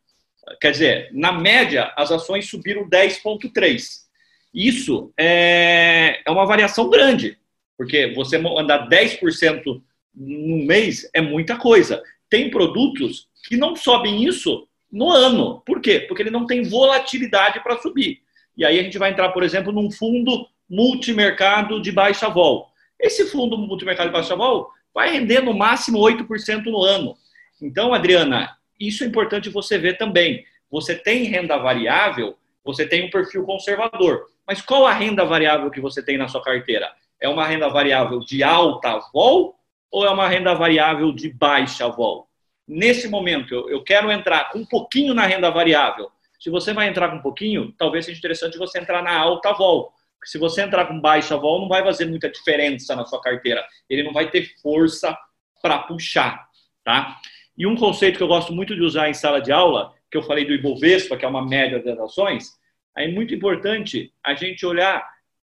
Quer 0.59 0.71
dizer, 0.71 1.09
na 1.13 1.31
média, 1.31 1.93
as 1.95 2.11
ações 2.11 2.49
subiram 2.49 2.89
10,3%. 2.89 4.09
Isso 4.53 5.13
é, 5.17 6.21
é 6.25 6.31
uma 6.31 6.45
variação 6.45 6.89
grande, 6.89 7.37
porque 7.77 8.13
você 8.15 8.37
andar 8.37 8.89
10% 8.89 9.81
no 10.15 10.65
mês 10.65 11.09
é 11.13 11.21
muita 11.21 11.57
coisa. 11.57 12.01
Tem 12.29 12.49
produtos 12.49 13.27
que 13.47 13.57
não 13.57 13.75
sobem 13.75 14.23
isso 14.23 14.67
no 14.91 15.09
ano. 15.11 15.61
Por 15.65 15.81
quê? 15.81 16.01
Porque 16.01 16.23
ele 16.23 16.31
não 16.31 16.45
tem 16.45 16.63
volatilidade 16.63 17.61
para 17.61 17.77
subir. 17.77 18.21
E 18.57 18.65
aí 18.65 18.79
a 18.79 18.83
gente 18.83 18.97
vai 18.97 19.11
entrar, 19.11 19.29
por 19.29 19.43
exemplo, 19.43 19.71
num 19.71 19.89
fundo 19.91 20.47
multimercado 20.69 21.81
de 21.81 21.91
baixa 21.91 22.29
vol. 22.29 22.69
Esse 22.99 23.25
fundo 23.29 23.57
multimercado 23.57 24.09
de 24.09 24.13
baixa 24.13 24.35
vol 24.35 24.69
vai 24.93 25.11
render 25.11 25.41
no 25.41 25.53
máximo 25.53 25.99
8% 25.99 26.65
no 26.65 26.83
ano. 26.83 27.15
Então, 27.61 27.93
Adriana, 27.93 28.57
isso 28.79 29.03
é 29.03 29.07
importante 29.07 29.49
você 29.49 29.77
ver 29.77 29.97
também. 29.97 30.45
Você 30.71 30.95
tem 30.95 31.23
renda 31.23 31.57
variável, 31.57 32.37
você 32.63 32.85
tem 32.85 33.05
um 33.05 33.09
perfil 33.09 33.43
conservador. 33.43 34.27
Mas 34.45 34.61
qual 34.61 34.85
a 34.85 34.93
renda 34.93 35.25
variável 35.25 35.69
que 35.69 35.81
você 35.81 36.03
tem 36.03 36.17
na 36.17 36.27
sua 36.27 36.43
carteira? 36.43 36.91
É 37.19 37.27
uma 37.27 37.45
renda 37.45 37.67
variável 37.69 38.19
de 38.19 38.43
alta 38.43 38.99
vol 39.13 39.55
ou 39.91 40.05
é 40.05 40.09
uma 40.09 40.27
renda 40.27 40.53
variável 40.53 41.11
de 41.11 41.31
baixa 41.31 41.87
vol? 41.87 42.28
Nesse 42.69 43.07
momento, 43.07 43.53
eu, 43.53 43.69
eu 43.69 43.83
quero 43.83 44.11
entrar 44.11 44.51
com 44.51 44.59
um 44.59 44.65
pouquinho 44.65 45.13
na 45.13 45.25
renda 45.25 45.49
variável. 45.49 46.11
Se 46.39 46.49
você 46.49 46.71
vai 46.71 46.87
entrar 46.87 47.09
com 47.09 47.17
um 47.17 47.21
pouquinho, 47.21 47.73
talvez 47.77 48.05
seja 48.05 48.17
interessante 48.17 48.57
você 48.57 48.79
entrar 48.79 49.03
na 49.03 49.17
alta 49.17 49.51
vol 49.51 49.93
se 50.23 50.37
você 50.37 50.61
entrar 50.61 50.85
com 50.85 50.99
baixa 50.99 51.37
vol, 51.37 51.61
não 51.61 51.67
vai 51.67 51.83
fazer 51.83 52.05
muita 52.05 52.29
diferença 52.29 52.95
na 52.95 53.05
sua 53.05 53.21
carteira. 53.21 53.65
Ele 53.89 54.03
não 54.03 54.11
vai 54.11 54.29
ter 54.29 54.53
força 54.61 55.17
para 55.61 55.79
puxar, 55.79 56.47
tá? 56.83 57.17
E 57.57 57.65
um 57.65 57.75
conceito 57.75 58.17
que 58.17 58.23
eu 58.23 58.27
gosto 58.27 58.53
muito 58.53 58.75
de 58.75 58.81
usar 58.81 59.09
em 59.09 59.13
sala 59.13 59.41
de 59.41 59.51
aula, 59.51 59.93
que 60.09 60.17
eu 60.17 60.23
falei 60.23 60.45
do 60.45 60.53
Ibovespa, 60.53 61.17
que 61.17 61.25
é 61.25 61.27
uma 61.27 61.45
média 61.45 61.81
das 61.81 61.99
ações, 61.99 62.53
é 62.95 63.07
muito 63.07 63.33
importante 63.33 64.13
a 64.23 64.33
gente 64.33 64.65
olhar 64.65 65.07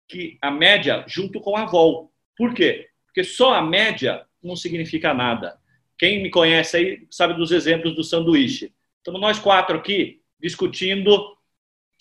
que 0.06 0.38
a 0.40 0.50
média 0.50 1.04
junto 1.06 1.40
com 1.40 1.56
a 1.56 1.64
vol. 1.64 2.12
Por 2.36 2.54
quê? 2.54 2.88
Porque 3.06 3.24
só 3.24 3.54
a 3.54 3.62
média 3.62 4.24
não 4.42 4.56
significa 4.56 5.12
nada. 5.12 5.58
Quem 5.99 6.22
me 6.22 6.30
conhece 6.30 6.76
aí 6.76 7.07
sabe 7.11 7.34
dos 7.34 7.51
exemplos 7.51 7.94
do 7.94 8.05
sanduíche. 8.05 8.72
Estamos 8.99 9.20
nós 9.20 9.38
quatro 9.38 9.76
aqui 9.76 10.20
discutindo 10.40 11.36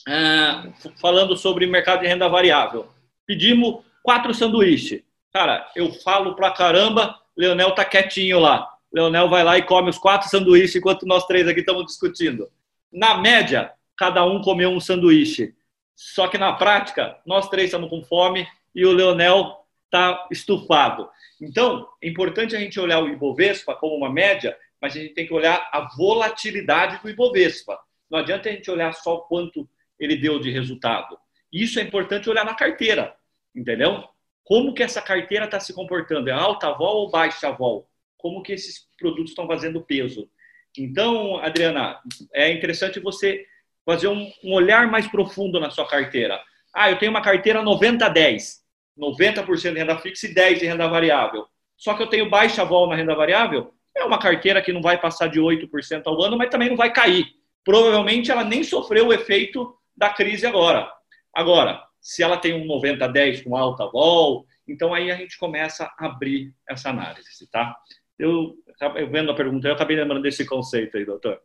ah, 0.07 0.71
falando 1.01 1.35
sobre 1.35 1.65
mercado 1.65 2.01
de 2.01 2.07
renda 2.07 2.29
variável. 2.29 2.87
Pedimos 3.25 3.83
quatro 4.03 4.33
sanduíches. 4.33 5.01
Cara, 5.33 5.69
eu 5.75 5.91
falo 5.91 6.35
pra 6.35 6.51
caramba, 6.51 7.19
Leonel 7.35 7.71
tá 7.71 7.83
quietinho 7.83 8.39
lá. 8.39 8.67
Leonel 8.93 9.27
vai 9.27 9.43
lá 9.43 9.57
e 9.57 9.63
come 9.63 9.89
os 9.89 9.97
quatro 9.97 10.29
sanduíches 10.29 10.75
enquanto 10.75 11.05
nós 11.05 11.25
três 11.25 11.47
aqui 11.47 11.59
estamos 11.59 11.85
discutindo. 11.85 12.49
Na 12.91 13.17
média, 13.17 13.71
cada 13.97 14.23
um 14.23 14.41
comeu 14.41 14.69
um 14.69 14.79
sanduíche. 14.79 15.53
Só 15.95 16.27
que 16.27 16.37
na 16.37 16.53
prática, 16.53 17.17
nós 17.25 17.49
três 17.49 17.65
estamos 17.65 17.89
com 17.89 18.03
fome 18.03 18.47
e 18.73 18.85
o 18.85 18.91
Leonel 18.91 19.65
está 19.87 20.27
estufado. 20.31 21.09
Então, 21.41 21.87
é 22.01 22.07
importante 22.07 22.55
a 22.55 22.59
gente 22.59 22.79
olhar 22.79 23.01
o 23.01 23.09
Ibovespa 23.09 23.75
como 23.75 23.95
uma 23.95 24.11
média, 24.11 24.57
mas 24.81 24.95
a 24.95 24.99
gente 24.99 25.13
tem 25.13 25.25
que 25.25 25.33
olhar 25.33 25.69
a 25.71 25.87
volatilidade 25.95 27.01
do 27.01 27.09
Ibovespa. 27.09 27.77
Não 28.09 28.19
adianta 28.19 28.49
a 28.49 28.51
gente 28.51 28.69
olhar 28.69 28.93
só 28.93 29.17
quanto 29.17 29.67
ele 29.99 30.15
deu 30.15 30.39
de 30.39 30.51
resultado. 30.51 31.17
Isso 31.51 31.79
é 31.79 31.83
importante 31.83 32.29
olhar 32.29 32.45
na 32.45 32.53
carteira, 32.53 33.15
entendeu? 33.55 34.03
Como 34.43 34.73
que 34.73 34.83
essa 34.83 35.01
carteira 35.01 35.45
está 35.45 35.59
se 35.59 35.73
comportando? 35.73 36.29
É 36.29 36.33
alta 36.33 36.71
vol 36.71 36.97
ou 36.97 37.09
baixa 37.09 37.51
vol? 37.51 37.89
Como 38.17 38.41
que 38.41 38.53
esses 38.53 38.87
produtos 38.97 39.31
estão 39.31 39.47
fazendo 39.47 39.81
peso? 39.81 40.29
Então, 40.77 41.37
Adriana, 41.37 41.99
é 42.33 42.51
interessante 42.51 42.99
você 42.99 43.45
fazer 43.85 44.07
um, 44.07 44.31
um 44.43 44.53
olhar 44.53 44.89
mais 44.89 45.07
profundo 45.07 45.59
na 45.59 45.69
sua 45.69 45.87
carteira. 45.87 46.39
Ah, 46.73 46.91
eu 46.91 46.99
tenho 46.99 47.11
uma 47.11 47.21
carteira 47.21 47.63
90-10. 47.63 48.66
90% 48.97 49.73
de 49.73 49.79
renda 49.79 49.97
fixa 49.97 50.27
e 50.27 50.33
10% 50.33 50.59
de 50.59 50.65
renda 50.65 50.87
variável. 50.87 51.45
Só 51.77 51.93
que 51.93 52.03
eu 52.03 52.07
tenho 52.07 52.29
baixa 52.29 52.65
vol 52.65 52.87
na 52.87 52.95
renda 52.95 53.15
variável. 53.15 53.73
É 53.95 54.03
uma 54.03 54.19
carteira 54.19 54.61
que 54.61 54.73
não 54.73 54.81
vai 54.81 54.99
passar 54.99 55.27
de 55.27 55.39
8% 55.39 56.03
ao 56.05 56.21
ano, 56.21 56.37
mas 56.37 56.49
também 56.49 56.69
não 56.69 56.75
vai 56.77 56.91
cair. 56.91 57.25
Provavelmente 57.63 58.31
ela 58.31 58.43
nem 58.43 58.63
sofreu 58.63 59.07
o 59.07 59.13
efeito 59.13 59.75
da 59.95 60.09
crise 60.09 60.45
agora. 60.45 60.91
Agora, 61.33 61.83
se 61.99 62.23
ela 62.23 62.37
tem 62.37 62.53
um 62.53 62.67
90-10 62.67 63.43
com 63.43 63.55
alta 63.55 63.85
vol, 63.87 64.45
então 64.67 64.93
aí 64.93 65.11
a 65.11 65.15
gente 65.15 65.37
começa 65.37 65.91
a 65.97 66.05
abrir 66.05 66.53
essa 66.67 66.89
análise, 66.89 67.47
tá? 67.51 67.75
Eu, 68.17 68.55
eu 68.95 69.09
vendo 69.09 69.31
a 69.31 69.35
pergunta, 69.35 69.67
eu 69.67 69.73
acabei 69.73 69.95
lembrando 69.95 70.23
desse 70.23 70.45
conceito 70.45 70.97
aí, 70.97 71.05
doutor. 71.05 71.39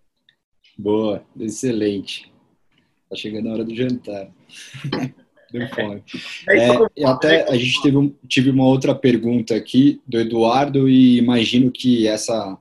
Boa, 0.78 1.24
excelente. 1.38 2.32
Tá 3.08 3.16
chegando 3.16 3.48
a 3.48 3.52
hora 3.52 3.64
do 3.64 3.74
jantar. 3.74 4.28
Deu 5.52 5.68
fome. 5.68 6.02
É, 6.48 7.04
até 7.04 7.50
a 7.50 7.56
gente 7.56 7.82
teve, 7.82 8.14
tive 8.26 8.50
uma 8.50 8.64
outra 8.64 8.94
pergunta 8.94 9.54
aqui 9.54 10.00
do 10.06 10.18
Eduardo 10.18 10.88
e 10.88 11.18
imagino 11.18 11.70
que 11.70 12.08
essa 12.08 12.58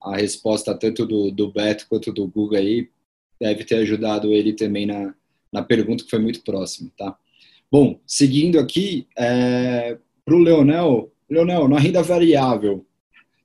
a 0.00 0.16
resposta 0.16 0.74
tanto 0.74 1.06
do, 1.06 1.30
do 1.30 1.52
Beto 1.52 1.86
quanto 1.88 2.12
do 2.12 2.26
Google 2.26 2.58
aí 2.58 2.88
deve 3.40 3.64
ter 3.64 3.76
ajudado 3.76 4.32
ele 4.32 4.52
também 4.52 4.86
na, 4.86 5.14
na 5.52 5.62
pergunta 5.62 6.04
que 6.04 6.10
foi 6.10 6.18
muito 6.18 6.42
próxima, 6.42 6.90
tá? 6.96 7.16
Bom, 7.70 7.98
seguindo 8.06 8.58
aqui, 8.58 9.06
é, 9.16 9.96
para 10.24 10.34
o 10.34 10.38
Leonel, 10.38 11.12
Leonel, 11.28 11.68
na 11.68 11.78
renda 11.78 12.02
variável, 12.02 12.86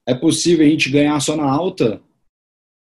é 0.05 0.13
possível 0.13 0.65
a 0.65 0.69
gente 0.69 0.89
ganhar 0.89 1.19
só 1.19 1.35
na 1.35 1.49
alta? 1.49 2.01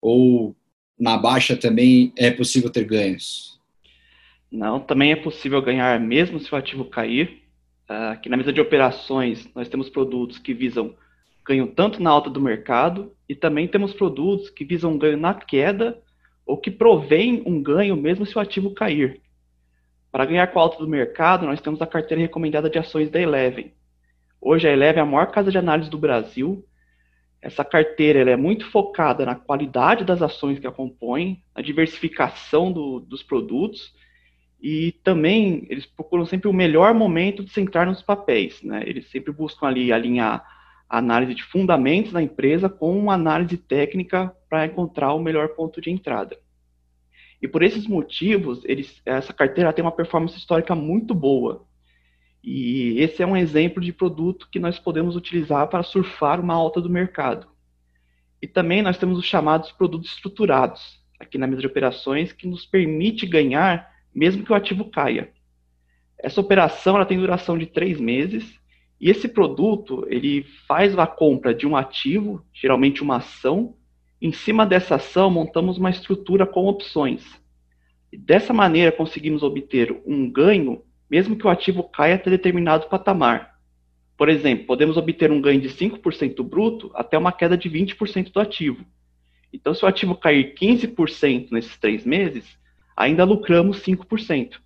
Ou 0.00 0.56
na 0.98 1.16
baixa 1.16 1.56
também 1.56 2.12
é 2.16 2.30
possível 2.30 2.70
ter 2.70 2.84
ganhos? 2.84 3.53
Não, 4.54 4.78
também 4.78 5.10
é 5.10 5.16
possível 5.16 5.60
ganhar 5.60 5.98
mesmo 5.98 6.38
se 6.38 6.54
o 6.54 6.56
ativo 6.56 6.84
cair. 6.84 7.42
Ah, 7.88 8.12
aqui 8.12 8.28
na 8.28 8.36
mesa 8.36 8.52
de 8.52 8.60
operações, 8.60 9.52
nós 9.52 9.68
temos 9.68 9.90
produtos 9.90 10.38
que 10.38 10.54
visam 10.54 10.94
ganho 11.44 11.66
tanto 11.66 12.00
na 12.00 12.10
alta 12.10 12.30
do 12.30 12.40
mercado 12.40 13.12
e 13.28 13.34
também 13.34 13.66
temos 13.66 13.92
produtos 13.92 14.50
que 14.50 14.64
visam 14.64 14.96
ganho 14.96 15.16
na 15.16 15.34
queda 15.34 16.00
ou 16.46 16.56
que 16.56 16.70
provém 16.70 17.42
um 17.44 17.60
ganho 17.60 17.96
mesmo 17.96 18.24
se 18.24 18.38
o 18.38 18.40
ativo 18.40 18.72
cair. 18.72 19.20
Para 20.12 20.24
ganhar 20.24 20.46
com 20.46 20.60
a 20.60 20.62
alta 20.62 20.78
do 20.78 20.88
mercado, 20.88 21.46
nós 21.46 21.60
temos 21.60 21.82
a 21.82 21.86
carteira 21.86 22.22
recomendada 22.22 22.70
de 22.70 22.78
ações 22.78 23.10
da 23.10 23.20
Eleven. 23.20 23.74
Hoje 24.40 24.68
a 24.68 24.72
Eleven 24.72 25.00
é 25.00 25.02
a 25.02 25.06
maior 25.06 25.32
casa 25.32 25.50
de 25.50 25.58
análise 25.58 25.90
do 25.90 25.98
Brasil. 25.98 26.64
Essa 27.42 27.64
carteira 27.64 28.30
é 28.30 28.36
muito 28.36 28.70
focada 28.70 29.26
na 29.26 29.34
qualidade 29.34 30.04
das 30.04 30.22
ações 30.22 30.60
que 30.60 30.66
a 30.68 30.70
compõem, 30.70 31.42
na 31.56 31.60
diversificação 31.60 32.70
do, 32.70 33.00
dos 33.00 33.20
produtos 33.20 33.92
e 34.66 34.92
também 35.04 35.66
eles 35.68 35.84
procuram 35.84 36.24
sempre 36.24 36.48
o 36.48 36.52
melhor 36.52 36.94
momento 36.94 37.44
de 37.44 37.50
sentar 37.50 37.86
nos 37.86 38.00
papéis. 38.00 38.62
Né? 38.62 38.82
Eles 38.86 39.10
sempre 39.10 39.30
buscam 39.30 39.66
ali 39.66 39.92
alinhar 39.92 40.42
a 40.88 40.96
análise 40.96 41.34
de 41.34 41.44
fundamentos 41.44 42.12
da 42.12 42.22
empresa 42.22 42.66
com 42.66 42.98
uma 42.98 43.12
análise 43.12 43.58
técnica 43.58 44.34
para 44.48 44.64
encontrar 44.64 45.12
o 45.12 45.22
melhor 45.22 45.48
ponto 45.50 45.82
de 45.82 45.90
entrada. 45.90 46.38
E 47.42 47.46
por 47.46 47.62
esses 47.62 47.86
motivos, 47.86 48.62
eles, 48.64 49.02
essa 49.04 49.34
carteira 49.34 49.70
tem 49.70 49.84
uma 49.84 49.92
performance 49.92 50.38
histórica 50.38 50.74
muito 50.74 51.14
boa. 51.14 51.66
E 52.42 52.98
esse 53.02 53.22
é 53.22 53.26
um 53.26 53.36
exemplo 53.36 53.82
de 53.82 53.92
produto 53.92 54.48
que 54.50 54.58
nós 54.58 54.78
podemos 54.78 55.14
utilizar 55.14 55.68
para 55.68 55.82
surfar 55.82 56.40
uma 56.40 56.54
alta 56.54 56.80
do 56.80 56.88
mercado. 56.88 57.46
E 58.40 58.46
também 58.46 58.80
nós 58.80 58.96
temos 58.96 59.18
os 59.18 59.26
chamados 59.26 59.70
produtos 59.72 60.12
estruturados, 60.12 61.02
aqui 61.20 61.36
na 61.36 61.46
mesa 61.46 61.60
de 61.60 61.66
operações, 61.66 62.32
que 62.32 62.48
nos 62.48 62.64
permite 62.64 63.26
ganhar 63.26 63.92
mesmo 64.14 64.44
que 64.44 64.52
o 64.52 64.54
ativo 64.54 64.90
caia. 64.90 65.30
Essa 66.18 66.40
operação 66.40 66.96
ela 66.96 67.06
tem 67.06 67.18
duração 67.18 67.58
de 67.58 67.66
três 67.66 68.00
meses 68.00 68.58
e 69.00 69.10
esse 69.10 69.28
produto, 69.28 70.06
ele 70.08 70.44
faz 70.66 70.98
a 70.98 71.06
compra 71.06 71.54
de 71.54 71.66
um 71.66 71.76
ativo, 71.76 72.42
geralmente 72.52 73.02
uma 73.02 73.16
ação. 73.16 73.76
Em 74.20 74.32
cima 74.32 74.64
dessa 74.64 74.94
ação, 74.94 75.30
montamos 75.30 75.76
uma 75.76 75.90
estrutura 75.90 76.46
com 76.46 76.66
opções. 76.66 77.22
Dessa 78.16 78.52
maneira, 78.52 78.92
conseguimos 78.92 79.42
obter 79.42 79.94
um 80.06 80.30
ganho, 80.30 80.82
mesmo 81.10 81.36
que 81.36 81.46
o 81.46 81.50
ativo 81.50 81.82
caia 81.82 82.14
até 82.14 82.30
determinado 82.30 82.88
patamar. 82.88 83.58
Por 84.16 84.28
exemplo, 84.28 84.64
podemos 84.64 84.96
obter 84.96 85.30
um 85.32 85.40
ganho 85.40 85.60
de 85.60 85.68
5% 85.68 86.42
bruto 86.42 86.90
até 86.94 87.18
uma 87.18 87.32
queda 87.32 87.58
de 87.58 87.68
20% 87.68 88.32
do 88.32 88.40
ativo. 88.40 88.86
Então, 89.52 89.74
se 89.74 89.84
o 89.84 89.88
ativo 89.88 90.14
cair 90.14 90.54
15% 90.54 91.50
nesses 91.50 91.76
três 91.76 92.06
meses, 92.06 92.56
ainda 92.96 93.24
lucramos 93.24 93.82
5%. 93.82 94.60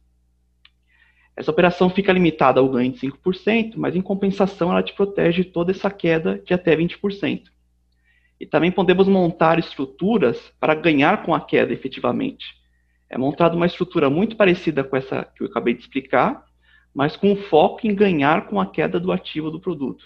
Essa 1.36 1.50
operação 1.50 1.88
fica 1.88 2.12
limitada 2.12 2.58
ao 2.58 2.68
ganho 2.68 2.92
de 2.92 2.98
5%, 2.98 3.74
mas 3.76 3.94
em 3.94 4.00
compensação 4.00 4.72
ela 4.72 4.82
te 4.82 4.92
protege 4.92 5.44
de 5.44 5.50
toda 5.50 5.70
essa 5.70 5.90
queda 5.90 6.42
de 6.44 6.52
até 6.52 6.76
20%. 6.76 7.44
E 8.40 8.46
também 8.46 8.70
podemos 8.70 9.06
montar 9.06 9.58
estruturas 9.58 10.52
para 10.60 10.74
ganhar 10.74 11.24
com 11.24 11.34
a 11.34 11.40
queda 11.40 11.72
efetivamente. 11.72 12.58
É 13.10 13.16
montada 13.16 13.56
uma 13.56 13.66
estrutura 13.66 14.10
muito 14.10 14.36
parecida 14.36 14.84
com 14.84 14.96
essa 14.96 15.24
que 15.24 15.42
eu 15.42 15.46
acabei 15.46 15.74
de 15.74 15.80
explicar, 15.80 16.44
mas 16.94 17.16
com 17.16 17.36
foco 17.36 17.86
em 17.86 17.94
ganhar 17.94 18.46
com 18.46 18.60
a 18.60 18.66
queda 18.66 18.98
do 19.00 19.12
ativo 19.12 19.50
do 19.50 19.60
produto. 19.60 20.04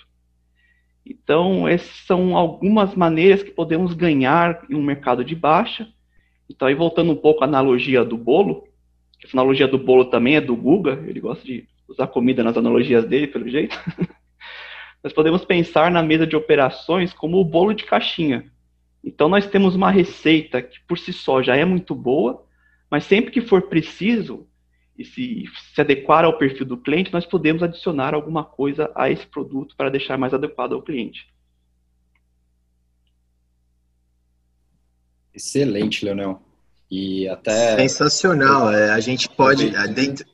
Então, 1.05 1.67
essas 1.67 2.07
são 2.07 2.37
algumas 2.37 2.95
maneiras 2.95 3.43
que 3.43 3.51
podemos 3.51 3.93
ganhar 3.93 4.65
em 4.71 4.75
um 4.75 4.83
mercado 4.83 5.25
de 5.25 5.35
baixa. 5.35 5.89
Então, 6.53 6.69
aí 6.69 6.75
voltando 6.75 7.11
um 7.11 7.17
pouco 7.17 7.43
à 7.43 7.47
analogia 7.47 8.05
do 8.05 8.17
bolo, 8.17 8.69
essa 9.25 9.35
analogia 9.35 9.67
do 9.67 9.79
bolo 9.79 10.05
também 10.05 10.37
é 10.37 10.41
do 10.41 10.55
Guga, 10.55 11.03
ele 11.07 11.19
gosta 11.19 11.43
de 11.45 11.67
usar 11.89 12.07
comida 12.09 12.45
nas 12.45 12.57
analogias 12.57 13.07
dele, 13.07 13.27
pelo 13.27 13.49
jeito. 13.49 13.75
nós 15.03 15.13
podemos 15.15 15.45
pensar 15.45 15.91
na 15.91 16.03
mesa 16.03 16.27
de 16.27 16.37
operações 16.37 17.15
como 17.15 17.39
o 17.39 17.45
bolo 17.45 17.73
de 17.73 17.85
caixinha. 17.85 18.53
Então, 19.03 19.29
nós 19.29 19.47
temos 19.47 19.75
uma 19.75 19.91
receita 19.91 20.61
que 20.61 20.79
por 20.87 20.99
si 20.99 21.13
só 21.13 21.43
já 21.43 21.57
é 21.57 21.65
muito 21.65 21.95
boa, 21.95 22.45
mas 22.91 23.05
sempre 23.05 23.31
que 23.31 23.41
for 23.41 23.63
preciso 23.63 24.47
e 24.97 25.05
se, 25.05 25.45
se 25.75 25.81
adequar 25.81 26.25
ao 26.25 26.37
perfil 26.37 26.67
do 26.67 26.77
cliente, 26.77 27.13
nós 27.13 27.25
podemos 27.25 27.63
adicionar 27.63 28.15
alguma 28.15 28.45
coisa 28.45 28.93
a 28.95 29.11
esse 29.11 29.27
produto 29.27 29.75
para 29.75 29.89
deixar 29.89 30.19
mais 30.19 30.35
adequado 30.35 30.75
ao 30.75 30.83
cliente. 30.83 31.27
Excelente, 35.35 36.05
Leonel. 36.05 36.41
E 36.91 37.27
até. 37.29 37.77
Sensacional. 37.77 38.71
É, 38.73 38.91
a 38.91 39.01
gente 39.01 39.29
pode. 39.29 39.75
É, 39.75 39.89
dentro... 39.89 40.27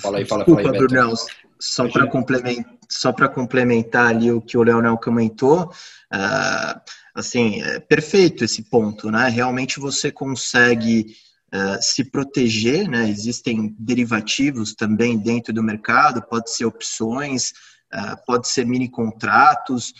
Fala 0.00 0.18
aí, 0.18 0.24
fala, 0.24 0.44
Desculpa, 0.44 0.62
fala 0.62 0.74
aí, 0.74 0.78
Brunão. 0.78 1.14
Só 1.60 1.88
para 1.88 2.06
complementar, 2.08 2.72
só 2.88 3.12
complementar 3.12 4.08
ali 4.08 4.32
o 4.32 4.40
que 4.40 4.58
o 4.58 4.62
Leonel 4.62 4.98
comentou, 4.98 5.72
uh, 6.12 6.80
assim, 7.14 7.62
é 7.62 7.78
perfeito 7.78 8.44
esse 8.44 8.62
ponto, 8.62 9.10
né? 9.10 9.28
Realmente 9.28 9.78
você 9.78 10.10
consegue 10.10 11.14
uh, 11.54 11.80
se 11.80 12.04
proteger, 12.04 12.88
né? 12.88 13.08
Existem 13.08 13.74
derivativos 13.78 14.74
também 14.74 15.16
dentro 15.16 15.52
do 15.52 15.62
mercado, 15.62 16.22
pode 16.22 16.50
ser 16.50 16.64
opções, 16.64 17.52
uh, 17.94 18.16
pode 18.26 18.48
ser 18.48 18.66
mini 18.66 18.88
contratos, 18.88 19.92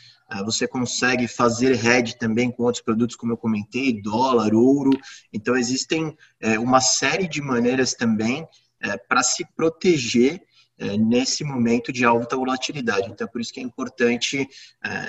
você 0.45 0.67
consegue 0.67 1.29
fazer 1.29 1.85
hedge 1.85 2.17
também 2.17 2.51
com 2.51 2.63
outros 2.63 2.83
produtos, 2.83 3.17
como 3.17 3.33
eu 3.33 3.37
comentei, 3.37 4.01
dólar, 4.01 4.55
ouro. 4.55 4.91
Então, 5.33 5.57
existem 5.57 6.17
é, 6.41 6.59
uma 6.59 6.81
série 6.81 7.29
de 7.29 7.43
maneiras 7.43 7.93
também 7.93 8.47
é, 8.81 8.97
para 8.97 9.23
se 9.23 9.45
proteger 9.55 10.43
é, 10.79 10.97
nesse 10.97 11.45
momento 11.45 11.93
de 11.93 12.05
alta 12.05 12.37
volatilidade. 12.37 13.11
Então, 13.11 13.29
por 13.29 13.41
isso 13.41 13.53
que 13.53 13.61
é 13.61 13.63
importante 13.63 14.49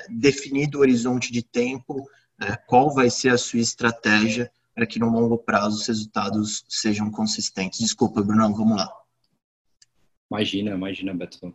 definir 0.10 0.68
do 0.68 0.80
horizonte 0.80 1.32
de 1.32 1.42
tempo 1.42 2.06
qual 2.68 2.94
vai 2.94 3.10
ser 3.10 3.30
a 3.30 3.38
sua 3.38 3.60
estratégia 3.60 4.52
para 4.76 4.86
que 4.86 5.00
no 5.00 5.10
longo 5.10 5.38
prazo 5.38 5.78
os 5.78 5.88
resultados 5.88 6.66
sejam 6.68 7.10
consistentes. 7.12 7.80
Desculpa, 7.80 8.22
Bruno, 8.22 8.54
vamos 8.54 8.78
lá. 8.78 8.92
Imagina, 10.30 10.72
imagina, 10.72 11.14
Beto. 11.14 11.54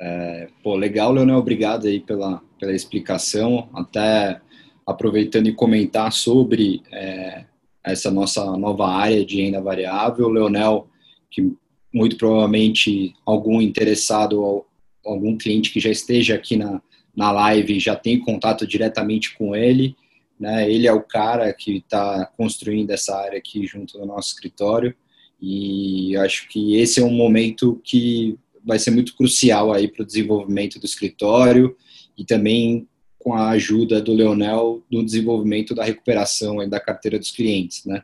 É, 0.00 0.48
pô, 0.62 0.76
legal, 0.76 1.12
Leonel, 1.12 1.36
obrigado 1.36 1.86
aí 1.86 2.00
pela, 2.00 2.42
pela 2.58 2.72
explicação. 2.72 3.68
Até 3.74 4.40
aproveitando 4.86 5.48
e 5.48 5.52
comentar 5.52 6.12
sobre 6.12 6.82
é, 6.90 7.44
essa 7.84 8.10
nossa 8.10 8.56
nova 8.56 8.88
área 8.88 9.24
de 9.24 9.42
renda 9.42 9.60
variável. 9.60 10.28
Leonel, 10.28 10.88
que 11.30 11.52
muito 11.92 12.16
provavelmente 12.16 13.14
algum 13.26 13.60
interessado, 13.60 14.64
algum 15.04 15.36
cliente 15.36 15.70
que 15.70 15.80
já 15.80 15.90
esteja 15.90 16.34
aqui 16.34 16.56
na, 16.56 16.80
na 17.14 17.30
live 17.30 17.78
já 17.78 17.94
tem 17.94 18.18
contato 18.18 18.66
diretamente 18.66 19.36
com 19.36 19.54
ele. 19.54 19.94
Né? 20.38 20.70
Ele 20.70 20.86
é 20.86 20.92
o 20.92 21.02
cara 21.02 21.52
que 21.52 21.76
está 21.76 22.24
construindo 22.36 22.90
essa 22.90 23.14
área 23.16 23.38
aqui 23.38 23.66
junto 23.66 23.98
no 23.98 24.06
nosso 24.06 24.32
escritório. 24.32 24.94
E 25.40 26.16
acho 26.16 26.48
que 26.48 26.76
esse 26.76 27.00
é 27.00 27.04
um 27.04 27.12
momento 27.12 27.80
que 27.84 28.38
vai 28.64 28.78
ser 28.78 28.90
muito 28.90 29.14
crucial 29.16 29.72
aí 29.72 29.88
para 29.88 30.02
o 30.02 30.06
desenvolvimento 30.06 30.78
do 30.78 30.86
escritório 30.86 31.76
e 32.16 32.24
também 32.24 32.86
com 33.18 33.34
a 33.34 33.50
ajuda 33.50 34.00
do 34.00 34.14
Leonel 34.14 34.82
no 34.90 35.04
desenvolvimento 35.04 35.74
da 35.74 35.84
recuperação 35.84 36.66
da 36.68 36.80
carteira 36.80 37.18
dos 37.18 37.30
clientes, 37.30 37.84
né? 37.84 38.02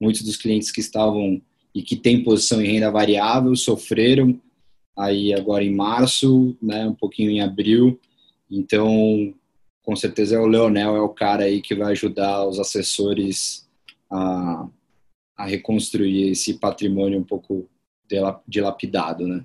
Muitos 0.00 0.22
dos 0.22 0.36
clientes 0.36 0.70
que 0.70 0.80
estavam 0.80 1.40
e 1.74 1.82
que 1.82 1.96
têm 1.96 2.22
posição 2.22 2.62
em 2.62 2.66
renda 2.66 2.90
variável 2.90 3.54
sofreram 3.56 4.40
aí 4.96 5.34
agora 5.34 5.64
em 5.64 5.74
março, 5.74 6.56
né, 6.62 6.86
um 6.86 6.94
pouquinho 6.94 7.30
em 7.30 7.40
abril. 7.40 8.00
Então, 8.50 9.34
com 9.82 9.96
certeza 9.96 10.36
é 10.36 10.38
o 10.38 10.46
Leonel 10.46 10.96
é 10.96 11.00
o 11.00 11.08
cara 11.08 11.44
aí 11.44 11.60
que 11.60 11.74
vai 11.74 11.92
ajudar 11.92 12.46
os 12.46 12.58
assessores 12.58 13.68
a, 14.10 14.68
a 15.36 15.46
reconstruir 15.46 16.30
esse 16.30 16.54
patrimônio 16.54 17.18
um 17.18 17.24
pouco 17.24 17.68
dilapidado, 18.46 19.26
né? 19.26 19.44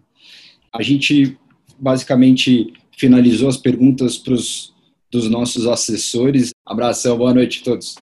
A 0.74 0.84
gente 0.84 1.38
basicamente 1.80 2.74
finalizou 2.98 3.50
as 3.50 3.58
perguntas 3.58 4.18
pros, 4.18 4.74
dos 5.12 5.30
nossos 5.30 5.66
assessores. 5.66 6.52
Abração, 6.66 7.18
boa 7.18 7.34
noite 7.34 7.62
a 7.62 7.66
todos. 7.66 7.96